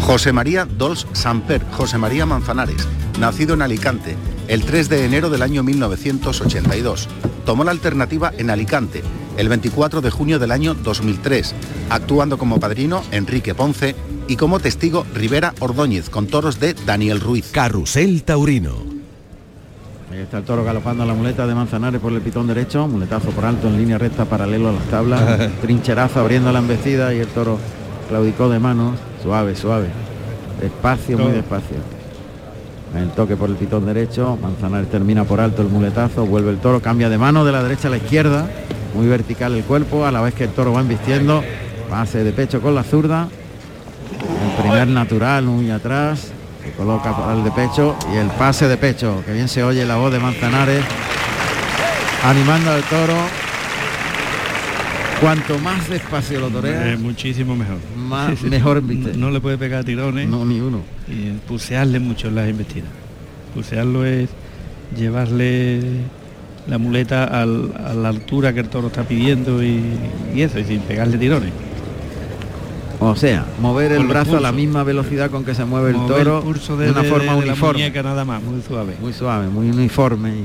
José 0.05 0.33
María 0.33 0.65
Dols 0.67 1.07
Samper, 1.13 1.63
José 1.71 1.97
María 1.99 2.27
Manzanares, 2.27 2.89
nacido 3.21 3.55
en 3.55 3.63
Alicante 3.63 4.17
el 4.51 4.65
3 4.65 4.89
de 4.89 5.05
enero 5.05 5.31
del 5.31 5.43
año 5.43 5.63
1982. 5.63 7.09
Tomó 7.47 7.63
la 7.63 7.71
alternativa 7.71 8.33
en 8.37 8.51
Alicante 8.51 9.01
el 9.37 9.49
24 9.49 10.01
de 10.01 10.11
junio 10.11 10.41
del 10.41 10.51
año 10.51 10.75
2003, 10.75 11.55
actuando 11.89 12.37
como 12.37 12.59
padrino 12.59 13.05
Enrique 13.13 13.55
Ponce 13.55 13.95
y 14.27 14.35
como 14.35 14.59
testigo 14.59 15.07
Rivera 15.15 15.55
Ordóñez 15.61 16.11
con 16.11 16.27
toros 16.27 16.59
de 16.59 16.75
Daniel 16.75 17.21
Ruiz. 17.21 17.53
Carrusel 17.53 18.25
Taurino. 18.25 18.75
Ahí 20.11 20.19
está 20.19 20.39
el 20.39 20.45
toro 20.45 20.65
galopando 20.65 21.07
la 21.07 21.15
muleta 21.15 21.47
de 21.47 21.55
Manzanares 21.55 22.01
por 22.01 22.13
el 22.13 22.21
pitón 22.21 22.49
derecho, 22.49 22.89
muletazo 22.89 23.31
por 23.31 23.45
alto 23.45 23.69
en 23.69 23.79
línea 23.79 23.99
recta 23.99 24.25
paralelo 24.25 24.71
a 24.71 24.73
las 24.73 24.85
tablas, 24.87 25.49
trincherazo 25.63 26.19
abriendo 26.19 26.51
la 26.51 26.59
embestida 26.59 27.15
y 27.15 27.21
el 27.21 27.29
toro 27.29 27.57
claudicó 28.09 28.49
de 28.49 28.59
manos, 28.59 28.99
suave, 29.23 29.55
suave, 29.55 29.87
despacio, 30.61 31.19
muy 31.19 31.31
despacio. 31.31 32.00
El 32.95 33.11
toque 33.11 33.37
por 33.37 33.49
el 33.49 33.57
pitón 33.57 33.87
derecho, 33.87 34.37
Manzanares 34.43 34.91
termina 34.91 35.25
por 35.25 35.41
alto 35.41 35.63
el 35.63 35.69
muletazo, 35.69 36.27
vuelve 36.27 36.51
el 36.51 36.59
toro, 36.59 36.81
cambia 36.81 37.09
de 37.09 37.19
mano 37.19 37.45
de 37.45 37.53
la 37.53 37.63
derecha 37.63 37.89
a 37.89 37.91
la 37.93 37.99
izquierda, 37.99 38.49
muy 38.95 39.07
vertical 39.07 39.55
el 39.55 39.63
cuerpo, 39.63 40.05
a 40.05 40.11
la 40.11 40.21
vez 40.21 40.35
que 40.35 40.45
el 40.45 40.51
toro 40.51 40.73
va 40.73 40.81
embistiendo, 40.81 41.43
pase 41.89 42.25
de 42.25 42.33
pecho 42.33 42.61
con 42.61 42.75
la 42.75 42.83
zurda, 42.83 43.29
el 44.45 44.63
primer 44.63 44.89
natural, 44.89 45.45
muy 45.45 45.71
atrás, 45.71 46.33
se 46.65 46.73
coloca 46.73 47.17
para 47.17 47.35
el 47.35 47.45
de 47.45 47.53
pecho 47.53 47.97
y 48.13 48.17
el 48.17 48.27
pase 48.29 48.67
de 48.67 48.77
pecho, 48.77 49.23
que 49.25 49.33
bien 49.33 49.49
se 49.49 49.63
oye 49.63 49.87
la 49.87 49.97
voz 49.97 50.13
de 50.13 50.19
Manzanares, 50.19 50.85
animando 52.25 52.73
al 52.73 52.83
toro. 52.83 53.40
Cuanto 55.21 55.59
más 55.59 55.89
despacio 55.91 56.41
lo 56.41 56.49
torea, 56.49 56.93
Eh, 56.93 56.97
muchísimo 56.97 57.55
mejor. 57.55 57.77
más, 57.97 58.41
mejor. 58.43 58.83
No, 58.83 59.09
no 59.17 59.31
le 59.31 59.41
puede 59.41 59.59
pegar 59.59 59.85
tirones 59.85 60.29
No, 60.29 60.45
ni 60.47 60.61
uno. 60.61 60.81
y 61.09 61.31
pusearle 61.47 62.01
mucho 62.01 62.29
en 62.29 62.37
las 62.37 62.49
embestidas. 62.49 62.89
Pusearlo 63.55 64.05
es 64.07 64.31
llevarle 64.97 65.81
la 66.67 66.79
muleta 66.79 67.25
al- 67.25 67.73
a 67.85 67.93
la 67.95 68.09
altura 68.09 68.53
que 68.55 68.61
el 68.61 68.69
toro 68.69 68.87
está 68.89 69.03
pidiendo 69.05 69.63
y, 69.63 69.83
y 70.35 70.41
eso, 70.43 70.59
y 70.59 70.65
sin 70.65 70.81
pegarle 70.81 71.19
tirones. 71.19 71.51
O 72.99 73.17
sea, 73.17 73.45
mover 73.61 73.93
el 73.93 74.07
brazo 74.07 74.37
a 74.37 74.41
la 74.41 74.53
misma 74.53 74.85
velocidad 74.85 75.31
con 75.31 75.45
que 75.45 75.55
se 75.55 75.65
mueve 75.65 75.91
el 75.91 75.97
Mover 75.97 76.25
toro 76.25 76.41
pulso 76.43 76.77
de, 76.77 76.91
una 76.91 77.03
de- 77.03 77.09
forma 77.09 77.33
de 77.35 77.41
la 77.47 77.53
uniforme. 77.53 77.79
muñeca 77.81 78.03
nada 78.03 78.25
más, 78.25 78.43
muy 78.43 78.61
suave. 78.63 78.95
Muy 79.01 79.13
suave, 79.13 79.49
muy 79.49 79.71
uniforme. 79.71 80.31
y 80.31 80.45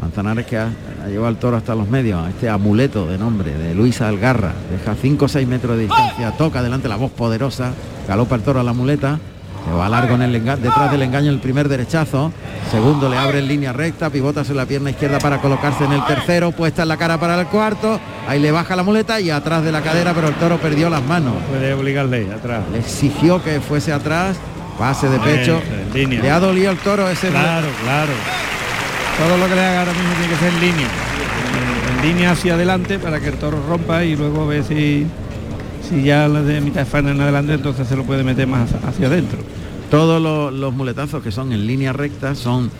Manzanares 0.00 0.46
que 0.46 0.56
ha, 0.56 0.68
ha 1.04 1.08
llevado 1.08 1.28
al 1.28 1.36
toro 1.36 1.56
hasta 1.56 1.74
los 1.74 1.88
medios, 1.88 2.26
este 2.28 2.48
amuleto 2.48 3.06
de 3.06 3.18
nombre 3.18 3.52
de 3.52 3.74
Luisa 3.74 4.08
Algarra, 4.08 4.52
deja 4.70 4.94
5 4.94 5.24
o 5.24 5.28
6 5.28 5.46
metros 5.46 5.76
de 5.76 5.82
distancia, 5.82 6.32
toca 6.32 6.62
delante 6.62 6.88
la 6.88 6.96
voz 6.96 7.10
poderosa, 7.10 7.72
galopa 8.08 8.36
el 8.36 8.42
toro 8.42 8.60
a 8.60 8.62
la 8.62 8.72
muleta, 8.72 9.18
se 9.66 9.72
va 9.72 9.88
largo 9.90 10.14
en 10.14 10.22
el 10.22 10.32
detrás 10.32 10.90
del 10.90 11.02
engaño 11.02 11.30
el 11.30 11.38
primer 11.38 11.68
derechazo, 11.68 12.32
segundo 12.70 13.10
le 13.10 13.18
abre 13.18 13.40
en 13.40 13.48
línea 13.48 13.74
recta, 13.74 14.08
pivota 14.08 14.42
sobre 14.42 14.56
la 14.56 14.66
pierna 14.66 14.90
izquierda 14.90 15.18
para 15.18 15.38
colocarse 15.38 15.84
en 15.84 15.92
el 15.92 16.04
tercero, 16.06 16.52
puesta 16.52 16.82
en 16.82 16.88
la 16.88 16.96
cara 16.96 17.20
para 17.20 17.38
el 17.38 17.46
cuarto, 17.48 18.00
ahí 18.26 18.40
le 18.40 18.50
baja 18.52 18.74
la 18.76 18.82
muleta 18.82 19.20
y 19.20 19.28
atrás 19.28 19.62
de 19.62 19.70
la 19.70 19.82
cadera, 19.82 20.14
pero 20.14 20.28
el 20.28 20.34
toro 20.36 20.58
perdió 20.58 20.88
las 20.88 21.02
manos. 21.02 21.34
Puede 21.50 21.74
obligarle 21.74 22.32
atrás. 22.32 22.62
Le 22.72 22.78
exigió 22.78 23.42
que 23.42 23.60
fuese 23.60 23.92
atrás, 23.92 24.38
pase 24.78 25.10
de 25.10 25.18
pecho. 25.18 25.60
Le 25.92 26.30
ha 26.30 26.40
dolido 26.40 26.70
el 26.70 26.78
toro 26.78 27.08
ese 27.08 27.28
Claro, 27.28 27.68
claro. 27.84 28.12
Todo 29.20 29.36
lo 29.38 29.48
que 29.48 29.54
le 29.54 29.60
haga 29.60 29.80
ahora 29.80 29.92
mismo 29.92 30.10
tiene 30.18 30.28
que 30.32 30.38
ser 30.38 30.52
en 30.54 30.60
línea. 30.60 30.88
En, 32.02 32.08
línea 32.08 32.30
hacia 32.32 32.54
adelante 32.54 32.98
para 32.98 33.20
que 33.20 33.28
el 33.28 33.34
toro 33.34 33.62
rompa 33.68 34.02
y 34.04 34.16
luego 34.16 34.46
ve 34.46 34.62
si, 34.62 35.06
si 35.88 36.02
ya 36.02 36.26
la 36.28 36.40
de 36.42 36.60
mitad 36.62 36.80
de 36.80 36.86
faena 36.86 37.10
en 37.10 37.20
adelante 37.20 37.52
entonces 37.52 37.86
se 37.86 37.94
lo 37.96 38.04
puede 38.04 38.24
meter 38.24 38.46
más 38.46 38.70
hacia 38.72 39.06
adentro. 39.08 39.38
Todos 39.90 40.22
los, 40.22 40.52
los 40.52 40.72
muletazos 40.72 41.22
que 41.22 41.30
son 41.30 41.52
en 41.52 41.66
línea 41.66 41.92
recta 41.92 42.34
son 42.34 42.70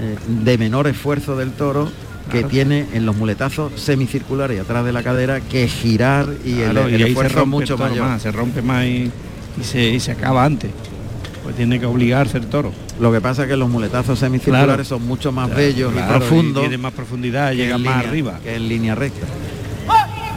eh, 0.00 0.16
de 0.26 0.58
menor 0.58 0.88
esfuerzo 0.88 1.36
del 1.36 1.52
toro 1.52 1.88
que 2.30 2.38
Claro. 2.38 2.48
tiene 2.48 2.86
en 2.92 3.06
los 3.06 3.14
muletazos 3.16 3.72
semicirculares 3.80 4.56
y 4.56 4.60
atrás 4.60 4.84
de 4.84 4.92
la 4.92 5.04
cadera 5.04 5.40
que 5.40 5.68
girar 5.68 6.26
y 6.44 6.58
el, 6.60 6.70
Claro, 6.72 6.88
el 6.88 6.92
y 6.92 6.94
ahí 6.96 7.00
se 7.02 7.08
esfuerzo 7.10 7.38
rompe 7.38 7.50
mucho 7.56 7.78
mayor. 7.78 8.04
más, 8.08 8.22
se 8.22 8.32
rompe 8.32 8.62
más 8.62 8.84
y, 8.84 9.12
y 9.60 9.62
se, 9.64 9.90
y 9.90 10.00
se 10.00 10.10
acaba 10.10 10.44
antes. 10.44 10.72
Pues 11.46 11.54
tiene 11.56 11.78
que 11.78 11.86
obligarse 11.86 12.38
el 12.38 12.46
toro. 12.46 12.72
Lo 12.98 13.12
que 13.12 13.20
pasa 13.20 13.42
es 13.44 13.48
que 13.48 13.56
los 13.56 13.68
muletazos 13.70 14.18
semicirculares 14.18 14.66
Claro. 14.66 14.84
son 14.84 15.06
mucho 15.06 15.30
más 15.30 15.46
Claro, 15.46 15.60
bellos 15.62 15.92
claro, 15.92 16.16
y 16.16 16.18
profundos. 16.18 16.60
tiene 16.62 16.76
más 16.76 16.92
profundidad, 16.92 17.50
que 17.50 17.56
llega 17.56 17.76
en 17.76 17.82
más 17.84 17.94
línea- 17.98 18.08
arriba. 18.08 18.40
Que 18.42 18.56
en 18.56 18.68
línea 18.68 18.94
recta. 18.96 19.26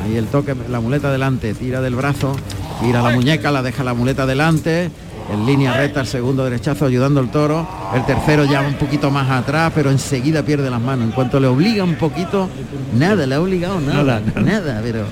Ahí 0.06 0.16
el 0.18 0.28
toque, 0.28 0.56
la 0.70 0.80
muleta 0.80 1.08
adelante, 1.08 1.56
tira 1.56 1.82
del 1.82 1.96
brazo, 1.96 2.36
tira 2.80 3.02
la 3.02 3.10
muñeca, 3.10 3.50
la 3.50 3.64
deja 3.64 3.84
la 3.84 3.96
muleta 3.96 4.24
adelante, 4.24 4.92
en 5.34 5.46
línea 5.48 5.74
recta 5.74 6.02
el 6.02 6.06
segundo 6.08 6.44
derechazo 6.44 6.86
ayudando 6.86 7.20
al 7.22 7.32
toro, 7.32 7.68
el 7.96 8.06
tercero 8.06 8.46
ya 8.46 8.62
un 8.62 8.76
poquito 8.76 9.10
más 9.10 9.30
atrás, 9.32 9.72
pero 9.74 9.90
enseguida 9.90 10.44
pierde 10.44 10.70
las 10.70 10.80
manos. 10.80 11.06
En 11.06 11.12
cuanto 11.12 11.40
le 11.40 11.48
obliga 11.48 11.84
un 11.84 11.96
poquito, 11.96 12.48
nada, 12.96 13.26
le 13.26 13.34
ha 13.34 13.42
obligado 13.42 13.82
nada, 13.82 14.04
Nada, 14.04 14.22
nada, 14.36 14.42
nada. 14.74 14.82
pero 14.84 15.06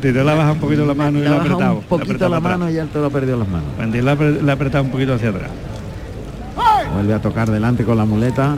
Tiró 0.00 0.24
la 0.24 0.34
baja 0.34 0.52
un 0.52 0.58
poquito 0.58 0.84
la 0.84 0.94
mano 0.94 1.18
y 1.18 1.22
la 1.22 1.30
ha 1.30 1.34
ha 1.34 1.38
bajado 1.38 1.54
apretado. 1.54 1.74
un 1.74 1.84
poquito 1.84 2.04
apretado 2.04 2.30
la 2.30 2.40
mano 2.40 2.70
y 2.70 2.74
ya 2.74 2.82
el 2.82 2.88
toro 2.88 3.10
perdió 3.10 3.36
las 3.36 3.48
manos. 3.48 3.68
Cuando 3.76 3.96
le 3.96 4.10
ha 4.10 4.52
ha 4.52 4.54
apretado 4.54 4.84
un 4.84 4.90
poquito 4.90 5.14
hacia 5.14 5.30
atrás. 5.30 5.50
Vuelve 6.92 7.14
a 7.14 7.20
tocar 7.20 7.50
delante 7.50 7.84
con 7.84 7.96
la 7.96 8.04
muleta. 8.04 8.56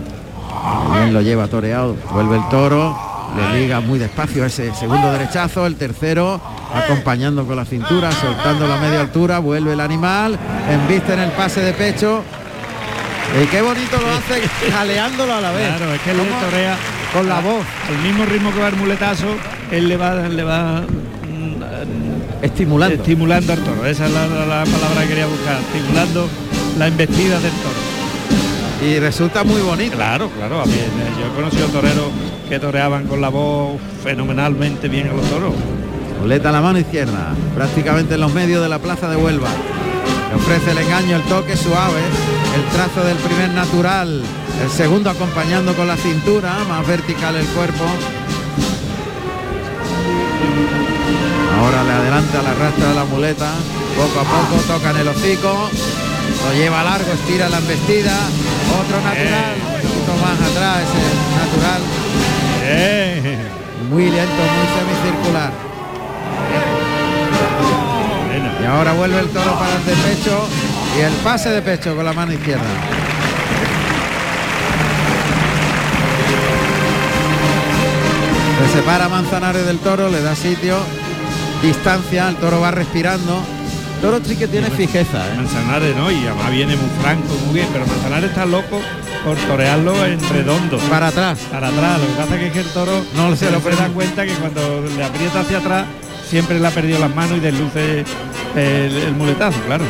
Bien 0.93 1.13
lo 1.13 1.21
lleva 1.21 1.47
toreado. 1.49 1.97
Vuelve 2.13 2.37
el 2.37 2.49
toro. 2.49 2.97
Le 3.37 3.61
liga 3.61 3.81
muy 3.81 3.99
despacio 3.99 4.45
ese 4.45 4.75
segundo 4.75 5.13
derechazo. 5.13 5.67
El 5.67 5.77
tercero 5.77 6.41
acompañando 6.75 7.45
con 7.47 7.57
la 7.57 7.65
cintura, 7.65 8.11
soltando 8.13 8.67
la 8.67 8.79
media 8.79 9.01
altura. 9.01 9.39
Vuelve 9.39 9.75
el 9.75 9.81
animal. 9.81 10.39
Embiste 10.71 11.13
en 11.13 11.21
el 11.21 11.31
pase 11.33 11.61
de 11.61 11.73
pecho. 11.75 12.23
Y 13.43 13.47
qué 13.47 13.61
bonito 13.61 13.99
lo 14.01 14.11
hace 14.11 14.71
jaleándolo 14.71 15.35
a 15.35 15.41
la 15.41 15.51
vez. 15.53 15.77
Claro, 15.77 15.93
es 15.93 16.01
que 16.01 16.11
él 16.13 16.19
torea 16.41 16.77
con 17.13 17.29
la 17.29 17.41
voz. 17.41 17.65
Al 17.89 17.99
mismo 18.03 18.25
ritmo 18.25 18.53
que 18.53 18.61
va 18.61 18.69
el 18.69 18.77
muletazo, 18.77 19.27
él 19.71 19.89
le 19.89 19.97
va, 19.97 20.15
le 20.15 20.45
va 20.45 20.83
Estimulando. 22.43 22.95
estimulando 22.97 23.53
al 23.53 23.59
toro. 23.61 23.87
Esa 23.87 24.07
es 24.07 24.13
la, 24.13 24.27
la- 24.27 24.47
la 24.47 24.65
palabra 24.65 25.03
que 25.03 25.09
quería 25.09 25.27
buscar, 25.27 25.59
estimulando 25.61 26.29
la 26.79 26.87
embestida 26.87 27.41
del 27.41 27.53
toro. 27.53 28.89
Y 28.89 28.99
resulta 29.01 29.43
muy 29.43 29.61
bonito. 29.61 29.97
Claro, 29.97 30.31
claro, 30.31 30.61
a 30.61 30.67
mí, 30.67 30.73
eh, 30.75 30.87
yo 31.21 31.27
he 31.27 31.35
conocido 31.35 31.67
toreros 31.69 32.07
que 32.49 32.61
toreaban 32.61 33.07
con 33.07 33.21
la 33.21 33.29
voz 33.29 33.81
fenomenalmente 34.05 34.89
bien 34.89 35.09
a 35.09 35.13
los 35.15 35.25
toros. 35.29 35.53
Muleta 36.21 36.51
a 36.51 36.53
la 36.53 36.61
mano 36.61 36.79
izquierda, 36.79 37.35
prácticamente 37.57 38.15
en 38.15 38.21
los 38.21 38.33
medios 38.33 38.63
de 38.63 38.69
la 38.69 38.79
plaza 38.79 39.09
de 39.09 39.17
Huelva. 39.17 39.49
Le 40.31 40.37
ofrece 40.37 40.71
el 40.73 40.79
engaño, 40.79 41.17
el 41.17 41.23
toque 41.23 41.57
suave, 41.57 42.01
el 42.55 42.63
trazo 42.77 43.05
del 43.05 43.17
primer 43.17 43.51
natural, 43.51 44.23
el 44.63 44.71
segundo 44.71 45.11
acompañando 45.11 45.75
con 45.75 45.87
la 45.89 45.97
cintura, 45.97 46.55
más 46.69 46.87
vertical 46.87 47.35
el 47.37 47.47
cuerpo. 47.47 47.85
Ahora 51.59 51.83
le 51.83 51.93
adelanta 51.93 52.43
la 52.43 52.55
rastra 52.55 52.89
de 52.89 52.95
la 52.95 53.05
muleta. 53.05 53.51
Poco 53.97 54.21
a 54.21 54.25
poco 54.25 54.63
toca 54.67 54.91
en 54.91 54.97
el 54.99 55.09
hocico. 55.09 55.71
Lo 56.45 56.53
lleva 56.55 56.85
largo, 56.85 57.13
estira 57.13 57.49
la 57.49 57.59
embestida. 57.59 58.15
Otro 58.81 59.01
natural. 59.03 59.57
Un 59.57 59.83
poquito 59.83 60.13
más 60.23 60.39
atrás, 60.51 60.83
el 60.95 61.19
natural. 61.43 61.83
Muy 63.91 64.11
lento, 64.11 64.43
muy 64.57 64.67
semicircular. 64.79 65.53
Y 68.61 68.65
ahora 68.67 68.93
vuelve 68.93 69.21
el 69.21 69.29
toro 69.29 69.59
para 69.59 69.77
el 69.77 69.85
de 69.85 69.93
pecho 69.93 70.47
y 70.97 71.01
el 71.01 71.13
pase 71.25 71.51
de 71.51 71.63
pecho 71.63 71.97
con 71.97 72.05
la 72.05 72.13
mano 72.13 72.33
izquierda. 72.33 72.65
Se 78.61 78.73
separa 78.79 79.09
Manzanares 79.09 79.65
del 79.65 79.79
toro, 79.79 80.09
le 80.09 80.21
da 80.21 80.35
sitio 80.35 80.77
distancia, 81.63 82.29
el 82.29 82.37
toro 82.37 82.61
va 82.61 82.71
respirando. 82.71 83.43
El 83.97 84.01
toro 84.03 84.21
sí 84.25 84.37
que 84.37 84.47
tiene 84.47 84.71
fijeza, 84.71 85.27
¿eh? 85.27 85.37
Manzanares, 85.37 85.97
¿no? 85.97 86.11
Y 86.11 86.17
además 86.27 86.51
viene 86.53 86.77
muy 86.77 86.89
franco, 87.03 87.35
muy 87.47 87.55
bien, 87.55 87.69
pero 87.73 87.85
Manzanares 87.87 88.31
está 88.31 88.47
loco 88.47 88.81
por 89.25 89.37
torearlo 89.37 90.05
en 90.07 90.21
redondo. 90.31 90.79
Para 90.89 91.09
atrás. 91.09 91.39
Para 91.51 91.69
atrás. 91.69 92.01
Lo 92.01 92.07
que 92.07 92.13
pasa 92.13 92.41
es 92.41 92.53
que 92.53 92.61
el 92.61 92.67
toro 92.67 92.93
No 93.17 93.35
se 93.35 93.51
lo 93.51 93.61
se 93.61 93.71
da 93.71 93.89
cuenta 93.89 94.25
que 94.25 94.33
cuando 94.35 94.85
le 94.97 95.05
aprieta 95.05 95.41
hacia 95.41 95.59
atrás 95.59 95.85
siempre 96.29 96.61
le 96.61 96.67
ha 96.67 96.71
perdido 96.71 96.99
las 97.01 97.13
manos 97.15 97.39
y 97.39 97.41
desluce 97.41 98.05
el, 98.55 98.97
el 98.97 99.15
muletazo, 99.15 99.59
claro. 99.67 99.85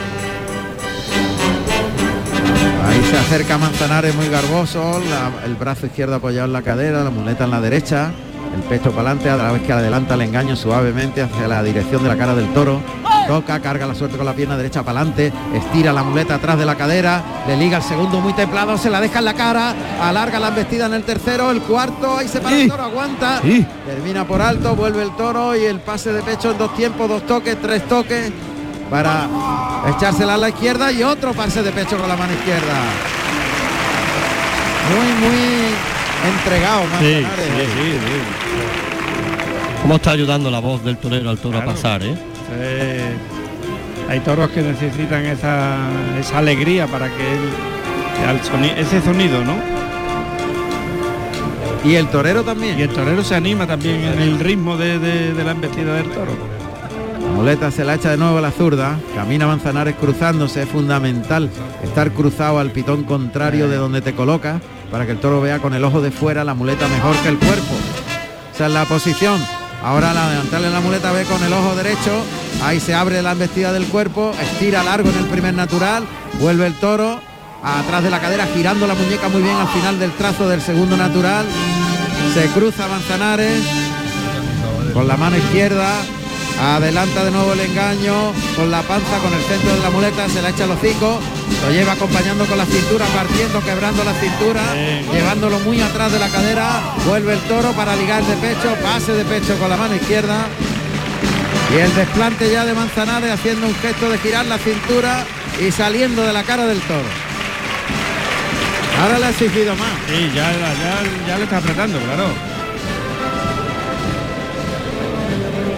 Ahí 2.87 3.03
se 3.11 3.19
acerca 3.19 3.59
Manzanares 3.59 4.14
muy 4.14 4.29
garboso, 4.29 5.03
la- 5.11 5.45
el 5.45 5.55
brazo 5.57 5.87
izquierdo 5.87 6.14
apoyado 6.14 6.47
en 6.47 6.53
la 6.55 6.62
cadera, 6.62 7.05
la 7.05 7.11
muleta 7.11 7.45
en 7.45 7.51
la 7.51 7.61
derecha, 7.61 8.12
el 8.55 8.62
pecho 8.62 8.90
para 8.90 9.11
adelante, 9.11 9.30
a 9.30 9.36
la 9.36 9.53
vez 9.53 9.62
que 9.62 9.72
adelanta 9.72 10.14
el 10.14 10.22
engaño 10.22 10.57
suavemente 10.57 11.22
hacia 11.22 11.49
la 11.49 11.62
dirección 11.62 12.03
de 12.03 12.09
la 12.09 12.16
cara 12.16 12.34
del 12.34 12.53
toro. 12.53 12.80
Toca, 13.26 13.61
carga 13.61 13.86
la 13.86 13.94
suerte 13.94 14.16
con 14.16 14.24
la 14.24 14.32
pierna 14.32 14.57
derecha 14.57 14.82
para 14.82 15.01
adelante, 15.01 15.30
estira 15.53 15.92
la 15.92 16.03
muleta 16.03 16.36
atrás 16.36 16.59
de 16.59 16.64
la 16.64 16.76
cadera, 16.76 17.22
le 17.46 17.59
liga 17.59 17.76
el 17.76 17.82
segundo 17.82 18.20
muy 18.20 18.32
templado, 18.32 18.78
se 18.78 18.88
la 18.88 19.03
deja 19.03 19.18
en 19.18 19.26
la 19.26 19.34
cara, 19.34 19.74
alarga 20.01 20.38
la 20.40 20.49
embestida 20.49 20.86
en 20.86 20.94
el 20.94 21.03
tercero, 21.05 21.51
el 21.51 21.61
cuarto, 21.61 22.16
ahí 22.16 22.26
se 22.26 22.40
para 22.40 22.57
el 22.57 22.68
toro, 22.70 22.84
aguanta, 22.84 23.40
Sí. 23.42 23.66
termina 23.84 24.24
por 24.26 24.40
alto, 24.40 24.74
vuelve 24.74 25.03
el 25.03 25.14
toro 25.14 25.55
y 25.55 25.64
el 25.66 25.80
pase 25.80 26.11
de 26.11 26.22
pecho 26.22 26.53
en 26.53 26.59
dos 26.59 26.74
tiempos, 26.74 27.07
dos 27.07 27.26
toques, 27.26 27.61
tres 27.61 27.86
toques 27.86 28.32
para 28.88 29.28
echársela 29.94 30.32
a 30.32 30.38
la 30.38 30.49
izquierda 30.49 30.90
y 30.90 31.03
otro 31.03 31.34
pase 31.34 31.62
de 31.62 31.70
pecho 31.70 31.99
con 31.99 32.09
la 32.09 32.16
mano 32.16 32.32
izquierda. 32.32 32.76
Muy, 34.88 35.28
muy 35.28 35.74
entregado, 36.27 36.83
Sí, 37.01 37.23
Manzanares. 37.23 37.47
sí, 37.47 37.62
sí, 37.75 37.93
sí. 37.93 39.83
¿Cómo 39.83 39.95
está 39.97 40.11
ayudando 40.11 40.51
la 40.51 40.59
voz 40.59 40.85
del 40.85 40.97
torero 40.97 41.31
al 41.31 41.39
toro 41.39 41.57
Claro. 41.59 41.71
a 41.71 41.75
pasar, 41.75 42.03
eh? 42.03 42.14
Eh, 42.53 43.12
hay 44.09 44.21
toros 44.21 44.51
que 44.51 44.61
necesitan 44.62 45.25
esa, 45.27 45.77
esa 46.19 46.39
alegría 46.39 46.87
para 46.87 47.07
que 47.09 47.23
él, 47.35 47.41
al 48.29 48.41
soni- 48.43 48.75
ese 48.77 49.01
sonido, 49.03 49.45
¿no? 49.45 49.55
Y 51.85 51.95
el 51.95 52.09
torero 52.09 52.43
también. 52.43 52.79
Y 52.79 52.83
el 52.83 52.89
torero 52.89 53.23
se 53.23 53.35
anima 53.37 53.66
también 53.66 54.03
en 54.03 54.21
el 54.21 54.39
ritmo 54.41 54.77
de, 54.77 54.99
de- 54.99 55.33
de 55.33 55.45
la 55.45 55.53
embestida 55.53 55.95
del 55.95 56.07
toro. 56.11 56.33
La 57.29 57.45
muleta 57.45 57.70
se 57.70 57.85
la 57.85 57.95
echa 57.95 58.11
de 58.11 58.16
nuevo 58.16 58.39
a 58.39 58.41
la 58.41 58.51
zurda, 58.51 58.99
camina 59.14 59.47
Manzanares 59.47 59.95
cruzándose, 59.95 60.62
es 60.62 60.68
fundamental 60.68 61.49
estar 61.85 62.11
cruzado 62.11 62.59
al 62.59 62.72
pitón 62.72 63.05
contrario 63.05 63.68
de 63.68 63.76
donde 63.76 64.01
te 64.01 64.12
colocas 64.12 64.61
para 64.91 65.07
que 65.07 65.12
el 65.12 65.20
toro 65.20 65.41
vea 65.41 65.61
con 65.61 65.72
el 65.72 65.85
ojo 65.85 66.01
de 66.01 66.11
fuera 66.11 66.43
la 66.43 66.55
muleta 66.55 66.89
mejor 66.89 67.14
que 67.16 67.29
el 67.29 67.39
cuerpo. 67.39 67.74
Esa 68.53 68.66
es 68.66 68.72
la 68.72 68.85
posición. 68.87 69.41
Ahora 69.85 70.11
al 70.11 70.18
adelantarle 70.18 70.70
la 70.70 70.81
muleta 70.81 71.12
ve 71.12 71.24
con 71.24 71.43
el 71.45 71.53
ojo 71.53 71.76
derecho, 71.76 72.24
ahí 72.64 72.81
se 72.81 72.95
abre 72.95 73.22
la 73.22 73.33
embestida 73.33 73.72
del 73.72 73.85
cuerpo, 73.85 74.33
estira 74.41 74.83
largo 74.83 75.09
en 75.09 75.18
el 75.18 75.26
primer 75.26 75.55
natural, 75.55 76.05
vuelve 76.41 76.66
el 76.66 76.74
toro 76.74 77.20
atrás 77.62 78.03
de 78.03 78.11
la 78.11 78.20
cadera 78.20 78.47
girando 78.47 78.87
la 78.87 78.95
muñeca 78.95 79.29
muy 79.29 79.43
bien 79.43 79.57
al 79.57 79.68
final 79.68 79.99
del 80.01 80.11
trazo 80.12 80.49
del 80.49 80.61
segundo 80.61 80.97
natural. 80.97 81.47
Se 82.35 82.47
cruza 82.49 82.89
Manzanares 82.89 83.62
con 84.93 85.07
la 85.07 85.16
mano 85.16 85.37
izquierda, 85.37 85.93
adelanta 86.61 87.24
de 87.24 87.30
nuevo 87.30 87.52
el 87.52 87.61
engaño, 87.61 88.32
con 88.56 88.70
la 88.70 88.82
panza, 88.82 89.18
con 89.18 89.32
el 89.32 89.42
centro 89.42 89.74
de 89.74 89.80
la 89.80 89.90
muleta, 89.90 90.28
se 90.28 90.42
la 90.42 90.50
echa 90.50 90.64
al 90.64 90.72
hocico, 90.72 91.20
lo 91.64 91.72
lleva 91.72 91.92
acompañando 91.92 92.46
con 92.46 92.59
la 92.59 92.66
cintura, 92.66 93.06
partiendo, 93.06 93.61
quebrando 93.62 94.04
la 94.04 94.14
cintura, 94.14 94.62
Bien. 94.74 95.11
llevándolo 95.12 95.59
muy 95.61 95.80
atrás 95.80 96.12
de 96.12 96.18
la 96.18 96.28
cadera, 96.28 96.94
vuelve 97.06 97.34
el 97.34 97.40
toro 97.40 97.72
para 97.72 97.96
ligar 97.96 98.24
de 98.24 98.34
pecho, 98.36 98.74
pase 98.82 99.12
de 99.12 99.24
pecho 99.24 99.56
con 99.59 99.70
la 99.70 99.76
mano 99.76 99.94
izquierda. 99.94 100.46
Y 101.74 101.80
el 101.80 101.94
desplante 101.94 102.50
ya 102.50 102.64
de 102.64 102.72
Manzanares 102.72 103.30
haciendo 103.30 103.66
un 103.66 103.74
gesto 103.74 104.09
de 104.09 104.18
girar 104.18 104.46
la 104.46 104.59
cintura 104.59 105.26
y 105.61 105.70
saliendo 105.70 106.22
de 106.22 106.32
la 106.32 106.42
cara 106.42 106.64
del 106.66 106.80
toro. 106.80 107.09
Ahora 109.02 109.18
le 109.18 109.26
ha 109.26 109.30
exigido 109.30 109.76
más. 109.76 109.90
Sí, 110.09 110.30
ya, 110.34 110.50
ya, 110.50 111.28
ya 111.28 111.36
le 111.36 111.44
está 111.44 111.59
apretando, 111.59 111.98
claro. 112.00 112.57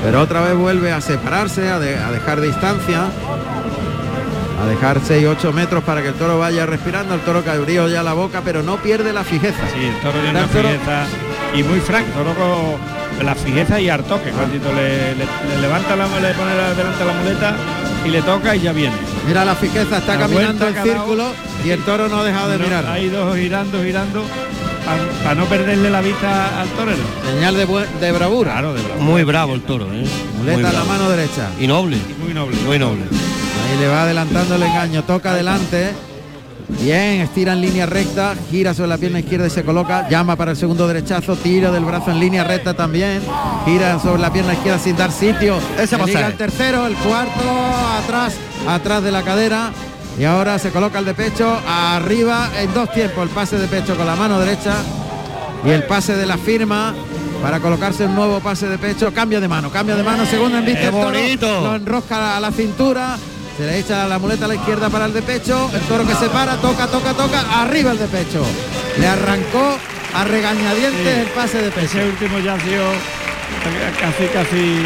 Pero 0.03 0.21
otra 0.23 0.41
vez 0.41 0.55
vuelve 0.57 0.93
a 0.93 1.01
separarse, 1.01 1.69
a, 1.69 1.79
de- 1.79 1.97
a 1.97 2.11
dejar 2.11 2.41
distancia, 2.41 3.05
a 4.63 4.67
dejar 4.67 5.01
6-8 5.01 5.53
metros 5.53 5.85
para 5.85 6.03
que 6.03 6.09
el 6.09 6.15
toro 6.15 6.39
vaya 6.39 6.67
respirando. 6.67 7.15
El 7.15 7.21
toro 7.21 7.45
que 7.45 7.51
abrió 7.51 7.89
ya 7.89 8.03
la 8.03 8.13
boca, 8.15 8.41
pero 8.45 8.63
no 8.63 8.77
pierde 8.79 9.13
la 9.13 9.25
fijeza. 9.25 9.59
Sí, 9.75 9.85
el 9.85 9.97
toro 10.01 10.19
tiene 10.21 10.31
una 10.39 10.49
fijeza 10.49 11.05
y 11.55 11.63
muy 11.63 11.81
franco, 11.81 12.11
toro 12.17 12.35
con 12.35 13.27
la 13.27 13.35
fijeza 13.35 13.79
y 13.81 13.89
al 13.91 14.03
toque. 14.05 14.31
Cuando 14.31 14.73
le, 14.73 15.15
le- 15.17 15.25
le 15.55 15.61
levanta 15.61 15.97
la 15.97 16.07
le 16.07 16.35
pone 16.35 16.55
la- 16.57 16.75
delante 16.75 17.05
la 17.05 17.13
muleta 17.13 17.55
y 18.05 18.09
le 18.09 18.23
toca 18.23 18.57
y 18.57 18.61
ya 18.61 18.73
viene. 18.73 18.97
Mira 19.27 19.45
la 19.45 19.55
fijeza, 19.55 19.99
está 19.99 20.15
La 20.15 20.21
caminando 20.21 20.67
en 20.67 20.83
círculo 20.83 21.33
y 21.63 21.71
el 21.71 21.81
toro 21.85 22.09
no 22.09 22.21
ha 22.21 22.25
dejado 22.25 22.49
de 22.51 22.59
No, 22.59 22.65
mirar. 22.65 22.87
Ha 22.87 22.99
ido 22.99 23.35
girando, 23.35 23.83
girando 23.83 24.25
para 25.23 25.35
no 25.35 25.45
perderle 25.47 25.91
la 25.91 26.01
vista 26.01 26.61
al 26.61 26.69
torero. 26.71 27.03
Señal 27.33 27.57
de, 27.57 27.65
buen- 27.67 28.01
de 28.01 28.13
bravura. 28.13 28.53
Claro, 28.53 28.75
de 28.75 28.83
verdad. 28.83 28.97
Muy 28.99 29.25
bravo 29.25 29.55
el 29.55 29.63
toro, 29.63 29.87
¿eh? 29.93 30.05
Muleta 30.39 30.69
en 30.69 30.75
la 30.75 30.85
mano 30.85 31.09
derecha. 31.11 31.49
Y 31.61 31.67
noble, 31.67 31.99
Muy 32.25 32.35
noble. 32.35 32.57
muy 32.67 32.79
noble. 32.79 33.03
Ahí 33.03 33.79
le 33.79 33.89
va 33.89 34.03
adelantando 34.03 34.55
el 34.57 34.63
engaño, 34.63 35.05
toca 35.05 35.31
adelante. 35.33 35.93
Bien, 36.83 37.21
estira 37.21 37.53
en 37.53 37.61
línea 37.63 37.85
recta, 37.85 38.35
gira 38.49 38.73
sobre 38.75 38.89
la 38.91 38.97
pierna 38.99 39.19
izquierda 39.19 39.47
y 39.49 39.51
se 39.51 39.65
coloca, 39.65 40.09
llama 40.09 40.37
para 40.37 40.53
el 40.53 40.57
segundo 40.57 40.87
derechazo, 40.87 41.35
tira 41.37 41.73
del 41.73 41.85
brazo 41.85 42.13
en 42.13 42.21
línea 42.21 42.45
recta 42.45 42.75
también, 42.75 43.21
gira 43.65 43.99
sobre 43.99 44.23
la 44.23 44.33
pierna 44.33 44.53
izquierda 44.55 44.79
sin 44.79 44.97
dar 44.97 45.11
sitio. 45.11 45.59
Ese 45.77 45.99
pasaje. 45.99 46.27
el 46.27 46.35
tercero, 46.37 46.87
el 46.87 46.95
cuarto, 46.95 47.43
atrás, 48.05 48.35
atrás 48.69 49.03
de 49.03 49.11
la 49.11 49.23
cadera. 49.23 49.73
Y 50.19 50.25
ahora 50.25 50.59
se 50.59 50.71
coloca 50.71 50.99
el 50.99 51.05
de 51.07 51.15
pecho, 51.15 51.59
arriba 51.67 52.51
en 52.59 52.75
dos 52.75 52.93
tiempos, 52.93 53.23
el 53.25 53.31
pase 53.31 53.57
de 53.59 53.67
pecho 53.69 53.97
con 53.97 54.07
la 54.07 54.17
mano 54.17 54.39
derecha 54.39 54.75
y 55.65 55.71
el 55.71 55.85
pase 55.85 56.15
de 56.17 56.27
la 56.27 56.37
firma 56.37 56.95
para 57.43 57.59
colocarse 57.61 58.05
un 58.05 58.15
nuevo 58.15 58.41
pase 58.41 58.67
de 58.69 58.77
pecho, 58.77 59.13
cambio 59.15 59.41
de 59.41 59.49
mano, 59.49 59.71
cambio 59.71 59.97
de 59.97 60.03
mano, 60.03 60.27
segundo 60.27 60.59
en 60.59 60.65
vista, 60.67 60.81
¡Qué 60.81 60.87
el 60.89 60.93
toro, 60.93 61.05
bonito! 61.19 61.61
lo 61.63 61.75
enrosca 61.77 62.37
a 62.37 62.41
la 62.41 62.51
cintura, 62.53 63.17
se 63.57 63.65
le 63.65 63.79
echa 63.79 64.07
la 64.07 64.19
muleta 64.19 64.45
a 64.45 64.49
la 64.49 64.57
izquierda 64.57 64.91
para 64.91 65.07
el 65.07 65.15
de 65.15 65.23
pecho, 65.23 65.71
el 65.73 65.81
toro 65.83 66.07
que 66.07 66.15
se 66.17 66.29
para, 66.29 66.57
toca, 66.57 66.87
toca, 66.89 67.15
toca, 67.15 67.41
arriba 67.63 67.93
el 67.93 67.99
de 67.99 68.07
pecho. 68.07 68.45
Le 68.99 69.07
arrancó 69.07 69.77
a 70.15 70.25
regañadientes 70.25 71.15
Sí. 71.15 71.21
el 71.21 71.29
pase 71.29 71.63
de 71.63 71.71
pecho. 71.71 71.99
Ese 71.99 72.05
último 72.09 72.39
ya 72.41 72.55
ha 72.55 72.61
sido 72.61 72.85
casi, 74.01 74.25
casi. 74.35 74.83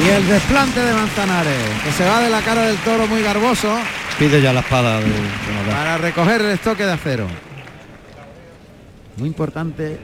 Y 0.00 0.08
el 0.08 0.26
desplante 0.26 0.80
de 0.80 0.92
Manzanares, 0.94 1.58
que 1.84 1.92
se 1.92 2.04
va 2.08 2.20
de 2.20 2.30
la 2.30 2.40
cara 2.42 2.62
del 2.62 2.76
toro 2.78 3.06
muy 3.06 3.22
garboso 3.22 3.72
Pide 4.18 4.40
ya 4.42 4.52
la 4.52 4.60
espada 4.60 5.00
de, 5.00 5.06
de 5.06 5.12
la- 5.66 5.72
para 5.76 5.98
recoger 5.98 6.40
el 6.42 6.50
estoque 6.50 6.84
de 6.84 6.92
acero. 6.92 7.26
Muy 9.16 9.28
importante 9.28 9.98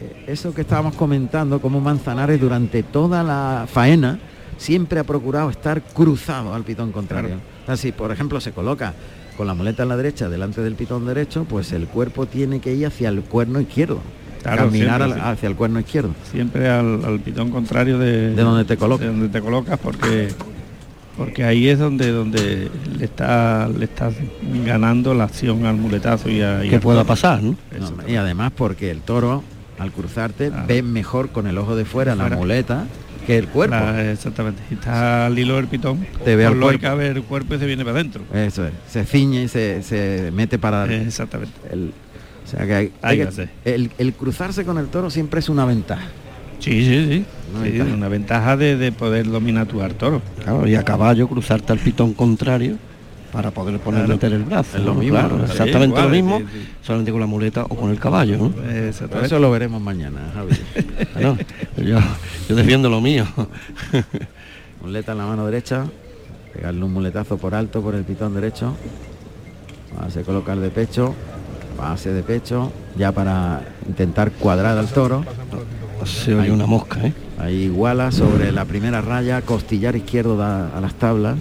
eh, 0.00 0.24
eso 0.26 0.52
que 0.54 0.62
estábamos 0.62 0.94
comentando, 0.96 1.60
como 1.60 1.80
Manzanares 1.80 2.40
durante 2.40 2.82
toda 2.82 3.22
la 3.22 3.66
faena 3.72 4.18
siempre 4.58 5.00
ha 5.00 5.04
procurado 5.04 5.50
estar 5.50 5.82
cruzado 5.82 6.54
al 6.54 6.62
pitón 6.64 6.92
contrario. 6.92 7.36
Así, 7.66 7.92
por 7.92 8.10
ejemplo, 8.12 8.40
se 8.40 8.52
coloca 8.52 8.94
con 9.36 9.46
la 9.46 9.54
muleta 9.54 9.82
en 9.84 9.88
la 9.88 9.96
derecha 9.96 10.28
delante 10.28 10.60
del 10.60 10.74
pitón 10.74 11.06
derecho, 11.06 11.44
pues 11.48 11.72
el 11.72 11.86
cuerpo 11.86 12.26
tiene 12.26 12.60
que 12.60 12.74
ir 12.74 12.86
hacia 12.86 13.08
el 13.08 13.22
cuerno 13.22 13.60
izquierdo. 13.60 14.00
Claro, 14.42 14.64
caminar 14.66 15.00
siempre, 15.00 15.04
al- 15.04 15.14
sí. 15.14 15.20
hacia 15.38 15.48
el 15.48 15.56
cuerno 15.56 15.80
izquierdo. 15.80 16.14
Siempre 16.30 16.68
al, 16.68 17.04
al 17.04 17.20
pitón 17.20 17.50
contrario 17.50 17.98
de, 17.98 18.34
De 18.34 18.42
donde 18.42 18.64
te 18.64 18.76
colocas. 18.76 19.06
de 19.06 19.12
donde 19.12 19.28
te 19.28 19.40
colocas 19.40 19.78
porque 19.78 20.28
porque 21.16 21.44
ahí 21.44 21.68
es 21.68 21.78
donde 21.78 22.10
donde 22.10 22.70
le 22.98 23.04
está 23.04 23.68
le 23.68 23.84
estás 23.84 24.14
ganando 24.64 25.12
la 25.14 25.24
acción 25.24 25.66
al 25.66 25.76
muletazo 25.76 26.30
y 26.30 26.40
a 26.40 26.64
y 26.64 26.70
que 26.70 26.78
pueda 26.80 27.04
pasar, 27.04 27.42
¿no? 27.42 27.54
No, 27.78 28.08
y 28.08 28.16
además 28.16 28.50
porque 28.56 28.90
el 28.90 29.00
toro, 29.02 29.44
al 29.78 29.92
cruzarte, 29.92 30.48
Claro. 30.48 30.64
ve 30.66 30.82
mejor 30.82 31.28
con 31.30 31.46
el 31.46 31.58
ojo 31.58 31.76
de 31.76 31.84
fuera 31.84 32.14
la 32.14 32.28
muleta 32.30 32.84
que 33.26 33.36
el 33.38 33.46
cuerpo. 33.46 33.76
La- 33.76 34.10
exactamente. 34.10 34.62
Si 34.68 34.74
está 34.74 35.26
al 35.26 35.38
hilo 35.38 35.56
del 35.56 35.66
pitón, 35.68 36.04
Te 36.24 36.34
ve 36.34 36.46
al 36.46 36.58
lógica 36.58 36.94
ve 36.94 37.08
el 37.08 37.22
cuerpo 37.22 37.54
y 37.54 37.58
se 37.58 37.66
viene 37.66 37.84
para 37.84 37.96
adentro. 38.00 38.22
Eso 38.34 38.66
es, 38.66 38.72
se 38.90 39.04
ciñe 39.04 39.42
y 39.44 39.48
se, 39.48 39.82
se 39.82 40.30
mete 40.32 40.58
para 40.58 40.92
exactamente. 40.92 41.52
el... 41.70 41.92
O 42.44 42.48
sea 42.48 42.66
que, 42.66 42.92
hay- 43.02 43.18
que- 43.18 43.48
el, 43.64 43.90
el 43.98 44.12
cruzarse 44.14 44.64
con 44.64 44.78
el 44.78 44.86
toro 44.88 45.10
siempre 45.10 45.40
es 45.40 45.48
una 45.48 45.64
ventaja. 45.64 46.04
Sí, 46.58 46.84
sí, 46.84 47.06
sí. 47.08 47.24
Una 47.54 47.64
Sí, 47.64 47.70
ventaja. 47.72 47.94
una 47.94 48.08
ventaja 48.08 48.56
de, 48.56 48.76
de 48.76 48.92
poder 48.92 49.28
dominar 49.30 49.66
tu 49.66 49.80
al 49.82 49.94
toro. 49.94 50.22
Claro, 50.42 50.66
y 50.66 50.74
a 50.74 50.84
caballo 50.84 51.28
cruzarte 51.28 51.72
al 51.72 51.78
pitón 51.78 52.14
contrario 52.14 52.76
para 53.32 53.50
poder 53.50 53.78
poner 53.80 54.00
Claro. 54.04 54.14
meter 54.14 54.32
el 54.34 54.44
brazo. 54.44 54.76
Es 54.76 54.84
lo 54.84 54.92
¿no? 54.94 55.00
mismo, 55.00 55.18
Claro, 55.18 55.38
¿no? 55.38 55.44
exactamente 55.44 55.86
Igual, 55.98 56.04
lo 56.04 56.10
mismo, 56.10 56.38
sí, 56.38 56.44
sí. 56.52 56.68
solamente 56.82 57.10
con 57.12 57.20
la 57.20 57.26
muleta 57.26 57.64
o 57.64 57.68
con 57.74 57.90
el 57.90 57.98
caballo, 57.98 58.36
¿no? 58.36 58.50
Pero 58.50 58.88
Exactamente. 58.88 59.26
eso 59.26 59.38
lo 59.38 59.50
veremos 59.50 59.80
mañana, 59.80 60.30
Javi. 60.34 60.54
Claro, 61.14 61.38
yo, 61.78 61.98
yo 62.48 62.54
defiendo 62.54 62.90
lo 62.90 63.00
mío. 63.00 63.24
Muleta 64.82 65.12
en 65.12 65.18
la 65.18 65.26
mano 65.26 65.46
derecha, 65.46 65.84
pegarle 66.52 66.84
un 66.84 66.92
muletazo 66.92 67.38
por 67.38 67.54
alto 67.54 67.80
por 67.82 67.94
el 67.94 68.04
pitón 68.04 68.34
derecho. 68.34 68.74
Se 70.10 70.22
coloca 70.22 70.52
el 70.54 70.60
de 70.60 70.70
pecho. 70.70 71.14
Pase 71.76 72.12
de 72.12 72.22
pecho, 72.22 72.72
ya 72.96 73.12
para 73.12 73.60
intentar 73.88 74.30
cuadrar 74.32 74.78
al 74.78 74.88
toro. 74.88 75.24
Se 76.04 76.34
oye 76.34 76.50
una 76.50 76.66
mosca, 76.66 77.00
¿eh? 77.00 77.12
Ahí 77.38 77.62
iguala 77.64 78.12
sobre 78.12 78.52
la 78.52 78.64
primera 78.64 79.00
raya, 79.00 79.42
costillar 79.42 79.96
izquierdo 79.96 80.36
da 80.36 80.68
a 80.76 80.80
las 80.80 80.94
tablas 80.94 81.36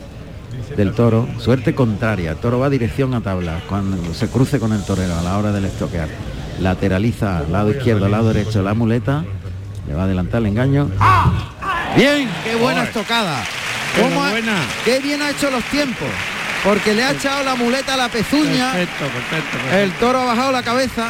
del 0.76 0.94
toro. 0.94 1.28
Suerte 1.40 1.76
contraria, 1.76 2.32
el 2.32 2.38
toro 2.38 2.60
va 2.60 2.70
dirección 2.70 3.14
a 3.14 3.22
tablas 3.22 3.62
cuando 3.70 4.14
se 4.14 4.28
cruce 4.28 4.60
con 4.60 4.74
el 4.74 4.84
torero 4.84 5.16
a 5.18 5.22
la 5.22 5.38
hora 5.38 5.52
del 5.52 5.66
estoquear. 5.66 6.10
Lateraliza 6.60 7.44
lado 7.52 7.72
izquierdo, 7.72 8.08
lado 8.10 8.34
derecho 8.34 8.62
la 8.64 8.74
muleta. 8.74 9.24
Le 9.88 9.94
va 9.96 10.02
a 10.02 10.06
adelantar 10.06 10.42
el 10.42 10.48
engaño. 10.48 10.90
Bien, 11.96 12.30
qué 12.44 12.56
buena 12.56 12.84
estocada. 12.84 13.44
¿Cómo 14.00 14.24
ha- 14.24 14.30
buena. 14.32 14.54
Qué 14.86 15.00
bien 15.00 15.22
ha 15.22 15.32
hecho 15.32 15.50
los 15.52 15.64
tiempos. 15.66 16.08
Porque 16.64 16.94
le 16.94 17.04
ha 17.04 17.12
echado 17.12 17.44
la 17.44 17.56
muleta 17.56 17.96
a 17.96 17.98
la 17.98 18.10
pezuña. 18.10 18.72
Perfecto, 18.74 19.06
perfecto. 19.06 19.58
perfecto. 19.58 19.78
El 19.78 19.92
toro 19.94 20.20
ha 20.20 20.26
bajado 20.26 20.52
la 20.52 20.62
cabeza 20.62 21.08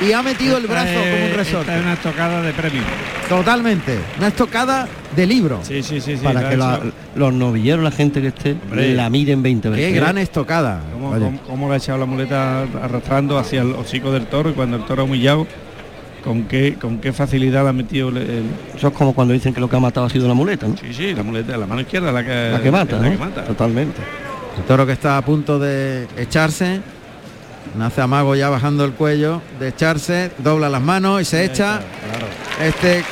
y 0.00 0.12
ha 0.12 0.22
metido 0.22 0.56
el 0.56 0.66
brazo 0.66 0.88
es- 0.90 0.98
como 0.98 1.14
un 1.16 1.22
Esta 1.30 1.36
resorte. 1.36 1.74
es 1.76 1.82
una 1.82 1.96
tocada 1.96 2.42
de 2.42 2.52
premio. 2.52 2.82
Totalmente. 3.28 3.98
Una 4.18 4.28
estocada 4.28 4.86
de 5.16 5.26
libro. 5.26 5.60
Sí, 5.62 5.82
sí, 5.82 6.00
sí, 6.00 6.16
sí. 6.16 6.22
Para 6.22 6.42
la 6.42 6.48
que 6.50 6.56
la- 6.56 6.80
los 7.16 7.32
novilleros, 7.32 7.82
la 7.82 7.90
gente 7.90 8.20
que 8.20 8.28
esté, 8.28 8.52
Hombre. 8.52 8.94
la 8.94 9.10
miren 9.10 9.42
20 9.42 9.68
Qué 9.70 9.76
veces. 9.76 9.94
gran 9.96 10.18
estocada. 10.18 10.80
¿Cómo, 10.92 11.10
cómo- 11.12 11.40
cómo 11.46 11.68
le 11.68 11.74
ha 11.74 11.78
echado 11.78 11.98
la 11.98 12.06
muleta 12.06 12.62
arrastrando 12.82 13.38
hacia 13.38 13.62
el 13.62 13.72
hocico 13.72 14.12
del 14.12 14.26
toro 14.26 14.50
y 14.50 14.52
cuando 14.52 14.76
el 14.76 14.84
toro 14.84 15.02
ha 15.02 15.04
humillado, 15.06 15.46
con 16.22 16.44
qué, 16.44 16.74
con 16.80 16.98
qué 16.98 17.12
facilidad 17.12 17.64
la 17.64 17.70
ha 17.70 17.72
metido 17.72 18.10
el, 18.10 18.16
el- 18.18 18.44
Eso 18.76 18.88
es 18.88 18.94
como 18.94 19.12
cuando 19.14 19.34
dicen 19.34 19.52
que 19.52 19.60
lo 19.60 19.68
que 19.68 19.76
ha 19.76 19.80
matado 19.80 20.06
ha 20.06 20.10
sido 20.10 20.28
la 20.28 20.34
muleta, 20.34 20.66
¿no? 20.68 20.76
Sí, 20.76 20.92
sí, 20.94 21.14
la 21.14 21.22
muleta, 21.22 21.56
la 21.56 21.66
mano 21.66 21.80
izquierda 21.80 22.12
la 22.12 22.24
que, 22.24 22.50
La 22.52 22.60
que 22.62 22.70
mata, 22.70 22.96
la 22.96 23.02
¿no? 23.02 23.10
que 23.10 23.18
mata. 23.18 23.44
Totalmente. 23.44 24.00
El 24.56 24.62
toro 24.64 24.86
que 24.86 24.92
está 24.92 25.16
a 25.18 25.22
punto 25.22 25.58
de 25.58 26.06
echarse. 26.16 26.80
Nace 27.76 28.00
Amago 28.02 28.34
ya 28.36 28.48
bajando 28.50 28.84
el 28.84 28.92
cuello, 28.92 29.42
de 29.58 29.68
echarse, 29.68 30.30
dobla 30.38 30.68
las 30.68 30.80
manos 30.82 31.20
y 31.22 31.24
se 31.24 31.44
echa 31.44 31.80
este 32.60 33.02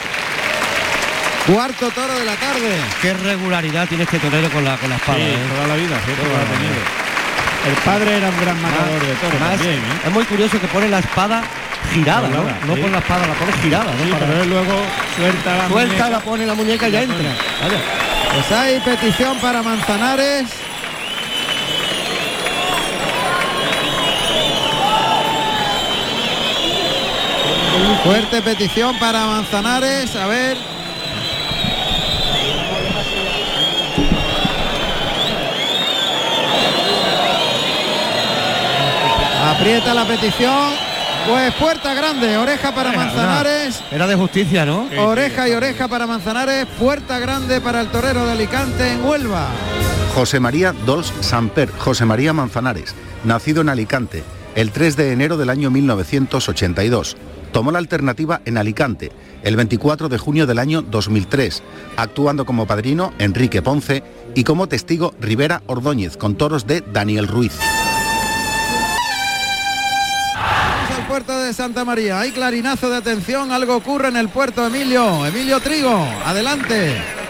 cuarto 1.46 1.88
toro 1.90 2.14
de 2.18 2.24
la 2.24 2.34
tarde. 2.36 2.70
Qué 3.00 3.12
regularidad 3.14 3.88
tiene 3.88 4.04
este 4.04 4.18
torero 4.20 4.48
con 4.50 4.64
la, 4.64 4.76
con 4.76 4.88
la 4.90 4.96
espada. 4.96 5.18
Sí, 5.18 5.24
¿eh? 5.24 5.36
toda 5.56 5.66
la 5.68 5.74
vida, 5.74 5.96
sí, 6.06 6.12
toda 6.12 6.28
la 6.38 6.42
ha 6.44 6.52
tenido. 6.52 6.74
El 7.66 7.74
padre 7.84 8.16
era 8.18 8.28
un 8.28 8.40
gran 8.40 8.60
matador 8.62 9.00
de 9.00 9.14
toros 9.14 9.34
Además, 9.40 9.50
también, 9.58 9.78
¿eh? 9.78 10.00
Es 10.06 10.12
muy 10.12 10.24
curioso 10.24 10.60
que 10.60 10.66
pone 10.68 10.88
la 10.88 10.98
espada 10.98 11.42
girada, 11.94 12.28
¿no? 12.28 12.42
No 12.66 12.74
sí. 12.74 12.80
pone 12.80 12.90
la 12.92 12.98
espada, 12.98 13.26
la 13.26 13.34
pone 13.34 13.52
girada, 13.62 13.84
¿no? 13.92 14.04
Sí, 14.04 14.10
Para- 14.12 14.26
pero 14.26 14.42
él 14.42 14.50
luego 14.50 14.74
suelta 15.16 15.56
la 15.56 15.68
Suelta, 15.68 15.86
muñeca. 15.94 16.10
la 16.10 16.20
pone 16.20 16.46
la 16.46 16.54
muñeca 16.54 16.88
y 16.88 16.92
ya 16.92 17.02
entra. 17.02 17.16
Pues 18.34 18.52
hay 18.52 18.80
petición 18.80 19.38
para 19.38 19.62
Manzanares. 19.62 20.46
Fuerte 28.04 28.42
petición 28.42 28.98
para 28.98 29.26
Manzanares. 29.26 30.14
A 30.16 30.26
ver. 30.26 30.56
Aprieta 39.44 39.94
la 39.94 40.04
petición. 40.04 40.92
Pues 41.28 41.54
puerta 41.54 41.94
grande, 41.94 42.36
oreja 42.36 42.74
para 42.74 42.92
Manzanares. 42.92 43.80
Era 43.92 44.08
de 44.08 44.16
justicia, 44.16 44.66
¿no? 44.66 44.88
Oreja 44.98 45.48
y 45.48 45.52
oreja 45.52 45.86
para 45.86 46.06
Manzanares, 46.06 46.66
puerta 46.80 47.20
grande 47.20 47.60
para 47.60 47.80
el 47.80 47.88
torero 47.88 48.26
de 48.26 48.32
Alicante 48.32 48.90
en 48.90 49.04
Huelva. 49.04 49.46
José 50.16 50.40
María 50.40 50.74
Dols 50.84 51.12
Samper, 51.20 51.70
José 51.78 52.04
María 52.04 52.32
Manzanares, 52.32 52.96
nacido 53.24 53.60
en 53.60 53.68
Alicante 53.68 54.24
el 54.54 54.70
3 54.70 54.96
de 54.96 55.12
enero 55.12 55.36
del 55.36 55.50
año 55.50 55.70
1982. 55.70 57.16
Tomó 57.52 57.70
la 57.70 57.78
alternativa 57.78 58.40
en 58.44 58.58
Alicante 58.58 59.12
el 59.42 59.56
24 59.56 60.08
de 60.08 60.18
junio 60.18 60.46
del 60.46 60.58
año 60.58 60.82
2003, 60.82 61.62
actuando 61.96 62.46
como 62.46 62.66
padrino 62.66 63.12
Enrique 63.18 63.62
Ponce 63.62 64.02
y 64.34 64.44
como 64.44 64.68
testigo 64.68 65.14
Rivera 65.20 65.62
Ordóñez 65.66 66.16
con 66.16 66.36
toros 66.36 66.66
de 66.66 66.80
Daniel 66.80 67.28
Ruiz. 67.28 67.52
Puerto 71.08 71.38
de 71.42 71.52
Santa 71.52 71.84
María. 71.84 72.20
Hay 72.20 72.30
clarinazo 72.30 72.88
de 72.88 72.96
atención, 72.96 73.52
algo 73.52 73.76
ocurre 73.76 74.08
en 74.08 74.16
el 74.16 74.30
puerto 74.30 74.66
Emilio. 74.66 75.26
Emilio 75.26 75.60
Trigo, 75.60 75.94
adelante. 76.24 77.21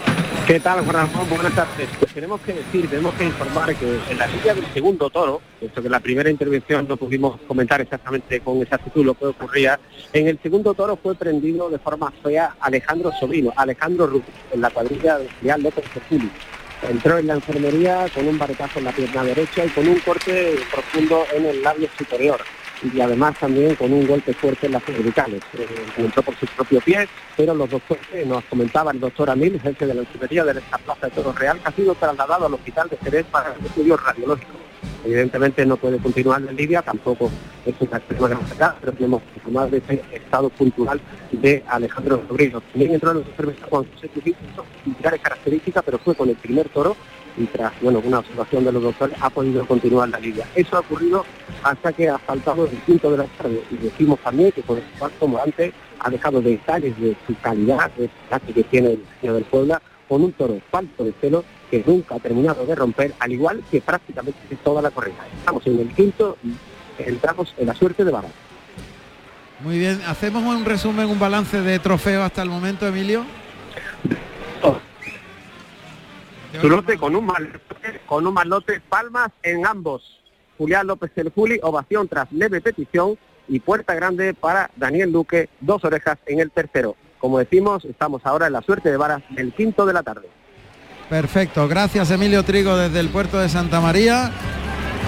¿Qué 0.45 0.59
tal, 0.59 0.81
Juan 0.83 0.93
Ramón? 0.93 1.29
Buenas 1.29 1.55
tardes. 1.55 1.87
Pues 1.97 2.13
tenemos 2.13 2.41
que 2.41 2.51
decir, 2.51 2.89
tenemos 2.89 3.13
que 3.13 3.23
informar 3.23 3.73
que 3.75 3.85
en 4.09 4.17
la 4.17 4.27
línea 4.27 4.53
del 4.53 4.65
segundo 4.73 5.09
toro, 5.09 5.39
puesto 5.57 5.81
que 5.81 5.87
en 5.87 5.91
la 5.93 6.01
primera 6.01 6.29
intervención 6.29 6.85
no 6.85 6.97
pudimos 6.97 7.39
comentar 7.47 7.79
exactamente 7.79 8.41
con 8.41 8.61
exactitud 8.61 9.05
lo 9.05 9.13
que 9.13 9.27
ocurría, 9.27 9.79
en 10.11 10.27
el 10.27 10.37
segundo 10.43 10.73
toro 10.73 10.99
fue 11.01 11.15
prendido 11.15 11.69
de 11.69 11.79
forma 11.79 12.11
fea 12.21 12.57
Alejandro 12.59 13.13
Sobrino, 13.17 13.53
Alejandro 13.55 14.05
Ruz, 14.05 14.23
en 14.51 14.59
la 14.59 14.69
cuadrilla 14.69 15.17
de 15.19 15.29
Real 15.41 15.63
López. 15.63 15.85
Entró 16.89 17.17
en 17.17 17.27
la 17.27 17.35
enfermería 17.35 18.05
con 18.13 18.27
un 18.27 18.37
baretazo 18.37 18.79
en 18.79 18.85
la 18.85 18.91
pierna 18.91 19.23
derecha 19.23 19.63
y 19.63 19.69
con 19.69 19.87
un 19.87 19.99
corte 19.99 20.55
profundo 20.69 21.23
en 21.33 21.45
el 21.45 21.63
labio 21.63 21.87
superior 21.97 22.41
y 22.81 22.99
además 22.99 23.37
también 23.39 23.75
con 23.75 23.93
un 23.93 24.05
golpe 24.07 24.33
fuerte 24.33 24.67
en 24.67 24.73
las 24.73 24.83
cervicales. 24.83 25.41
Eh, 25.57 25.67
entró 25.97 26.23
por 26.23 26.35
su 26.35 26.45
propio 26.47 26.81
pie, 26.81 27.07
pero 27.37 27.53
los 27.53 27.69
doctores, 27.69 28.03
eh, 28.13 28.25
nos 28.25 28.43
comentaba 28.45 28.91
el 28.91 28.99
doctor 28.99 29.29
Amil, 29.29 29.59
jefe 29.59 29.85
de 29.85 29.93
la 29.93 30.01
enfermería 30.01 30.43
de 30.43 30.59
esta 30.59 30.77
plaza 30.77 31.07
de 31.07 31.11
Toro 31.13 31.33
Real, 31.33 31.59
que 31.59 31.69
ha 31.69 31.71
sido 31.71 31.95
trasladado 31.95 32.45
al 32.45 32.53
hospital 32.53 32.89
de 32.89 32.97
Jerez 32.97 33.25
para 33.31 33.53
el 33.53 33.65
estudio 33.65 33.97
radiológico. 33.97 34.51
Evidentemente 35.05 35.65
no 35.65 35.75
puede 35.75 35.97
continuar 35.97 36.41
en 36.47 36.55
Libia, 36.55 36.81
tampoco 36.81 37.29
es 37.65 37.75
una 37.79 37.97
extrema 37.97 38.29
gravedad, 38.29 38.75
pero 38.79 38.93
tenemos 38.93 39.21
que 39.21 39.35
informar 39.35 39.69
de 39.69 39.77
ese 39.77 40.01
estado 40.13 40.49
cultural 40.49 41.01
de 41.31 41.63
Alejandro 41.67 42.23
Sobrino. 42.27 42.61
También 42.61 42.93
entró 42.93 43.11
en 43.11 43.19
la 43.19 43.25
enfermería 43.25 43.65
con 43.67 43.85
sus 43.99 44.09
similares 44.83 45.21
características, 45.21 45.83
pero 45.83 45.99
fue 45.99 46.15
con 46.15 46.29
el 46.29 46.35
primer 46.35 46.69
toro 46.69 46.95
y 47.37 47.45
tras 47.45 47.71
bueno 47.81 48.01
una 48.03 48.19
observación 48.19 48.65
de 48.65 48.71
los 48.71 48.83
doctores 48.83 49.17
ha 49.21 49.29
podido 49.29 49.65
continuar 49.65 50.09
la 50.09 50.19
lidia. 50.19 50.47
Eso 50.55 50.77
ha 50.77 50.79
ocurrido 50.79 51.25
hasta 51.63 51.93
que 51.93 52.09
ha 52.09 52.17
faltado 52.17 52.65
el 52.65 52.77
quinto 52.81 53.11
de 53.11 53.17
la 53.17 53.25
tarde 53.25 53.63
y 53.71 53.75
decimos 53.77 54.19
también 54.19 54.51
que 54.51 54.61
por 54.61 54.77
el 54.77 54.83
cuarto 54.97 55.27
Morante 55.27 55.73
ha 55.99 56.09
dejado 56.09 56.41
detalles 56.41 56.99
de 56.99 57.15
su 57.25 57.35
calidad, 57.41 57.91
de 57.91 58.09
la 58.29 58.39
que 58.39 58.63
tiene 58.63 58.91
el 58.91 59.05
señor 59.19 59.35
del 59.35 59.45
Puebla, 59.45 59.81
con 60.07 60.23
un 60.23 60.33
toro 60.33 60.59
falto 60.69 61.03
de 61.03 61.11
pelo 61.13 61.43
que 61.71 61.83
nunca 61.85 62.15
ha 62.15 62.19
terminado 62.19 62.65
de 62.65 62.75
romper, 62.75 63.13
al 63.19 63.31
igual 63.31 63.63
que 63.71 63.81
prácticamente 63.81 64.39
toda 64.63 64.81
la 64.81 64.91
corrida. 64.91 65.25
Estamos 65.39 65.65
en 65.65 65.79
el 65.79 65.87
quinto 65.93 66.37
y 66.43 66.53
entramos 67.01 67.53
en 67.57 67.67
la 67.67 67.73
suerte 67.73 68.03
de 68.03 68.11
Barra. 68.11 68.27
Muy 69.61 69.79
bien, 69.79 70.01
hacemos 70.05 70.43
un 70.43 70.65
resumen, 70.65 71.07
un 71.07 71.19
balance 71.19 71.61
de 71.61 71.79
trofeo 71.79 72.23
hasta 72.23 72.41
el 72.41 72.49
momento, 72.49 72.85
Emilio. 72.85 73.25
Su 76.61 76.69
lote 76.69 76.97
con 76.97 77.15
un 77.15 77.25
malote, 77.25 77.59
con 78.05 78.27
un 78.27 78.33
malote, 78.33 78.81
palmas 78.87 79.29
en 79.41 79.65
ambos. 79.65 80.19
Julián 80.57 80.87
López 80.87 81.13
del 81.15 81.31
Juli, 81.31 81.59
ovación 81.63 82.07
tras 82.07 82.31
leve 82.31 82.61
petición 82.61 83.17
y 83.47 83.59
puerta 83.59 83.93
grande 83.95 84.33
para 84.33 84.69
Daniel 84.75 85.11
Luque, 85.11 85.49
dos 85.59 85.83
orejas 85.83 86.17
en 86.25 86.39
el 86.39 86.51
tercero. 86.51 86.95
Como 87.19 87.39
decimos, 87.39 87.85
estamos 87.85 88.21
ahora 88.25 88.47
en 88.47 88.53
la 88.53 88.61
suerte 88.61 88.91
de 88.91 88.97
varas 88.97 89.23
del 89.31 89.53
quinto 89.53 89.85
de 89.85 89.93
la 89.93 90.03
tarde. 90.03 90.27
Perfecto, 91.09 91.67
gracias 91.67 92.11
Emilio 92.11 92.43
Trigo 92.43 92.77
desde 92.77 92.99
el 92.99 93.09
puerto 93.09 93.39
de 93.39 93.49
Santa 93.49 93.81
María. 93.81 94.31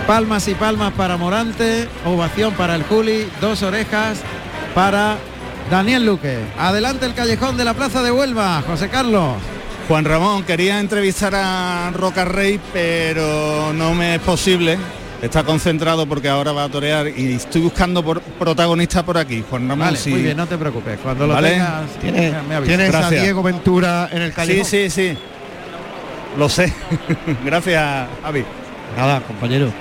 Palmas 0.08 0.48
y 0.48 0.56
palmas 0.56 0.93
para 0.93 1.18
Morante, 1.18 1.88
ovación 2.06 2.54
para 2.54 2.76
el 2.76 2.84
Juli, 2.84 3.28
dos 3.41 3.64
orejas 3.64 4.22
para 4.74 5.18
Daniel 5.72 6.06
Luque. 6.06 6.38
Adelante 6.60 7.06
el 7.06 7.16
callejón 7.16 7.58
de 7.58 7.66
la 7.66 7.74
Plaza 7.74 8.04
de 8.04 8.12
Huelva, 8.12 8.62
José 8.62 8.89
Carlos. 8.89 9.36
Juan 9.88 10.04
Ramón, 10.04 10.44
quería 10.44 10.80
entrevistar 10.80 11.34
a 11.36 11.92
Roca 11.94 12.26
Rey, 12.26 12.60
pero 12.74 13.72
no 13.74 13.94
me 13.94 14.16
es 14.16 14.22
posible. 14.22 14.78
Está 15.22 15.44
concentrado 15.44 16.06
porque 16.08 16.28
ahora 16.28 16.52
va 16.52 16.64
a 16.66 16.70
torear 16.70 17.08
y 17.08 17.34
estoy 17.34 17.62
buscando 17.62 18.04
por 18.04 18.20
protagonista 18.22 19.04
por 19.06 19.18
aquí. 19.18 19.44
Juan 19.48 19.64
Ramón, 19.70 19.80
Vale, 19.88 19.98
sí. 19.98 20.10
muy 20.10 20.22
bien, 20.24 20.38
no 20.38 20.48
te 20.48 20.58
preocupes. 20.58 21.00
Cuando 21.02 21.28
lo 21.28 21.34
Vale. 21.34 21.52
tengas, 21.52 21.90
Tiene- 22.02 22.32
me 22.48 22.56
avisas. 22.56 22.78
Tienes 22.78 22.96
a. 22.96 23.10
Diego 23.10 23.44
Ventura 23.44 24.10
en 24.12 24.22
el 24.24 24.30
Sí, 24.32 24.36
callejón. 24.36 24.66
sí, 24.66 24.90
sí. 24.90 25.18
Lo 26.38 26.50
sé. 26.50 26.74
Gracias, 27.46 28.08
Avi. 28.24 28.44
Nada, 28.98 29.22
compañero. 29.22 29.72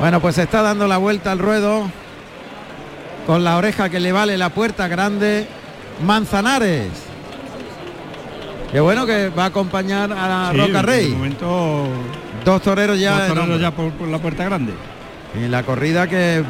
Bueno, 0.00 0.20
pues 0.20 0.36
se 0.36 0.42
está 0.44 0.62
dando 0.62 0.86
la 0.88 0.96
vuelta 0.96 1.32
al 1.32 1.38
ruedo 1.38 1.90
con 3.26 3.44
la 3.44 3.56
oreja 3.56 3.88
que 3.90 4.00
le 4.00 4.12
vale 4.12 4.38
la 4.38 4.48
puerta 4.50 4.86
grande. 4.88 5.46
Manzanares. 6.04 6.88
Qué 8.72 8.80
bueno 8.80 9.04
que 9.06 9.28
va 9.28 9.44
a 9.44 9.46
acompañar 9.46 10.12
a 10.12 10.28
la 10.28 10.50
Sí, 10.52 10.58
Roca 10.58 10.82
Rey. 10.82 11.08
momento 11.10 11.86
Dos 12.44 12.62
toreros 12.62 12.98
ya, 12.98 13.26
dos 13.26 13.34
toreros 13.36 13.60
ya 13.60 13.70
por, 13.70 13.90
por 13.92 14.08
la 14.08 14.18
puerta 14.18 14.44
grande. 14.44 14.72
Y 15.40 15.48
la 15.48 15.62
corrida 15.62 16.06
que 16.08 16.42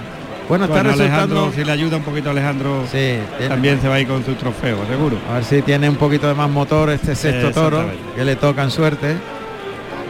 bueno 0.49 0.64
está 0.64 0.77
Bueno, 0.77 0.91
resultando. 0.91 1.35
Alejandro, 1.37 1.53
si 1.55 1.64
le 1.64 1.73
ayuda 1.73 1.97
un 1.99 2.03
poquito 2.05 2.29
a 2.29 2.33
Alejandro, 2.33 2.83
Sí, 2.91 3.18
tiene- 3.39 3.49
también 3.49 3.81
se 3.81 3.89
va 3.89 3.97
a 3.97 4.01
ir 4.01 4.07
con 4.09 4.25
su 4.25 4.35
trofeo, 4.35 4.79
seguro. 4.89 5.16
A 5.31 5.35
ver 5.35 5.45
si 5.45 5.62
tiene 5.62 5.89
un 5.89 5.97
poquito 5.97 6.29
de 6.29 6.35
más 6.35 6.49
motor 6.51 6.91
este 6.91 7.14
sexto 7.14 7.51
toro 7.51 7.85
que 8.16 8.25
le 8.25 8.37
toca 8.37 8.62
en 8.62 8.70
suerte. 8.70 9.16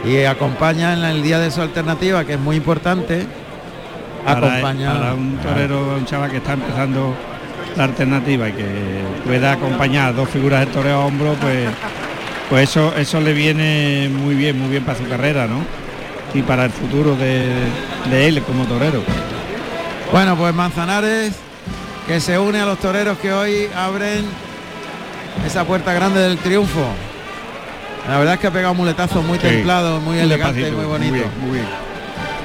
Y 0.05 0.23
acompaña 0.25 0.93
en 0.93 1.03
el 1.03 1.23
día 1.23 1.39
de 1.39 1.49
su 1.49 1.61
alternativa, 1.61 2.25
que 2.25 2.33
es 2.33 2.39
muy 2.39 2.57
importante, 2.57 3.25
acompaña. 4.25 4.93
para 4.93 5.13
un 5.13 5.37
torero, 5.37 5.95
un 5.97 6.05
chaval 6.05 6.29
que 6.31 6.37
está 6.37 6.53
empezando 6.53 7.13
la 7.77 7.85
alternativa 7.85 8.49
y 8.49 8.51
que 8.53 8.65
pueda 9.25 9.53
acompañar 9.53 10.13
dos 10.15 10.29
figuras 10.29 10.61
de 10.61 10.65
toreo 10.67 10.95
a 11.01 11.05
hombro, 11.05 11.33
pues 11.39 11.69
pues 12.53 12.69
eso 12.69 12.93
eso 12.95 13.19
le 13.19 13.33
viene 13.33 14.11
muy 14.13 14.35
bien, 14.35 14.59
muy 14.59 14.69
bien 14.69 14.83
para 14.83 14.95
su 14.95 15.07
carrera, 15.07 15.47
¿no? 15.47 15.65
Y 16.35 16.43
para 16.43 16.65
el 16.65 16.69
futuro 16.69 17.15
de, 17.15 17.47
de 18.11 18.27
él 18.27 18.43
como 18.43 18.65
torero. 18.65 19.01
Bueno, 20.11 20.35
pues 20.37 20.53
Manzanares 20.53 21.33
que 22.05 22.19
se 22.19 22.37
une 22.37 22.59
a 22.59 22.65
los 22.67 22.77
toreros 22.77 23.17
que 23.17 23.33
hoy 23.33 23.67
abren 23.75 24.23
esa 25.47 25.63
puerta 25.65 25.93
grande 25.93 26.19
del 26.19 26.37
triunfo. 26.37 26.85
La 28.07 28.19
verdad 28.19 28.35
es 28.35 28.39
que 28.39 28.45
ha 28.45 28.51
pegado 28.51 28.75
muletazos 28.75 29.25
muy 29.25 29.39
Sí, 29.39 29.47
templados, 29.47 29.99
muy 30.03 30.13
muy 30.17 30.23
elegante 30.23 30.59
despacito, 30.59 30.77
muy 30.87 30.99
muy 30.99 31.09
bonito. 31.09 31.27
bien, 31.31 31.47
muy 31.49 31.51
bien. 31.57 31.67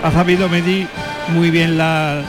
Ha 0.02 0.10
sabido 0.10 0.48
medir 0.48 0.88
muy 1.34 1.50
bien 1.50 1.76
la, 1.76 2.22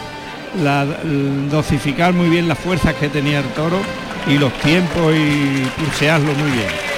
dosificar 1.49 2.11
muy 2.11 2.27
bien 2.29 2.49
las 2.49 2.59
fuerzas 2.59 2.93
que 2.95 3.07
tenía 3.07 3.39
el 3.39 3.45
toro 3.53 3.79
y 4.27 4.37
los 4.37 4.51
tiempos 4.55 5.15
y 5.15 5.65
pulsearlo 5.81 6.33
muy 6.33 6.51
bien. 6.51 6.88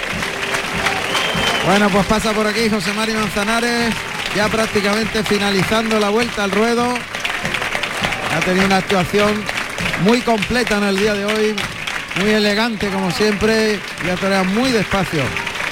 Bueno, 1.65 1.89
pues 1.89 2.05
pasa 2.07 2.33
por 2.33 2.47
aquí 2.47 2.69
José 2.69 2.91
Mari 2.93 3.13
Manzanares, 3.13 3.93
ya 4.35 4.47
prácticamente 4.49 5.23
finalizando 5.23 5.99
la 5.99 6.09
vuelta 6.09 6.43
al 6.43 6.51
ruedo. 6.51 6.91
Ha 8.35 8.39
tenido 8.39 8.65
una 8.65 8.77
actuación 8.77 9.43
muy 10.03 10.21
completa 10.21 10.77
en 10.77 10.85
el 10.85 10.97
día 10.97 11.13
de 11.13 11.25
hoy, 11.25 11.55
muy 12.19 12.31
elegante 12.31 12.89
como 12.89 13.11
siempre, 13.11 13.79
y 14.03 14.09
ha 14.09 14.15
toreado 14.15 14.45
muy 14.45 14.71
despacio 14.71 15.21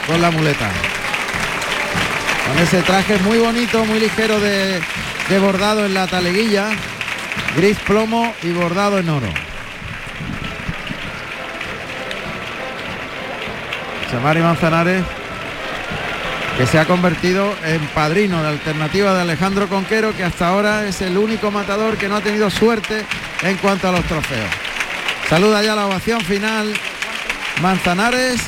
con 0.05 0.21
la 0.21 0.29
muleta. 0.29 0.69
Con 2.47 2.63
ese 2.63 2.83
traje 2.83 3.17
muy 3.19 3.39
bonito, 3.39 3.83
muy 3.85 3.99
ligero 3.99 4.39
de, 4.39 4.79
bordado 5.39 5.85
en 5.85 5.95
la 5.95 6.05
taleguilla, 6.05 6.69
gris 7.55 7.77
plomo 7.79 8.35
y 8.43 8.51
bordado 8.51 8.99
en 8.99 9.09
oro. 9.09 9.27
José 14.05 14.19
Mari 14.19 14.41
Manzanares 14.41 15.18
que 16.59 16.65
se 16.67 16.77
ha 16.77 16.85
convertido 16.85 17.53
en 17.65 17.79
padrino 17.87 18.41
de 18.43 18.49
alternativa 18.49 19.13
de 19.13 19.21
Alejandro 19.21 19.67
Conquero, 19.69 20.13
que 20.15 20.23
hasta 20.25 20.49
ahora 20.49 20.85
es 20.87 21.01
el 21.01 21.17
único 21.17 21.51
matador 21.51 21.95
que 21.97 22.09
no 22.09 22.17
ha 22.17 22.21
tenido 22.21 22.49
suerte 22.49 23.05
en 23.43 23.55
cuanto 23.57 23.87
a 23.87 23.93
los 23.93 24.03
trofeos. 24.03 24.49
Saluda 25.29 25.63
ya 25.63 25.73
la 25.75 25.87
ovación 25.87 26.19
final 26.21 26.73
Manzanares. 27.61 28.41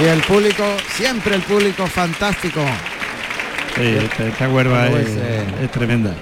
Y 0.00 0.04
el 0.04 0.20
público, 0.20 0.64
siempre 0.94 1.34
el 1.34 1.42
público 1.42 1.86
fantástico. 1.86 2.60
Sí, 3.74 3.82
esta, 4.04 4.24
esta 4.26 4.48
huerva 4.48 4.84
Como 4.86 4.98
es, 4.98 5.06
ese- 5.08 5.44
es 5.64 5.70
tremenda. 5.72 6.12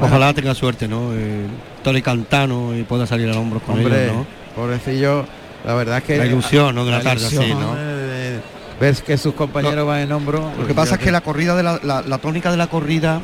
Ojalá 0.00 0.34
tenga 0.34 0.54
suerte, 0.54 0.88
¿no? 0.88 1.12
El 1.12 1.46
Tony 1.84 2.02
Cantano 2.02 2.74
y 2.76 2.82
pueda 2.82 3.06
salir 3.06 3.28
al 3.30 3.36
hombro 3.36 3.60
con 3.60 3.76
Hombre, 3.78 4.04
ellos, 4.04 4.16
¿no? 4.16 4.26
pobrecillo, 4.54 5.26
la 5.66 5.74
verdad 5.74 5.98
es 5.98 6.04
que... 6.04 6.16
La 6.16 6.26
ilusión, 6.26 6.74
¿no? 6.74 6.84
De 6.84 6.88
una 6.90 6.98
la 6.98 7.04
tarde 7.04 7.26
así, 7.26 7.36
¿no? 7.54 7.74
eh, 7.76 8.40
ver 8.80 8.94
que 8.96 9.18
sus 9.18 9.34
compañeros 9.34 9.86
van 9.86 10.00
en 10.00 10.12
hombro. 10.12 10.52
Lo 10.58 10.66
que 10.66 10.74
pasa 10.74 10.94
es 10.94 11.00
que 11.00 11.10
la 11.10 11.20
corrida 11.20 11.54
de 11.56 11.62
la, 11.62 11.80
la- 11.82 12.02
la 12.02 12.18
tónica 12.18 12.50
de 12.50 12.56
la 12.56 12.66
corrida, 12.68 13.20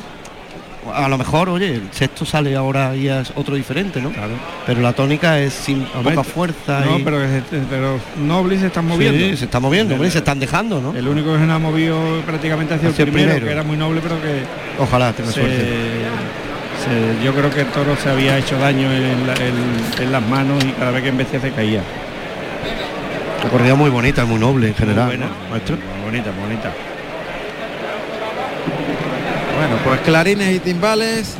a 0.93 1.07
lo 1.07 1.17
mejor, 1.17 1.47
oye, 1.47 1.75
el 1.75 1.87
sexto 1.91 2.25
sale 2.25 2.53
ahora 2.55 2.93
y 2.95 3.07
es 3.07 3.31
otro 3.35 3.55
diferente, 3.55 4.01
¿no? 4.01 4.11
Pero 4.65 4.81
la 4.81 4.91
tónica 4.93 5.39
es 5.39 5.53
sin 5.53 5.85
poca 5.85 6.23
fuerza. 6.25 6.81
No, 6.81 6.99
y- 6.99 7.03
pero, 7.03 7.19
se- 7.21 7.43
pero 7.69 7.97
Noblis 8.17 8.59
se 8.59 8.67
están 8.67 8.87
moviendo. 8.87 9.17
Sí, 9.19 9.37
se 9.37 9.45
está 9.45 9.59
moviendo, 9.61 9.93
hombre, 9.93 10.11
se 10.11 10.17
están 10.17 10.39
dejando, 10.39 10.81
¿no? 10.81 10.93
El 10.93 11.07
único 11.07 11.31
que 11.33 11.45
se 11.45 11.49
ha 11.51 11.59
movido 11.59 11.97
prácticamente 12.25 12.73
hacia 12.73 12.87
el 12.87 12.93
Hacia 12.93 13.03
el 13.05 13.11
primero, 13.11 13.29
primero. 13.35 13.45
que 13.47 13.51
era 13.53 13.63
muy 13.63 13.77
noble, 13.77 14.01
pero 14.03 14.21
que 14.21 14.43
Ojalá 14.83 15.13
tenga 15.13 15.31
se- 15.31 15.39
suerte. 15.39 15.67
se- 16.83 17.23
yo 17.23 17.33
creo 17.33 17.49
que 17.49 17.61
el 17.61 17.67
toro 17.67 17.95
se 17.95 18.09
había 18.09 18.37
hecho 18.37 18.57
daño 18.57 18.91
en, 18.91 19.25
la- 19.27 19.35
en- 19.35 20.03
en 20.03 20.11
las 20.11 20.27
manos 20.27 20.61
y 20.65 20.71
cada 20.71 20.91
vez 20.91 21.03
que 21.03 21.09
embestía 21.09 21.39
se 21.39 21.51
caía. 21.51 21.81
La 23.43 23.49
corrida 23.49 23.75
muy 23.75 23.89
bonita, 23.89 24.25
muy 24.25 24.39
noble 24.39 24.67
en 24.69 24.75
general. 24.75 25.07
Muy 25.07 25.17
buena, 25.17 25.31
¿no, 25.31 25.49
maestro? 25.49 25.75
muy 25.77 26.05
bonita, 26.05 26.31
muy 26.31 26.43
bonita. 26.43 26.71
Bueno, 29.57 29.75
pues 29.83 29.99
clarines 30.01 30.55
y 30.55 30.59
timbales 30.59 31.35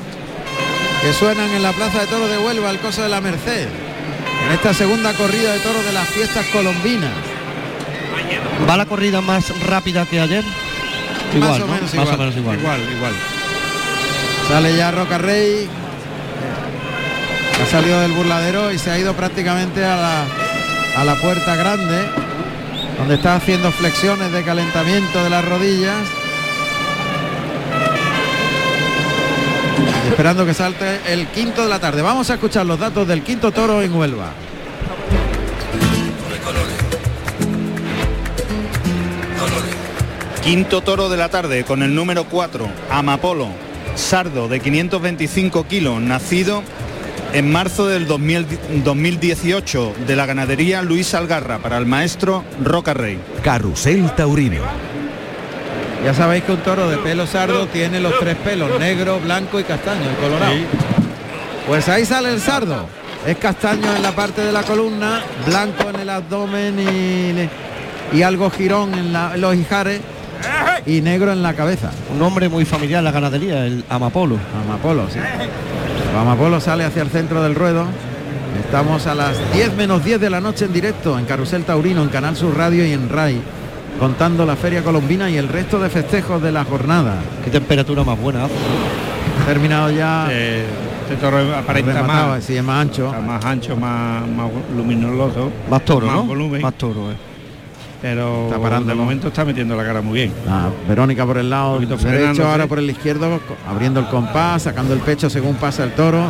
que 1.01 1.13
suenan 1.13 1.49
en 1.51 1.63
la 1.63 1.71
Plaza 1.73 2.01
de 2.01 2.07
Toros 2.07 2.29
de 2.29 2.37
Huelva, 2.37 2.69
el 2.69 2.79
Coso 2.79 3.01
de 3.01 3.09
la 3.09 3.21
Merced. 3.21 3.67
En 4.45 4.51
esta 4.53 4.73
segunda 4.73 5.13
corrida 5.13 5.53
de 5.53 5.59
toros 5.59 5.85
de 5.85 5.93
las 5.93 6.07
fiestas 6.09 6.45
colombinas. 6.47 7.11
¿Va 8.69 8.75
la 8.77 8.85
corrida 8.85 9.21
más 9.21 9.57
rápida 9.65 10.05
que 10.05 10.19
ayer? 10.19 10.43
Más 10.43 11.35
Igual, 11.35 11.61
o 11.61 11.67
¿no? 11.67 11.73
menos 11.73 11.81
Más 11.83 11.93
igual. 11.93 12.13
o 12.13 12.17
menos 12.17 12.35
igual. 12.37 12.59
Igual, 12.59 12.79
igual. 12.97 13.13
Sale 14.49 14.75
ya 14.75 14.91
Roca 14.91 15.17
Rey. 15.17 15.67
Ha 17.61 17.65
salido 17.71 18.01
del 18.01 18.11
burladero 18.11 18.71
y 18.73 18.77
se 18.79 18.91
ha 18.91 18.99
ido 18.99 19.13
prácticamente 19.13 19.83
a 19.85 19.95
la, 19.95 20.25
a 20.95 21.03
la 21.03 21.15
puerta 21.15 21.55
grande, 21.55 22.07
donde 22.97 23.15
está 23.15 23.35
haciendo 23.35 23.71
flexiones 23.71 24.31
de 24.31 24.43
calentamiento 24.43 25.23
de 25.23 25.29
las 25.29 25.43
rodillas. 25.45 26.07
Y 30.05 30.09
esperando 30.09 30.45
que 30.45 30.53
salte 30.53 30.99
el 31.07 31.27
quinto 31.27 31.63
de 31.63 31.69
la 31.69 31.79
tarde. 31.79 32.01
Vamos 32.01 32.29
a 32.29 32.35
escuchar 32.35 32.65
los 32.65 32.79
datos 32.79 33.07
del 33.07 33.23
quinto 33.23 33.51
toro 33.51 33.81
en 33.81 33.93
Huelva. 33.93 34.31
Quinto 40.43 40.81
toro 40.81 41.07
de 41.07 41.15
la 41.15 41.29
tarde 41.29 41.63
con 41.63 41.83
el 41.83 41.95
número 41.95 42.25
4, 42.25 42.67
Amapolo, 42.89 43.47
sardo 43.95 44.49
de 44.49 44.59
525 44.59 45.65
kilos, 45.67 46.01
nacido 46.01 46.63
en 47.33 47.51
marzo 47.51 47.87
del 47.87 48.05
2000 48.07 48.45
2018 48.83 49.93
de 50.07 50.15
la 50.15 50.25
ganadería 50.25 50.81
Luis 50.81 51.13
Algarra 51.13 51.59
para 51.59 51.77
el 51.77 51.85
maestro 51.85 52.43
Roca 52.63 52.93
Rey. 52.93 53.19
Carrusel 53.43 54.11
Taurino. 54.15 54.61
Ya 56.03 56.13
sabéis 56.13 56.43
que 56.43 56.51
un 56.51 56.57
toro 56.59 56.89
de 56.89 56.97
pelo 56.97 57.25
sardo 57.25 57.65
tiene 57.67 57.99
los 57.99 58.17
tres 58.19 58.35
pelos, 58.35 58.77
negro, 58.79 59.19
blanco 59.21 59.59
y 59.59 59.63
castaño, 59.63 60.09
el 60.09 60.15
colorado. 60.17 60.53
Pues 61.67 61.87
ahí 61.89 62.05
sale 62.05 62.29
el 62.33 62.41
sardo. 62.41 62.87
Es 63.25 63.37
castaño 63.37 63.95
en 63.95 64.01
la 64.03 64.11
parte 64.11 64.41
de 64.41 64.51
la 64.51 64.63
columna, 64.63 65.21
blanco 65.45 65.89
en 65.89 66.01
el 66.01 66.09
abdomen 66.09 66.77
y, 66.77 68.17
y 68.17 68.21
algo 68.21 68.49
girón 68.51 68.93
en, 68.95 69.13
la- 69.13 69.31
en 69.33 69.39
los 69.41 69.55
ijares 69.55 70.01
y 70.85 70.99
negro 70.99 71.31
en 71.31 71.41
la 71.41 71.53
cabeza. 71.53 71.89
Un 72.11 72.19
nombre 72.19 72.49
muy 72.49 72.65
familiar 72.65 72.99
en 72.99 73.05
la 73.05 73.11
ganadería, 73.11 73.65
el 73.65 73.85
Amapolo. 73.89 74.37
Amapolo, 74.65 75.07
sí. 75.09 75.19
Amapolo 76.19 76.59
sale 76.59 76.83
hacia 76.85 77.01
el 77.01 77.09
centro 77.09 77.41
del 77.41 77.55
ruedo. 77.55 77.85
Estamos 78.63 79.07
a 79.07 79.15
las 79.15 79.35
10 79.53 79.75
menos 79.75 80.03
10 80.03 80.19
de 80.21 80.29
la 80.29 80.39
noche 80.39 80.65
en 80.65 80.73
directo 80.73 81.17
en 81.17 81.25
Carrusel 81.25 81.63
Taurino, 81.63 82.01
en 82.03 82.09
Canal 82.09 82.35
Sur 82.35 82.55
Radio 82.55 82.85
y 82.85 82.91
en 82.91 83.09
RAI, 83.09 83.41
contando 83.99 84.45
la 84.45 84.55
Feria 84.55 84.83
Colombina 84.83 85.29
y 85.29 85.37
el 85.37 85.47
resto 85.47 85.79
de 85.79 85.89
festejos 85.89 86.41
de 86.41 86.51
la 86.51 86.63
jornada. 86.63 87.15
Qué 87.43 87.49
temperatura 87.49 88.03
más 88.03 88.19
buena. 88.19 88.47
Terminado 89.45 89.91
ya. 89.91 90.27
Eh, 90.31 90.65
este 91.03 91.15
toro 91.17 91.37
aparenta 91.55 92.01
más, 92.03 92.43
sí, 92.43 92.55
es 92.55 92.63
más 92.63 92.81
ancho. 92.81 93.07
está 93.07 93.19
más 93.19 93.43
ancho, 93.43 93.75
más, 93.75 94.27
más 94.29 94.49
luminoso, 94.75 95.51
Más 95.69 95.83
toro, 95.83 96.07
más 96.07 96.15
¿no? 96.15 96.23
volumen. 96.23 96.61
Más 96.61 96.73
toro, 96.75 97.11
eh. 97.11 97.15
Pero 98.03 98.47
Está 98.47 98.59
parando, 98.59 98.89
de 98.89 98.95
momento 98.95 99.29
está 99.29 99.45
metiendo 99.45 99.77
la 99.77 99.85
cara 99.85 100.01
muy 100.01 100.15
bien. 100.15 100.33
Ah, 100.45 100.67
Verónica 100.89 101.25
por 101.25 101.37
el 101.37 101.49
lado 101.49 101.79
derecho, 101.79 102.45
ahora 102.45 102.67
por 102.67 102.77
el 102.77 102.89
izquierdo, 102.89 103.39
abriendo 103.65 104.01
el 104.01 104.07
compás, 104.07 104.63
sacando 104.63 104.93
el 104.93 104.99
pecho 104.99 105.29
según 105.29 105.55
pasa 105.55 105.85
el 105.85 105.93
toro, 105.93 106.25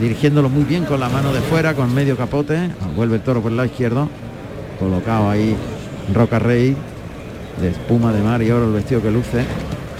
dirigiéndolo 0.00 0.48
muy 0.48 0.64
bien 0.64 0.84
con 0.86 0.98
la 0.98 1.08
mano 1.08 1.32
de 1.32 1.40
fuera, 1.40 1.74
con 1.74 1.94
medio 1.94 2.16
capote, 2.16 2.70
vuelve 2.96 3.14
el 3.14 3.22
toro 3.22 3.40
por 3.40 3.52
el 3.52 3.56
lado 3.58 3.68
izquierdo, 3.68 4.08
colocado 4.80 5.30
ahí 5.30 5.56
Roca 6.12 6.40
Rey, 6.40 6.76
de 7.60 7.68
espuma 7.68 8.12
de 8.12 8.20
mar 8.20 8.42
y 8.42 8.50
oro 8.50 8.66
el 8.66 8.72
vestido 8.72 9.00
que 9.00 9.12
luce, 9.12 9.44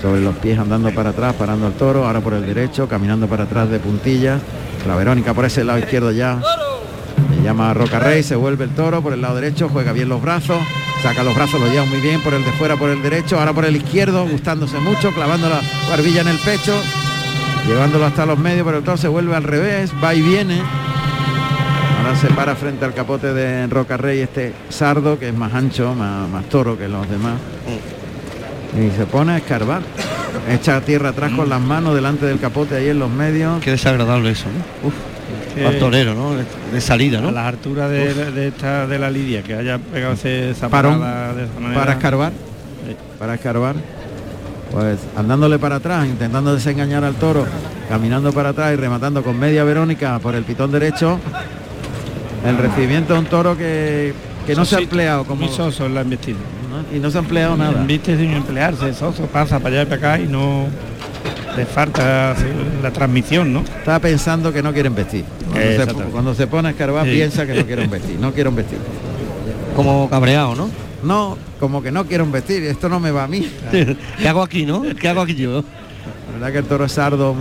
sobre 0.03 0.21
los 0.21 0.35
pies 0.39 0.59
andando 0.59 0.91
para 0.93 1.11
atrás, 1.11 1.33
parando 1.39 1.69
al 1.69 1.75
toro, 1.75 2.07
ahora 2.09 2.21
por 2.21 2.35
el 2.35 2.45
derecho, 2.45 2.89
caminando 2.89 3.29
para 3.29 3.45
atrás 3.45 3.71
de 3.71 3.79
puntillas, 3.79 4.41
la 4.85 4.97
Verónica 4.97 5.33
por 5.33 5.45
ese 5.45 5.63
lado 5.63 5.79
izquierdo 5.79 6.11
ya, 6.11 6.41
le 7.31 7.45
llama 7.45 7.71
a 7.71 7.75
Roca 7.75 8.01
Rey, 8.01 8.25
se 8.25 8.35
vuelve 8.35 8.65
el 8.65 8.71
toro 8.71 9.01
por 9.01 9.13
el 9.13 9.21
lado 9.21 9.37
derecho, 9.37 9.69
juega 9.69 9.93
bien 9.93 10.09
los 10.09 10.21
brazos, 10.21 10.59
saca 11.03 11.23
los 11.23 11.35
brazos, 11.35 11.61
los 11.61 11.71
lleva 11.71 11.85
muy 11.85 12.01
bien 12.01 12.21
por 12.21 12.35
el 12.35 12.45
de 12.45 12.53
fuera, 12.53 12.77
por 12.77 12.91
el 12.91 13.03
derecho, 13.03 13.39
ahora 13.39 13.53
por 13.53 13.65
el 13.65 13.77
izquierdo, 13.77 14.27
gustándose 14.27 14.79
mucho, 14.79 15.13
clavando 15.13 15.49
la 15.49 15.61
barbilla 15.89 16.23
en 16.23 16.29
el 16.29 16.39
pecho, 16.39 16.75
llevándolo 17.67 18.07
hasta 18.07 18.27
los 18.27 18.39
medios, 18.39 18.65
pero 18.65 18.79
el 18.79 18.85
toro 18.85 18.97
se 18.97 19.09
vuelve 19.09 19.35
al 19.37 19.45
revés, 19.45 19.93
va 20.03 20.15
y 20.15 20.23
viene. 20.23 20.61
Ahora 21.99 22.17
se 22.17 22.29
para 22.29 22.55
frente 22.57 22.85
al 22.85 22.95
capote 22.95 23.33
de 23.33 23.67
Roca 23.67 23.97
Rey 23.97 24.21
este 24.21 24.55
sardo, 24.69 25.19
que 25.19 25.29
es 25.29 25.35
más 25.35 25.53
ancho, 25.55 25.95
más, 25.95 26.29
más 26.29 26.45
toro 26.49 26.79
que 26.79 26.89
los 26.89 27.09
demás. 27.09 27.35
Y 28.77 28.97
se 28.97 29.07
pone 29.07 29.33
a 29.33 29.37
escarbar. 29.39 29.83
Echa 30.49 30.81
tierra 30.81 31.11
atrás 31.11 31.33
con 31.33 31.49
las 31.49 31.61
manos 31.61 31.95
delante 31.95 32.27
del 32.27 32.39
capote 32.39 32.77
ahí 32.77 32.89
en 32.89 32.99
los 32.99 33.11
medios. 33.11 33.61
Qué 33.63 33.73
desagradable 33.73 34.31
eso, 34.31 34.47
¿no? 34.47 34.89
Uf, 34.89 34.95
al 35.67 35.79
torero, 35.79 36.15
¿no? 36.15 36.33
De, 36.73 36.81
salida, 36.81 37.19
A 37.19 37.23
¿no? 37.23 37.31
las 37.31 37.47
alturas 37.47 37.91
de, 37.91 38.15
de 38.33 38.49
esta 38.49 38.87
de 38.87 38.99
la 38.99 39.11
lidia, 39.11 39.43
que 39.43 39.55
haya 39.55 39.79
pegado 39.79 40.15
ese, 40.15 40.51
esa 40.51 40.69
Parón 40.69 41.01
parada 41.01 41.35
de 41.35 41.45
esa 41.45 41.61
manera. 41.61 41.81
para 41.81 41.93
escarbar. 41.93 42.33
Sí. 42.33 42.97
Para 43.19 43.35
escarbar. 43.35 43.77
Pues 44.73 44.99
andándole 45.17 45.59
para 45.59 45.77
atrás, 45.77 46.07
intentando 46.07 46.55
desengañar 46.55 47.03
al 47.03 47.15
toro, 47.15 47.47
caminando 47.89 48.33
para 48.33 48.51
atrás 48.51 48.75
y 48.75 48.77
rematando 48.77 49.23
con 49.23 49.39
media 49.39 49.65
Verónica 49.65 50.19
por 50.19 50.35
el 50.35 50.45
pitón 50.45 50.71
derecho. 50.71 51.19
El 52.47 52.57
recibimiento 52.59 53.15
de 53.15 53.19
un 53.19 53.27
toro 53.27 53.57
que, 53.57 54.13
que 54.47 54.55
no 54.55 54.65
se 54.65 54.77
ha 54.77 54.79
empleado 54.81 55.25
como 55.25 55.47
Muy 55.47 55.55
soso 55.55 55.87
en 55.87 55.95
la 55.95 56.03
embestida. 56.03 56.37
¿no? 56.37 56.97
y 56.97 57.01
no 57.01 57.11
se 57.11 57.17
ha 57.19 57.21
empleado 57.23 57.57
nada. 57.57 57.83
Viste 57.85 58.17
sin 58.17 58.31
emplearse, 58.33 58.93
soso 58.95 59.27
pasa 59.27 59.59
para 59.59 59.81
allá 59.81 59.83
y 59.83 59.87
para 59.97 60.15
acá 60.15 60.23
y 60.23 60.29
no 60.29 60.67
le 61.57 61.67
falta 61.67 62.35
la 62.83 62.91
transmisión, 62.93 63.53
¿no? 63.53 63.61
Está 63.61 63.99
pensando 63.99 64.53
que 64.53 64.63
no 64.63 64.73
quieren 64.73 64.95
vestir. 64.95 65.25
Cuando, 65.51 65.85
se, 66.05 66.11
cuando 66.11 66.35
se 66.35 66.47
pone 66.47 66.69
a 66.69 66.71
escarbar 66.73 67.05
Sí. 67.05 67.13
piensa 67.13 67.47
que 67.47 67.55
no 67.55 67.65
quieren 67.67 67.91
vestir, 67.91 68.17
no 68.21 68.33
quieren 68.33 68.55
vestir. 68.55 68.79
Como 69.75 70.09
cabreado, 70.09 70.55
¿no? 70.55 70.71
No, 71.03 71.37
como 71.61 71.83
que 71.83 71.91
no 71.93 72.05
quieren 72.07 72.31
vestir, 72.33 72.65
esto 72.65 72.89
no 72.89 72.99
me 73.01 73.11
va 73.11 73.25
a 73.25 73.29
mí. 73.29 73.49
¿Qué 74.19 74.29
hago 74.29 74.43
aquí, 74.43 74.67
no? 74.67 74.83
¿Qué 75.01 75.09
hago 75.09 75.21
aquí 75.21 75.35
yo? 75.35 75.63
La 75.63 76.33
verdad 76.35 76.53
que 76.53 76.59
el 76.59 76.65
toro 76.65 76.85
es 76.85 76.93
sardo, 76.93 77.35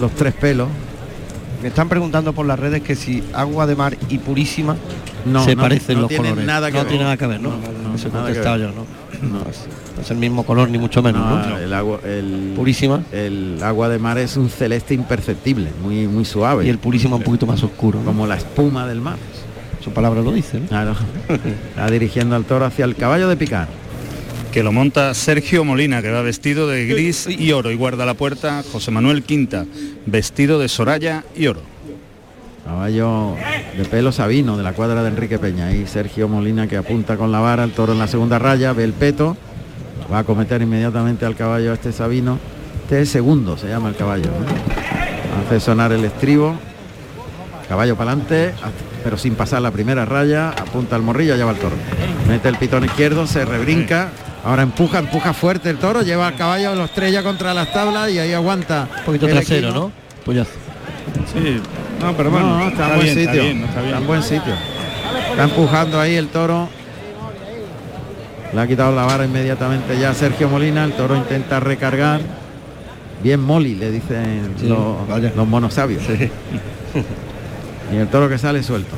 los 0.00 0.10
tres 0.12 0.34
pelos. 0.34 0.68
Me 1.62 1.68
están 1.68 1.88
preguntando 1.88 2.32
por 2.32 2.44
las 2.46 2.58
redes 2.58 2.82
que 2.82 2.94
si 2.94 3.22
agua 3.32 3.66
de 3.66 3.74
mar 3.76 3.96
y 4.10 4.18
purísima 4.18 4.76
No, 5.24 5.42
se 5.44 5.56
no, 5.56 5.62
parecen 5.62 5.96
no 5.96 6.02
los 6.02 6.12
colores. 6.12 6.44
nada 6.44 6.66
que 6.70 6.74
no 6.74 6.80
ver. 6.80 6.88
tiene 6.88 7.04
nada 7.04 7.16
que 7.16 7.26
ver, 7.26 7.40
¿no? 7.40 7.50
No, 7.50 7.88
no, 7.90 7.94
Eso 7.96 8.08
nada 8.10 8.24
ver. 8.26 8.42
yo, 8.60 8.68
¿no? 8.72 8.86
No 9.22 9.40
es, 9.50 9.64
no 9.96 10.02
es 10.02 10.10
el 10.10 10.16
mismo 10.18 10.44
color 10.44 10.68
ni 10.70 10.78
mucho 10.78 11.02
menos, 11.02 11.20
¿no? 11.26 11.48
No, 11.50 11.58
el 11.58 11.72
agua, 11.72 12.00
el, 12.04 12.52
Purísima. 12.54 13.02
el 13.12 13.58
agua 13.62 13.88
de 13.88 13.98
mar 13.98 14.18
es 14.18 14.36
un 14.36 14.50
celeste 14.50 14.94
imperceptible, 14.94 15.70
muy, 15.82 16.06
muy 16.06 16.24
suave. 16.24 16.64
Y 16.66 16.68
el 16.68 16.78
purísima 16.78 17.16
un 17.16 17.22
poquito 17.22 17.46
más 17.46 17.62
oscuro. 17.62 17.98
¿no? 18.00 18.04
como 18.04 18.26
la 18.26 18.36
espuma 18.36 18.86
del 18.86 19.00
mar. 19.00 19.16
Su 19.82 19.92
palabra 19.92 20.20
lo 20.20 20.32
dice, 20.32 20.60
¿no? 20.60 20.66
Claro. 20.66 20.96
Está 21.68 21.90
dirigiendo 21.90 22.34
al 22.36 22.44
toro 22.44 22.64
hacia 22.64 22.84
el 22.84 22.96
caballo 22.96 23.28
de 23.28 23.36
picar. 23.36 23.68
que 24.52 24.62
lo 24.62 24.72
monta 24.72 25.12
Sergio 25.14 25.64
Molina, 25.64 26.02
que 26.02 26.10
va 26.10 26.22
vestido 26.22 26.66
de 26.68 26.86
gris 26.86 27.28
y 27.28 27.52
oro 27.52 27.70
y 27.70 27.76
guarda 27.76 28.04
la 28.06 28.14
puerta 28.14 28.64
José 28.72 28.90
Manuel 28.90 29.22
Quinta, 29.22 29.66
vestido 30.06 30.58
de 30.58 30.68
Soraya 30.68 31.24
y 31.36 31.46
oro. 31.46 31.75
Caballo 32.66 33.36
de 33.76 33.84
pelo 33.84 34.10
sabino 34.10 34.56
de 34.56 34.64
la 34.64 34.72
cuadra 34.72 35.02
de 35.04 35.08
Enrique 35.08 35.38
Peña. 35.38 35.70
Y 35.72 35.86
Sergio 35.86 36.28
Molina 36.28 36.66
que 36.66 36.76
apunta 36.76 37.16
con 37.16 37.30
la 37.30 37.38
vara, 37.38 37.62
el 37.62 37.70
toro 37.70 37.92
en 37.92 38.00
la 38.00 38.08
segunda 38.08 38.40
raya, 38.40 38.72
ve 38.72 38.82
el 38.82 38.92
peto, 38.92 39.36
va 40.12 40.18
a 40.20 40.24
cometer 40.24 40.60
inmediatamente 40.62 41.24
al 41.24 41.36
caballo 41.36 41.72
este 41.72 41.92
sabino. 41.92 42.40
Este 42.82 43.02
es 43.02 43.08
segundo, 43.08 43.56
se 43.56 43.68
llama 43.68 43.88
el 43.88 43.94
caballo. 43.96 44.26
¿no? 44.26 45.46
Hace 45.46 45.60
sonar 45.60 45.92
el 45.92 46.04
estribo. 46.04 46.56
Caballo 47.68 47.96
para 47.96 48.12
adelante, 48.12 48.52
pero 49.02 49.16
sin 49.16 49.34
pasar 49.34 49.62
la 49.62 49.70
primera 49.70 50.04
raya, 50.04 50.50
apunta 50.50 50.96
al 50.96 51.02
morrillo, 51.02 51.36
lleva 51.36 51.50
el 51.52 51.58
toro. 51.58 51.76
Mete 52.28 52.48
el 52.48 52.56
pitón 52.56 52.84
izquierdo, 52.84 53.26
se 53.26 53.44
rebrinca. 53.44 54.10
Ahora 54.44 54.62
empuja, 54.62 55.00
empuja 55.00 55.32
fuerte 55.32 55.70
el 55.70 55.78
toro, 55.78 56.02
lleva 56.02 56.28
al 56.28 56.36
caballo, 56.36 56.74
lo 56.76 56.84
estrella 56.84 57.22
contra 57.24 57.54
las 57.54 57.72
tablas 57.72 58.10
y 58.10 58.20
ahí 58.20 58.32
aguanta. 58.32 58.88
Un 58.98 59.04
poquito 59.04 59.26
trasero, 59.26 59.68
equino. 59.68 59.86
¿no? 59.86 59.92
Pues 60.24 60.38
ya. 60.38 60.44
Sí, 61.32 61.60
no, 62.00 62.16
pero 62.16 62.30
bueno, 62.30 62.46
No, 62.46 62.58
no, 62.58 62.68
está, 62.68 62.88
en 62.88 62.94
buen 62.94 63.00
bien, 63.02 63.14
sitio. 63.14 63.30
Está 63.30 63.42
bien, 63.42 63.60
no 63.60 63.66
está 63.66 63.98
en 63.98 64.06
buen 64.06 64.22
sitio. 64.22 64.54
Está 65.30 65.44
empujando 65.44 66.00
ahí 66.00 66.14
el 66.14 66.28
toro. 66.28 66.68
Le 68.52 68.60
ha 68.60 68.66
quitado 68.66 68.94
la 68.94 69.04
vara 69.04 69.24
inmediatamente 69.24 69.98
ya 69.98 70.10
a 70.10 70.14
Sergio 70.14 70.48
Molina. 70.48 70.84
El 70.84 70.92
toro 70.92 71.16
intenta 71.16 71.60
recargar. 71.60 72.20
Bien 73.22 73.40
Moli, 73.40 73.74
le 73.74 73.90
dicen 73.90 74.54
Sí, 74.60 74.68
los, 74.68 75.34
los 75.34 75.48
monos 75.48 75.74
sabios. 75.74 76.02
Y 77.92 77.96
el 77.96 78.08
toro 78.08 78.28
que 78.28 78.38
sale 78.38 78.62
suelto. 78.62 78.96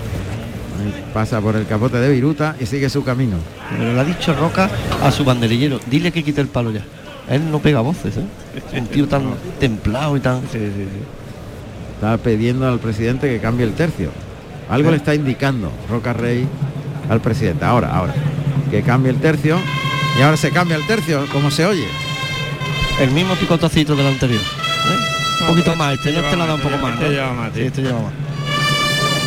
Ahí 0.80 1.04
pasa 1.12 1.40
por 1.40 1.56
el 1.56 1.66
capote 1.66 1.98
de 1.98 2.08
Viruta 2.10 2.56
y 2.58 2.66
sigue 2.66 2.88
su 2.88 3.04
camino. 3.04 3.36
Pero 3.76 3.92
le 3.92 4.00
ha 4.00 4.04
dicho 4.04 4.32
Roca 4.34 4.70
a 5.02 5.10
su 5.10 5.24
banderillero, 5.24 5.80
dile 5.90 6.12
que 6.12 6.22
quite 6.22 6.40
el 6.40 6.48
palo 6.48 6.70
ya. 6.70 6.82
Él 7.28 7.50
no 7.50 7.58
pega 7.58 7.80
voces, 7.80 8.16
¿eh? 8.16 8.24
Un 8.78 8.86
tío 8.86 9.06
tan 9.06 9.34
templado 9.60 10.16
y 10.16 10.20
tan. 10.20 10.40
Está 11.98 12.16
pidiendo 12.16 12.68
al 12.68 12.78
presidente 12.78 13.28
que 13.28 13.40
cambie 13.40 13.66
el 13.66 13.72
tercio. 13.72 14.10
Algo 14.70 14.92
le 14.92 14.98
está 14.98 15.16
indicando 15.16 15.72
Roca 15.90 16.12
Rey 16.12 16.46
al 17.10 17.20
presidente. 17.20 17.64
Ahora, 17.64 17.92
ahora. 17.92 18.14
Que 18.70 18.82
cambie 18.82 19.10
el 19.10 19.18
tercio. 19.18 19.58
Y 20.16 20.22
ahora 20.22 20.36
se 20.36 20.52
cambia 20.52 20.76
el 20.76 20.86
tercio, 20.86 21.26
como 21.32 21.50
se 21.50 21.66
oye. 21.66 21.88
El 23.00 23.10
mismo 23.10 23.34
picotacito 23.34 23.96
del 23.96 24.06
anterior. 24.06 24.40
¿eh? 24.40 25.40
Un 25.40 25.46
poquito 25.48 25.74
más, 25.74 25.94
este 25.94 26.12
no 26.12 26.22
te 26.22 26.36
la 26.36 26.46
da 26.46 26.54
un 26.54 26.60
poco 26.60 26.76
más. 26.78 26.94
Este 26.94 27.10
lleva 27.10 27.32
más, 27.32 27.52
Sí, 27.52 27.60
sí. 27.60 27.66
este 27.66 27.82
lleva 27.82 28.00
más. 28.00 28.12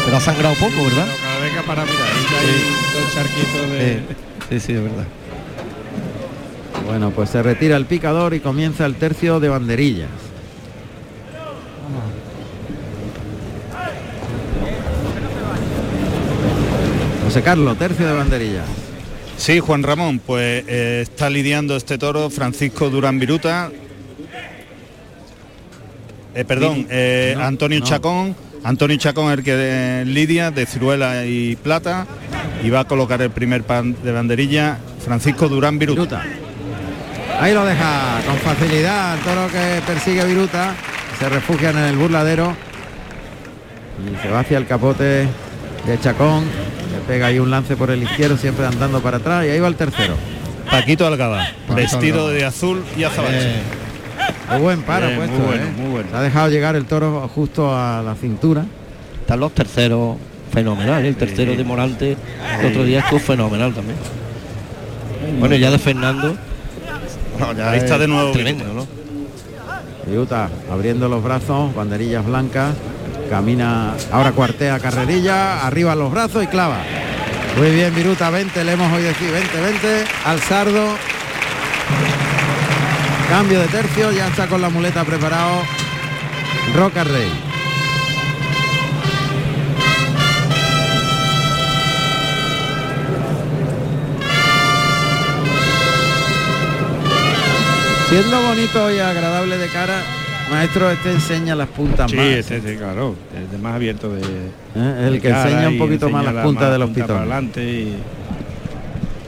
Pero 0.06 0.16
ha 0.18 0.22
sangrado 0.22 0.56
poco, 0.56 0.86
¿verdad? 0.86 1.08
Pero 1.08 1.22
cada 1.24 1.40
vez 1.40 1.54
que 1.54 1.62
para 1.64 1.84
mirar, 1.84 2.02
ahí 2.02 2.26
ya 2.32 2.40
hay 2.40 3.04
dos 3.04 3.14
charquitos 3.14 3.72
de... 3.72 4.02
Sí, 4.50 4.60
sí, 4.66 4.74
es 4.74 4.82
verdad. 4.84 5.06
Bueno, 6.86 7.12
pues 7.12 7.30
se 7.30 7.44
retira 7.44 7.76
el 7.76 7.86
picador 7.86 8.34
y 8.34 8.40
comienza 8.40 8.86
el 8.86 8.96
tercio 8.96 9.42
de 9.42 9.50
banderillas. 9.50 10.10
José 17.32 17.44
Carlos, 17.44 17.78
tercio 17.78 18.06
de 18.06 18.12
banderillas. 18.12 18.66
Sí, 19.38 19.62
Juan 19.62 19.84
Ramón, 19.84 20.20
pues 20.20 20.66
eh, 20.68 21.00
está 21.04 21.30
lidiando 21.30 21.78
este 21.78 21.98
toro 21.98 22.30
Francisco 22.30 22.90
Durán 22.90 23.20
Viruta. 23.20 23.72
Eh, 26.36 26.44
perdón, 26.44 26.88
eh, 26.90 27.34
No, 27.38 27.44
Antonio 27.46 27.80
no. 27.80 27.86
Chacón. 27.86 28.36
Antonio 28.66 28.98
Chacón 28.98 29.32
el 29.32 29.44
que 29.46 30.04
lidia 30.06 30.52
de 30.52 30.66
ciruela 30.66 31.26
y 31.26 31.56
plata 31.56 32.06
y 32.66 32.70
va 32.70 32.82
a 32.82 32.84
colocar 32.86 33.22
el 33.22 33.30
primer 33.30 33.64
pan 33.64 33.96
de 34.04 34.12
banderilla 34.12 34.78
Francisco 35.00 35.48
Durán 35.48 35.80
Viruta. 35.80 36.02
Viruta. 36.02 36.24
Ahí 37.40 37.54
lo 37.54 37.64
deja 37.64 38.20
con 38.28 38.36
facilidad. 38.40 39.18
El 39.18 39.24
toro 39.24 39.48
que 39.48 39.82
persigue 39.88 40.26
Viruta. 40.26 40.76
Se 41.18 41.30
refugian 41.30 41.78
en 41.78 41.86
el 41.86 41.96
burladero. 41.96 42.54
Y 44.06 44.22
se 44.22 44.30
va 44.30 44.42
hacia 44.42 44.58
el 44.58 44.68
capote 44.68 45.30
de 45.86 46.00
Chacón. 46.02 46.44
Pega 47.08 47.28
ahí 47.28 47.40
un 47.40 47.50
lance 47.52 47.76
por 47.76 47.90
el 47.92 48.04
izquierdo, 48.04 48.38
siempre 48.38 48.66
andando 48.66 49.02
para 49.02 49.18
atrás. 49.18 49.46
Y 49.46 49.50
ahí 49.50 49.60
va 49.60 49.68
el 49.68 49.76
tercero. 49.76 50.16
Paquito 50.70 51.06
Algaba, 51.06 51.46
vestido 51.76 52.20
Algaba. 52.22 52.32
de 52.34 52.46
azul 52.46 52.84
y 52.98 53.04
azabache. 53.04 53.56
Eh, 53.56 53.62
Muy 54.52 54.60
buen 54.62 54.82
paro 54.84 55.08
muy 55.08 55.16
puesto, 55.16 55.38
bueno, 55.40 55.64
¿eh? 55.64 55.72
muy 55.78 55.90
bueno. 55.90 56.10
Se 56.12 56.16
ha 56.18 56.22
dejado 56.22 56.50
llegar 56.50 56.76
el 56.76 56.86
toro 56.86 57.28
justo 57.34 57.76
a 57.76 58.02
la 58.02 58.16
cintura. 58.16 58.66
están 59.22 59.40
los 59.40 59.54
terceros 59.54 60.18
fenomenal. 60.54 61.04
¿eh? 61.04 61.10
El 61.10 61.16
tercero 61.16 61.56
de 61.56 61.64
Morante 61.64 62.16
el 62.60 62.66
otro 62.68 62.84
día 62.84 63.00
estuvo 63.00 63.20
fenomenal 63.20 63.74
también. 63.74 63.98
Bueno, 65.40 65.56
ya 65.56 65.72
de 65.72 65.80
Fernando. 65.80 66.36
no, 67.40 67.54
ya 67.54 67.72
Ahí 67.72 67.80
está 67.80 67.96
es 67.96 68.00
de 68.02 68.08
nuevo 68.08 68.32
Tremendo, 68.32 68.66
¿no? 68.74 68.88
Viruta 70.06 70.50
abriendo 70.72 71.08
los 71.10 71.24
brazos, 71.24 71.74
banderillas 71.76 72.26
blancas. 72.26 72.74
Camina, 73.32 73.94
ahora 74.12 74.34
cuartea 74.34 74.78
carrerilla, 74.78 75.66
arriba 75.66 75.96
los 75.96 76.12
brazos 76.12 76.44
y 76.44 76.48
clava. 76.48 76.84
Muy 77.58 77.70
bien, 77.72 77.96
Viruta, 77.96 78.30
20, 78.30 78.62
le 78.66 78.74
hemos 78.74 78.92
oído 78.92 79.08
decir 79.08 79.32
20, 79.32 79.62
20, 79.62 80.04
al 80.26 80.42
sardo. 80.42 80.98
Cambio 83.30 83.62
de 83.62 83.68
tercio, 83.70 84.12
ya 84.12 84.28
está 84.28 84.48
con 84.48 84.62
la 84.62 84.68
muleta 84.68 85.06
preparado. 85.06 85.62
Roca 86.76 87.06
Rey. 87.06 87.32
Siendo 98.10 98.42
bonito 98.42 98.92
y 98.92 99.00
agradable 99.00 99.58
de 99.58 99.70
cara, 99.70 100.21
maestro, 100.52 100.92
este 100.92 101.12
enseña 101.12 101.56
las 101.56 101.68
puntas 101.70 102.10
Sí, 102.12 102.18
más. 102.18 102.26
ese, 102.26 102.62
sí, 102.62 102.76
claro, 102.78 103.16
el 103.36 103.50
de 103.50 103.58
más 103.58 103.76
abierto 103.76 104.14
de... 104.14 104.22
¿eh? 104.22 105.06
El 105.08 105.14
de 105.14 105.20
que 105.22 105.30
cara 105.30 105.44
enseña 105.50 105.70
un 105.70 105.78
poquito 105.78 106.10
más 106.10 106.26
las 106.26 106.34
la 106.36 106.44
puntas 106.44 106.64
más 106.64 106.72
de 106.74 106.78
los 106.80 106.90
punta 106.90 107.08
para 107.08 107.20
pitones. 107.20 107.34
adelante 107.34 107.64
y... 107.64 107.96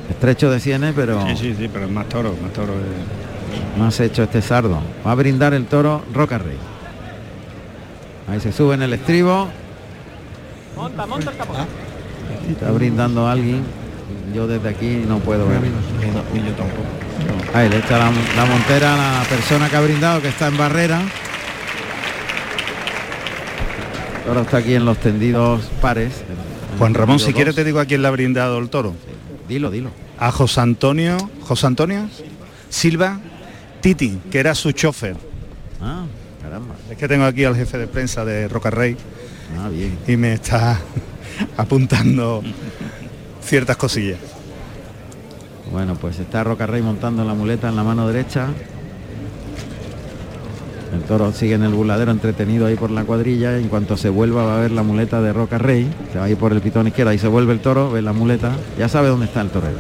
Estrecho 0.10 0.52
de 0.52 0.60
sienes, 0.60 0.94
pero 0.96 1.26
Sí, 1.28 1.36
sí, 1.38 1.56
sí, 1.58 1.70
pero 1.72 1.86
es 1.86 1.92
más 1.92 2.08
toro, 2.10 2.36
más 2.42 2.52
toro. 2.54 2.74
eh. 2.74 3.80
más 3.80 4.00
hecho 4.00 4.24
este 4.24 4.42
sardo. 4.42 4.80
Va 5.06 5.12
a 5.12 5.16
brindar 5.16 5.54
el 5.54 5.66
toro 5.66 6.04
Roca 6.14 6.38
Rey. 6.38 6.58
Ahí 8.30 8.40
se 8.40 8.52
sube 8.52 8.76
en 8.76 8.84
el 8.84 8.94
estribo. 8.94 9.48
Está 12.50 12.72
brindando 12.72 13.28
alguien. 13.28 13.64
Yo 14.34 14.48
desde 14.48 14.70
aquí 14.70 15.04
no 15.08 15.20
puedo 15.20 15.48
ver. 15.48 15.60
No- 15.62 16.36
yo 16.36 16.52
tampoco. 16.54 16.84
Ahí 17.54 17.70
le 17.70 17.78
echa 17.78 17.98
la, 18.00 18.12
la 18.36 18.46
montera 18.46 18.94
a 18.94 19.22
la 19.22 19.30
persona 19.30 19.70
que 19.70 19.76
ha 19.76 19.82
brindado, 19.82 20.22
que 20.22 20.30
está 20.30 20.48
en 20.48 20.58
barrera. 20.58 21.02
Ahora 24.28 24.42
está 24.42 24.58
aquí 24.58 24.74
en 24.74 24.86
los 24.86 24.98
tendidos 24.98 25.64
pares. 25.82 26.24
Juan 26.78 26.94
Ramón, 26.94 27.20
si 27.20 27.34
quieres 27.34 27.54
te 27.56 27.64
digo 27.64 27.80
a 27.80 27.86
quién 27.86 28.02
le 28.02 28.08
ha 28.08 28.12
brindado 28.12 28.58
el 28.58 28.70
toro. 28.70 28.96
Dilo, 29.48 29.70
dilo. 29.70 29.92
A 30.18 30.32
José 30.32 30.62
Antonio, 30.62 31.18
José 31.42 31.68
Antonio 31.68 32.08
Silva 32.70 33.20
Titi, 33.82 34.20
que 34.32 34.40
era 34.40 34.56
su 34.56 34.72
chofer. 34.72 35.16
Ah, 35.82 36.06
caramba. 36.42 36.76
Es 36.90 36.98
que 36.98 37.08
tengo 37.08 37.26
aquí 37.26 37.44
al 37.44 37.56
jefe 37.56 37.78
de 37.78 37.88
prensa 37.88 38.24
de 38.26 38.48
Roca 38.48 38.72
Rey 38.72 38.96
Ah, 39.60 39.70
bien. 39.70 39.98
y 40.08 40.16
me 40.18 40.34
está 40.34 40.80
apuntando 41.58 42.42
ciertas 43.44 43.78
cosillas. 43.78 44.20
Bueno, 45.74 45.96
pues 45.96 46.20
está 46.20 46.44
Roca 46.44 46.68
Rey 46.68 46.84
montando 46.84 47.26
la 47.26 47.34
muleta 47.34 47.68
en 47.68 47.76
la 47.76 47.84
mano 47.84 48.08
derecha. 48.08 48.50
toro 51.08 51.34
sigue 51.34 51.56
en 51.56 51.64
el 51.64 51.74
burladero 51.74 52.12
entretenido 52.12 52.68
ahí 52.68 52.76
por 52.76 52.92
la 52.92 53.04
cuadrilla. 53.06 53.58
En 53.58 53.70
cuanto 53.70 53.98
se 53.98 54.10
vuelva 54.10 54.46
va 54.46 54.58
a 54.58 54.60
ver 54.60 54.70
la 54.70 54.84
muleta 54.84 55.20
de 55.20 55.34
Roca 55.34 55.58
Rey. 55.58 55.92
Se 56.12 56.20
va 56.20 56.26
a 56.26 56.30
ir 56.30 56.38
por 56.38 56.54
el 56.54 56.62
pitón 56.62 56.86
izquierdo. 56.86 57.10
Ahí 57.10 57.18
se 57.18 57.28
vuelve 57.28 57.54
el 57.54 57.60
toro, 57.60 57.92
ve 57.92 58.04
la 58.04 58.14
muleta. 58.14 58.52
Ya 58.78 58.88
sabe 58.88 59.08
dónde 59.08 59.26
está 59.26 59.42
el 59.42 59.50
torero. 59.50 59.80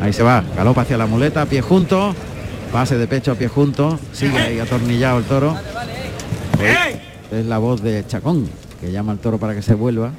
Ahí 0.00 0.14
se 0.14 0.22
va, 0.22 0.42
galopa 0.56 0.80
hacia 0.80 0.96
la 0.96 1.06
muleta, 1.06 1.44
pie 1.44 1.60
junto. 1.60 2.14
Pase 2.72 2.96
de 2.96 3.06
pecho 3.06 3.32
a 3.32 3.34
pie 3.34 3.48
junto. 3.48 3.98
Sigue 4.12 4.38
ahí 4.38 4.60
atornillado 4.60 5.18
el 5.18 5.24
toro. 5.24 5.54
Es 7.30 7.44
la 7.44 7.58
voz 7.58 7.82
de 7.82 8.06
Chacón, 8.06 8.48
que 8.80 8.90
llama 8.90 9.12
al 9.12 9.18
toro 9.18 9.36
para 9.36 9.54
que 9.54 9.60
se 9.60 9.74
vuelva. 9.74 10.10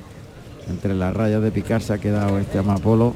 Entre 0.70 0.94
las 0.94 1.16
rayas 1.16 1.42
de 1.42 1.50
picar 1.50 1.82
se 1.82 1.94
ha 1.94 1.98
quedado 1.98 2.38
este 2.38 2.60
Amapolo, 2.60 3.14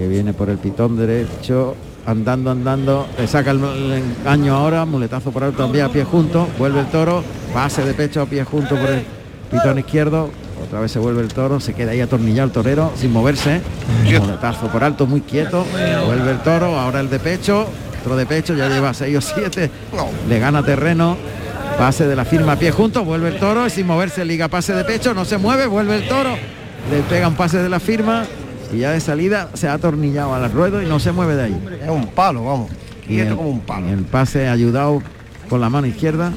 que 0.00 0.08
viene 0.08 0.32
por 0.32 0.48
el 0.48 0.56
pitón 0.56 0.96
derecho, 0.96 1.76
andando, 2.06 2.50
andando, 2.50 3.06
le 3.18 3.26
saca 3.26 3.50
el, 3.50 3.60
engaño 3.62 4.56
ahora, 4.56 4.86
muletazo 4.86 5.30
por 5.30 5.44
alto 5.44 5.62
también 5.62 5.84
a 5.84 5.88
pie 5.90 6.04
junto, 6.04 6.48
vuelve 6.58 6.80
el 6.80 6.86
toro, 6.86 7.22
pase 7.52 7.84
de 7.84 7.92
pecho 7.92 8.22
a 8.22 8.24
pie 8.24 8.42
junto 8.44 8.76
por 8.76 8.88
el 8.88 9.02
pitón 9.50 9.78
izquierdo, 9.78 10.30
otra 10.64 10.80
vez 10.80 10.90
se 10.90 10.98
vuelve 10.98 11.20
el 11.20 11.28
toro, 11.28 11.60
se 11.60 11.74
queda 11.74 11.90
ahí 11.90 12.00
atornillado 12.00 12.46
el 12.46 12.50
torero 12.50 12.92
sin 12.96 13.12
moverse, 13.12 13.60
muletazo 14.18 14.68
por 14.68 14.82
alto, 14.84 15.06
muy 15.06 15.20
quieto, 15.20 15.66
vuelve 16.06 16.30
el 16.30 16.38
toro, 16.38 16.80
ahora 16.80 17.00
el 17.00 17.10
de 17.10 17.18
pecho, 17.18 17.66
otro 18.00 18.16
de 18.16 18.24
pecho, 18.24 18.54
ya 18.54 18.70
lleva 18.70 18.94
6 18.94 19.18
o 19.18 19.20
7, 19.20 19.70
le 20.30 20.38
gana 20.38 20.62
terreno, 20.62 21.18
pase 21.76 22.06
de 22.06 22.16
la 22.16 22.24
firma 22.24 22.52
a 22.52 22.56
pie 22.56 22.70
junto, 22.70 23.04
vuelve 23.04 23.28
el 23.28 23.38
toro 23.38 23.68
sin 23.68 23.86
moverse 23.86 24.24
liga 24.24 24.48
pase 24.48 24.72
de 24.72 24.82
pecho, 24.82 25.12
no 25.12 25.26
se 25.26 25.36
mueve, 25.36 25.66
vuelve 25.66 25.96
el 25.96 26.08
toro, 26.08 26.30
le 26.90 27.00
pega 27.02 27.28
un 27.28 27.34
pase 27.34 27.58
de 27.58 27.68
la 27.68 27.80
firma 27.80 28.24
y 28.72 28.78
ya 28.78 28.92
de 28.92 29.00
salida 29.00 29.50
se 29.54 29.68
ha 29.68 29.74
atornillado 29.74 30.34
al 30.34 30.50
ruedo 30.52 30.82
y 30.82 30.86
no 30.86 30.98
se 31.00 31.12
mueve 31.12 31.36
de 31.36 31.42
ahí. 31.44 31.78
Es 31.82 31.88
un 31.90 32.06
palo, 32.08 32.44
vamos. 32.44 32.70
Y 33.08 33.18
el, 33.18 33.34
como 33.34 33.50
un 33.50 33.60
palo. 33.60 33.88
el 33.88 34.04
pase 34.04 34.48
ayudado 34.48 35.02
con 35.48 35.60
la 35.60 35.68
mano 35.68 35.86
izquierda, 35.86 36.32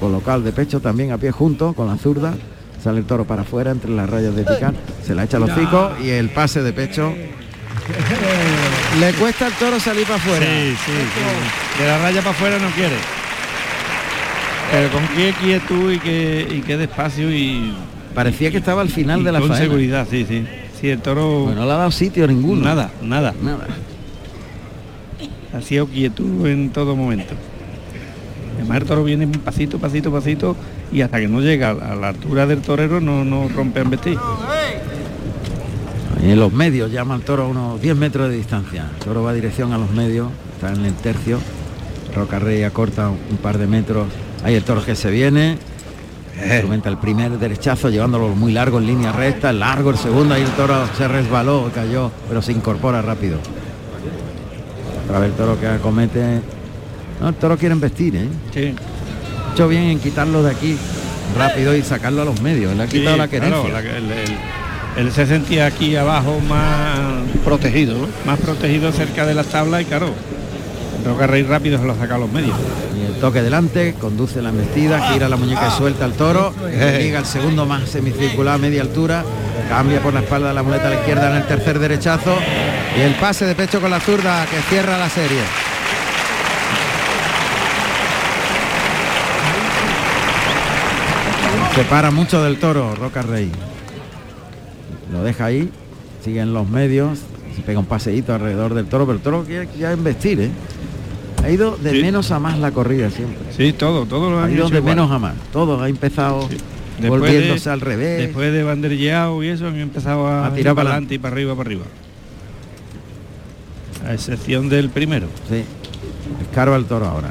colocar 0.00 0.40
de 0.40 0.52
pecho 0.52 0.80
también 0.80 1.12
a 1.12 1.18
pie 1.18 1.30
junto 1.30 1.74
con 1.74 1.86
la 1.86 1.96
zurda, 1.96 2.34
sale 2.82 3.00
el 3.00 3.04
toro 3.04 3.24
para 3.26 3.42
afuera 3.42 3.70
entre 3.70 3.90
las 3.90 4.08
rayas 4.08 4.34
de 4.34 4.44
picar, 4.44 4.74
se 5.04 5.14
la 5.14 5.24
echa 5.24 5.38
los 5.38 5.50
hocico 5.50 5.92
y 6.02 6.08
el 6.10 6.30
pase 6.30 6.62
de 6.62 6.72
pecho. 6.72 7.12
Le 9.00 9.12
cuesta 9.14 9.46
al 9.46 9.52
toro 9.54 9.78
salir 9.78 10.04
para 10.04 10.16
afuera. 10.16 10.46
Sí, 10.46 10.74
sí, 10.86 10.92
sí. 10.92 11.82
De 11.82 11.86
la 11.86 11.98
raya 11.98 12.20
para 12.20 12.30
afuera 12.30 12.58
no 12.58 12.70
quiere. 12.70 12.96
Pero 14.70 14.90
con 14.90 15.06
qué 15.08 15.34
quietud 15.40 15.92
y 15.92 15.98
qué, 15.98 16.48
y 16.50 16.60
qué 16.62 16.78
despacio 16.78 17.30
y, 17.30 17.74
Parecía 18.14 18.50
que 18.50 18.58
estaba 18.58 18.80
al 18.80 18.90
final 18.90 19.20
y 19.20 19.24
de 19.24 19.32
la 19.32 19.40
con 19.40 19.48
faena. 19.48 19.64
seguridad, 19.64 20.06
sí, 20.08 20.24
sí. 20.26 20.46
Sí, 20.84 20.90
el 20.90 21.00
toro 21.00 21.44
Bueno, 21.44 21.62
no 21.62 21.66
le 21.66 21.72
ha 21.72 21.76
dado 21.76 21.90
sitio 21.90 22.26
ninguno. 22.26 22.60
nada, 22.62 22.90
nada. 23.00 23.32
Nada. 23.42 23.66
Ha 25.54 25.62
sido 25.62 25.86
quietud 25.86 26.46
en 26.46 26.68
todo 26.68 26.94
momento. 26.94 27.32
Además 28.58 28.82
el 28.82 28.84
toro 28.86 29.02
viene 29.02 29.26
pasito, 29.28 29.78
pasito, 29.78 30.12
pasito 30.12 30.54
y 30.92 31.00
hasta 31.00 31.20
que 31.20 31.26
no 31.26 31.40
llega 31.40 31.70
a 31.70 31.94
la- 31.94 32.08
a 32.08 32.10
altura 32.10 32.46
del 32.46 32.60
torero 32.60 33.00
no, 33.00 33.24
no 33.24 33.48
rompe 33.48 33.80
en 33.80 33.88
vestir. 33.88 34.18
En 36.22 36.38
los 36.38 36.52
medios 36.52 36.92
llama 36.92 37.14
al 37.14 37.22
toro 37.22 37.44
a 37.44 37.46
unos 37.48 37.80
10 37.80 37.96
metros 37.96 38.28
de 38.28 38.36
distancia. 38.36 38.90
El 38.98 39.04
toro 39.06 39.22
va 39.22 39.32
dirección 39.32 39.72
a 39.72 39.78
los 39.78 39.90
medios, 39.90 40.28
está 40.54 40.70
en 40.70 40.84
el 40.84 40.92
tercio. 40.92 41.38
Roca 42.14 42.38
Rey 42.38 42.62
acorta 42.62 43.08
un 43.08 43.38
par 43.38 43.56
de 43.56 43.66
metros. 43.66 44.06
Ahí 44.44 44.54
el 44.54 44.64
toro 44.64 44.84
que 44.84 44.96
se 44.96 45.10
viene. 45.10 45.56
Instrumenta 46.42 46.88
el 46.88 46.98
primer 46.98 47.38
derechazo 47.38 47.90
llevándolo 47.90 48.28
muy 48.30 48.52
largo 48.52 48.78
en 48.78 48.86
línea 48.86 49.12
recta, 49.12 49.52
largo 49.52 49.90
el 49.90 49.96
segundo, 49.98 50.34
ahí 50.34 50.42
el 50.42 50.50
toro 50.50 50.86
se 50.96 51.06
resbaló, 51.06 51.70
cayó, 51.74 52.10
pero 52.28 52.42
se 52.42 52.52
incorpora 52.52 53.00
rápido. 53.02 53.38
Otra 55.06 55.18
vez 55.20 55.30
el 55.30 55.36
toro 55.36 55.58
que 55.60 55.66
acomete. 55.66 56.40
No, 57.20 57.28
el 57.28 57.34
toro 57.34 57.56
quiere 57.56 57.74
vestir, 57.76 58.16
¿eh? 58.16 58.28
Sí. 58.52 58.74
Hecho 59.52 59.68
bien 59.68 59.84
en 59.84 60.00
quitarlo 60.00 60.42
de 60.42 60.50
aquí 60.50 60.76
rápido 61.38 61.74
y 61.76 61.82
sacarlo 61.82 62.22
a 62.22 62.24
los 62.24 62.40
medios. 62.40 62.74
Le 62.76 62.82
ha 62.82 62.86
quitado 62.86 63.14
Sí, 63.14 63.18
la 63.20 63.28
querencia. 63.28 63.62
claro, 63.70 63.72
la- 63.84 63.96
el- 63.96 64.10
el- 64.12 64.36
él 65.06 65.12
se 65.12 65.26
sentía 65.26 65.66
aquí 65.66 65.94
abajo 65.96 66.40
más 66.48 66.98
Protegido, 67.44 67.96
¿no? 67.98 68.06
más 68.26 68.38
protegido 68.40 68.90
cerca 68.92 69.24
de 69.26 69.34
las 69.34 69.46
tablas 69.46 69.82
y 69.82 69.84
claro, 69.84 70.08
Roca 71.04 71.26
Rey 71.26 71.42
rápido 71.42 71.78
se 71.78 71.84
lo 71.84 71.94
saca 71.96 72.14
a 72.14 72.18
los 72.18 72.32
medios. 72.32 72.56
Y 72.98 73.06
el 73.06 73.20
toque 73.20 73.42
delante, 73.42 73.94
conduce 74.00 74.40
la 74.40 74.48
embestida, 74.48 75.12
gira 75.12 75.28
la 75.28 75.36
muñeca 75.36 75.68
y 75.68 75.70
suelta 75.78 76.04
al 76.04 76.14
toro, 76.14 76.54
liga 76.98 77.18
el 77.18 77.26
segundo 77.26 77.66
más 77.66 77.88
semicircular 77.88 78.54
a 78.54 78.58
media 78.58 78.82
altura, 78.82 79.24
cambia 79.68 80.00
por 80.00 80.14
la 80.14 80.20
espalda 80.20 80.48
de 80.48 80.54
la 80.54 80.62
muleta 80.62 80.86
a 80.86 80.90
la 80.90 80.96
izquierda 80.96 81.30
en 81.30 81.36
el 81.36 81.46
tercer 81.46 81.78
derechazo 81.78 82.36
y 82.96 83.00
el 83.00 83.14
pase 83.14 83.44
de 83.44 83.54
pecho 83.54 83.80
con 83.80 83.90
la 83.90 84.00
zurda 84.00 84.46
que 84.46 84.60
cierra 84.70 84.98
la 84.98 85.08
serie. 85.08 85.40
Se 91.74 91.82
para 91.84 92.12
mucho 92.12 92.42
del 92.42 92.58
toro, 92.58 92.94
Roca 92.94 93.22
Rey. 93.22 93.50
Lo 95.12 95.24
deja 95.24 95.46
ahí, 95.46 95.70
sigue 96.24 96.40
en 96.40 96.54
los 96.54 96.68
medios, 96.68 97.18
se 97.54 97.62
pega 97.62 97.80
un 97.80 97.86
paseíto 97.86 98.32
alrededor 98.32 98.74
del 98.74 98.86
toro, 98.86 99.06
pero 99.06 99.16
el 99.16 99.22
toro 99.22 99.44
quiere 99.44 99.68
ya 99.76 99.92
investir, 99.92 100.40
¿eh? 100.40 100.50
Ha 101.44 101.50
ido 101.50 101.76
de 101.76 101.90
Sí. 101.92 102.00
menos 102.02 102.30
a 102.30 102.38
más 102.38 102.58
la 102.58 102.70
corrida 102.72 103.10
siempre. 103.10 103.38
Sí, 103.56 103.72
todo, 103.74 104.06
todo 104.06 104.30
lo 104.30 104.42
Ha 104.42 104.50
ido 104.50 104.68
de 104.70 104.78
igual. 104.78 104.96
menos 104.96 105.10
a 105.10 105.18
más. 105.18 105.34
Todo 105.52 105.82
ha 105.82 105.88
empezado 105.90 106.48
Después 106.98 107.20
volviéndose 107.20 107.68
de- 107.68 107.72
al 107.72 107.80
revés. 107.82 108.18
Después 108.26 108.50
de 108.52 108.62
banderilleado 108.62 109.42
y 109.42 109.48
eso 109.48 109.66
han 109.66 109.78
empezado 109.78 110.26
a, 110.26 110.46
A 110.46 110.54
tirar 110.54 110.72
ir 110.72 110.76
para 110.76 110.90
adelante 110.90 111.14
y 111.14 111.18
para 111.18 111.34
arriba, 111.34 111.54
para 111.54 111.68
arriba. 111.68 111.84
A 114.08 114.14
excepción 114.14 114.68
del 114.70 114.88
primero. 114.90 115.26
Sí. 115.48 115.64
Escarba 116.42 116.76
el 116.76 116.86
toro 116.86 117.06
ahora. 117.06 117.28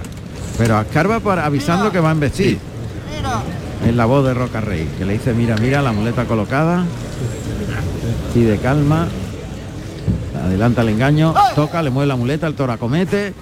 Pero 0.58 0.80
escarba 0.80 1.20
para 1.20 1.46
avisando 1.46 1.92
que 1.92 2.00
va 2.00 2.10
a 2.10 2.14
embestir. 2.14 2.60
Es 3.88 3.96
la 3.96 4.06
voz 4.06 4.26
de 4.26 4.34
Roca 4.34 4.62
Rey, 4.62 4.88
que 4.98 5.06
le 5.06 5.14
dice, 5.14 5.34
mira, 5.34 5.56
mira, 5.58 5.82
la 5.82 5.92
muleta 5.92 6.26
colocada. 6.26 6.86
Pide 8.34 8.58
calma. 8.58 9.08
Adelanta 10.44 10.82
el 10.82 10.90
engaño, 10.90 11.34
toca, 11.56 11.82
le 11.82 11.90
mueve 11.90 12.08
la 12.08 12.16
muleta, 12.16 12.48
el 12.48 12.56
toro 12.56 12.74
acomete. 12.74 13.34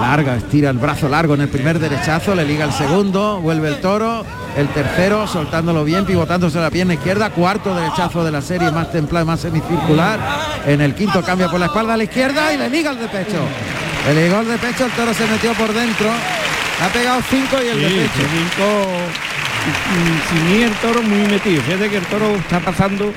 Larga, 0.00 0.36
estira 0.36 0.70
el 0.70 0.78
brazo 0.78 1.08
largo 1.08 1.34
en 1.34 1.42
el 1.42 1.48
primer 1.48 1.78
derechazo, 1.78 2.34
le 2.34 2.44
liga 2.44 2.64
el 2.64 2.72
segundo, 2.72 3.40
vuelve 3.40 3.68
el 3.68 3.80
toro, 3.80 4.24
el 4.56 4.68
tercero, 4.68 5.26
soltándolo 5.26 5.84
bien, 5.84 6.04
pivotándose 6.04 6.58
la 6.60 6.70
pierna 6.70 6.94
izquierda, 6.94 7.30
cuarto 7.30 7.74
derechazo 7.74 8.24
de 8.24 8.30
la 8.30 8.40
serie, 8.42 8.70
más 8.70 8.90
templado, 8.92 9.26
más 9.26 9.40
semicircular. 9.40 10.18
En 10.66 10.80
el 10.80 10.94
quinto 10.94 11.22
cambia 11.22 11.48
por 11.48 11.60
la 11.60 11.66
espalda 11.66 11.94
a 11.94 11.96
la 11.96 12.04
izquierda 12.04 12.52
y 12.52 12.56
le 12.58 12.70
liga 12.70 12.90
el 12.92 12.98
de 12.98 13.08
pecho. 13.08 13.38
El 14.08 14.14
de 14.16 14.58
pecho, 14.58 14.86
el 14.86 14.92
toro 14.92 15.12
se 15.14 15.26
metió 15.26 15.52
por 15.54 15.72
dentro. 15.72 16.08
Ha 16.84 16.88
pegado 16.88 17.20
cinco 17.28 17.56
y 17.64 17.68
el 17.68 17.80
de 17.80 17.88
Sí, 17.88 17.94
pecho. 17.96 18.10
ese 18.20 18.28
brinco, 18.28 18.86
mm, 19.90 20.48
sin 20.50 20.56
ir 20.60 20.62
el 20.68 20.74
toro 20.74 21.02
muy 21.02 21.26
metido. 21.28 21.62
Fíjate 21.62 21.90
que 21.90 21.96
el 21.98 22.06
toro 22.06 22.34
está 22.36 22.60
pasando 22.60 23.12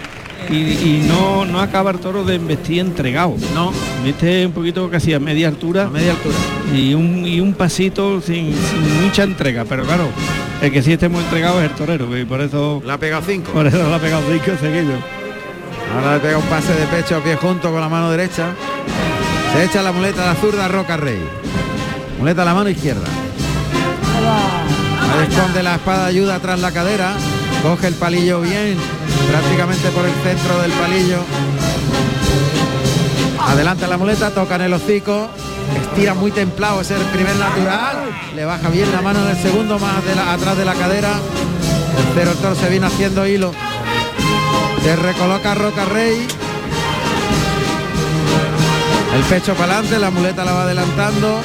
y, 0.49 0.55
y 0.55 1.05
no, 1.07 1.45
no 1.45 1.59
acaba 1.59 1.91
el 1.91 1.99
toro 1.99 2.23
de 2.23 2.35
embestir 2.35 2.79
entregado. 2.79 3.35
No, 3.53 3.71
Viste 4.03 4.45
un 4.45 4.51
poquito 4.53 4.89
casi 4.89 5.13
a 5.13 5.19
media 5.19 5.47
altura. 5.47 5.85
a 5.85 5.89
media 5.89 6.11
altura. 6.11 6.35
y 6.73 6.93
un, 6.93 7.25
y 7.25 7.39
un 7.39 7.53
pasito 7.53 8.21
sin, 8.21 8.53
sin 8.53 9.03
mucha 9.05 9.23
entrega, 9.23 9.65
pero 9.65 9.83
claro, 9.83 10.07
el 10.61 10.71
que 10.71 10.81
sí 10.81 10.93
esté 10.93 11.09
muy 11.09 11.21
entregado 11.23 11.61
es 11.61 11.69
el 11.69 11.75
torero, 11.75 12.17
y 12.17 12.25
por 12.25 12.41
eso, 12.41 12.81
Le 12.85 12.91
ha 12.93 12.97
pegado 12.97 13.23
cinco. 13.25 13.51
por 13.51 13.67
eso 13.67 13.77
le 13.89 13.93
ha 13.95 13.99
pegado 13.99 14.23
cinco 14.31 14.57
seguidos. 14.59 14.99
Ahora 15.93 16.15
le 16.15 16.19
pega 16.19 16.37
un 16.37 16.43
pase 16.45 16.73
de 16.73 16.85
pecho 16.87 17.15
a 17.17 17.19
pie 17.23 17.35
junto 17.37 17.71
con 17.71 17.79
la 17.81 17.89
mano 17.89 18.09
derecha. 18.11 18.47
Se 19.53 19.63
echa 19.63 19.81
la 19.81 19.91
muleta 19.93 20.23
a 20.23 20.33
la 20.33 20.35
zurda 20.35 20.67
Roca 20.67 20.97
Rey. 20.97 21.19
Muleta 22.19 22.41
a 22.41 22.45
la 22.45 22.53
mano 22.53 22.69
izquierda. 22.69 23.07
Esconde 25.29 25.63
la 25.63 25.75
espada 25.75 26.03
de 26.03 26.09
ayuda 26.09 26.39
tras 26.39 26.59
la 26.59 26.71
cadera. 26.71 27.13
Coge 27.63 27.87
el 27.87 27.95
palillo 27.95 28.41
bien, 28.41 28.77
prácticamente 29.29 29.89
por 29.89 30.05
el 30.05 30.13
centro 30.23 30.61
del 30.61 30.71
palillo. 30.71 31.19
Adelanta 33.47 33.87
la 33.87 33.97
muleta, 33.97 34.31
toca 34.31 34.55
en 34.55 34.61
el 34.61 34.73
hocico. 34.73 35.29
Estira 35.81 36.13
muy 36.13 36.31
templado, 36.31 36.81
es 36.81 36.91
el 36.91 37.01
primer 37.01 37.35
natural. 37.35 37.97
Le 38.35 38.45
baja 38.45 38.69
bien 38.69 38.91
la 38.91 39.01
mano 39.01 39.23
en 39.23 39.35
el 39.35 39.41
segundo, 39.41 39.79
más 39.79 40.03
de 40.05 40.13
atrás 40.13 40.57
de 40.57 40.65
la 40.65 40.73
cadera. 40.73 41.13
Tercero 41.95 42.31
el 42.31 42.37
toro 42.37 42.55
se 42.55 42.69
viene 42.69 42.85
haciendo 42.85 43.25
hilo. 43.27 43.51
Se 44.83 44.95
recoloca 44.95 45.55
Roca 45.55 45.85
Rey. 45.85 46.27
El 49.15 49.23
pecho 49.23 49.55
para 49.55 49.73
adelante, 49.73 49.99
la 49.99 50.11
muleta 50.11 50.45
la 50.45 50.51
va 50.53 50.63
adelantando. 50.63 51.41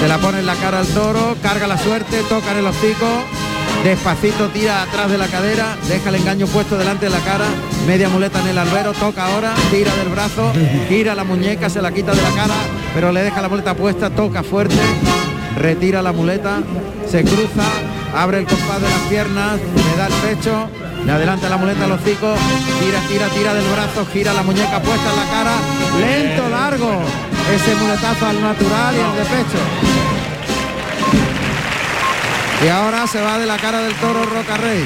Se 0.00 0.08
la 0.08 0.18
pone 0.18 0.40
en 0.40 0.46
la 0.46 0.54
cara 0.56 0.80
al 0.80 0.86
toro, 0.88 1.36
carga 1.42 1.66
la 1.66 1.78
suerte, 1.78 2.22
toca 2.28 2.52
en 2.52 2.58
el 2.58 2.66
hocico. 2.66 3.06
Despacito 3.84 4.48
tira 4.48 4.82
atrás 4.82 5.10
de 5.10 5.18
la 5.18 5.26
cadera, 5.26 5.76
deja 5.86 6.08
el 6.08 6.14
engaño 6.14 6.46
puesto 6.46 6.78
delante 6.78 7.04
de 7.04 7.10
la 7.10 7.18
cara, 7.18 7.44
media 7.86 8.08
muleta 8.08 8.40
en 8.40 8.46
el 8.48 8.56
albero, 8.56 8.94
toca 8.94 9.26
ahora, 9.26 9.54
tira 9.70 9.94
del 9.96 10.08
brazo, 10.08 10.50
gira 10.88 11.14
la 11.14 11.22
muñeca, 11.22 11.68
se 11.68 11.82
la 11.82 11.92
quita 11.92 12.14
de 12.14 12.22
la 12.22 12.30
cara, 12.30 12.54
pero 12.94 13.12
le 13.12 13.22
deja 13.22 13.42
la 13.42 13.50
muleta 13.50 13.74
puesta, 13.74 14.08
toca 14.08 14.42
fuerte, 14.42 14.80
retira 15.58 16.00
la 16.00 16.12
muleta, 16.12 16.60
se 17.06 17.24
cruza, 17.24 17.66
abre 18.16 18.38
el 18.38 18.46
compás 18.46 18.80
de 18.80 18.88
las 18.88 19.00
piernas, 19.10 19.60
le 19.60 19.96
da 19.98 20.06
el 20.06 20.14
pecho, 20.14 20.70
le 21.04 21.12
adelanta 21.12 21.50
la 21.50 21.58
muleta 21.58 21.84
al 21.84 21.92
hocico, 21.92 22.34
tira, 22.80 23.00
tira, 23.06 23.28
tira 23.28 23.52
del 23.52 23.66
brazo, 23.66 24.06
gira 24.10 24.32
la 24.32 24.42
muñeca 24.44 24.80
puesta 24.80 25.10
en 25.10 25.16
la 25.16 25.26
cara, 25.26 25.56
lento, 26.00 26.48
largo, 26.48 27.02
ese 27.54 27.74
muletazo 27.74 28.26
al 28.28 28.40
natural 28.40 28.94
y 28.94 28.98
el 28.98 29.24
de 29.24 29.30
pecho. 29.30 30.13
Y 32.64 32.68
ahora 32.68 33.06
se 33.06 33.20
va 33.20 33.36
de 33.38 33.44
la 33.44 33.58
cara 33.58 33.82
del 33.82 33.94
toro 33.96 34.24
Roca 34.24 34.56
Rey. 34.56 34.82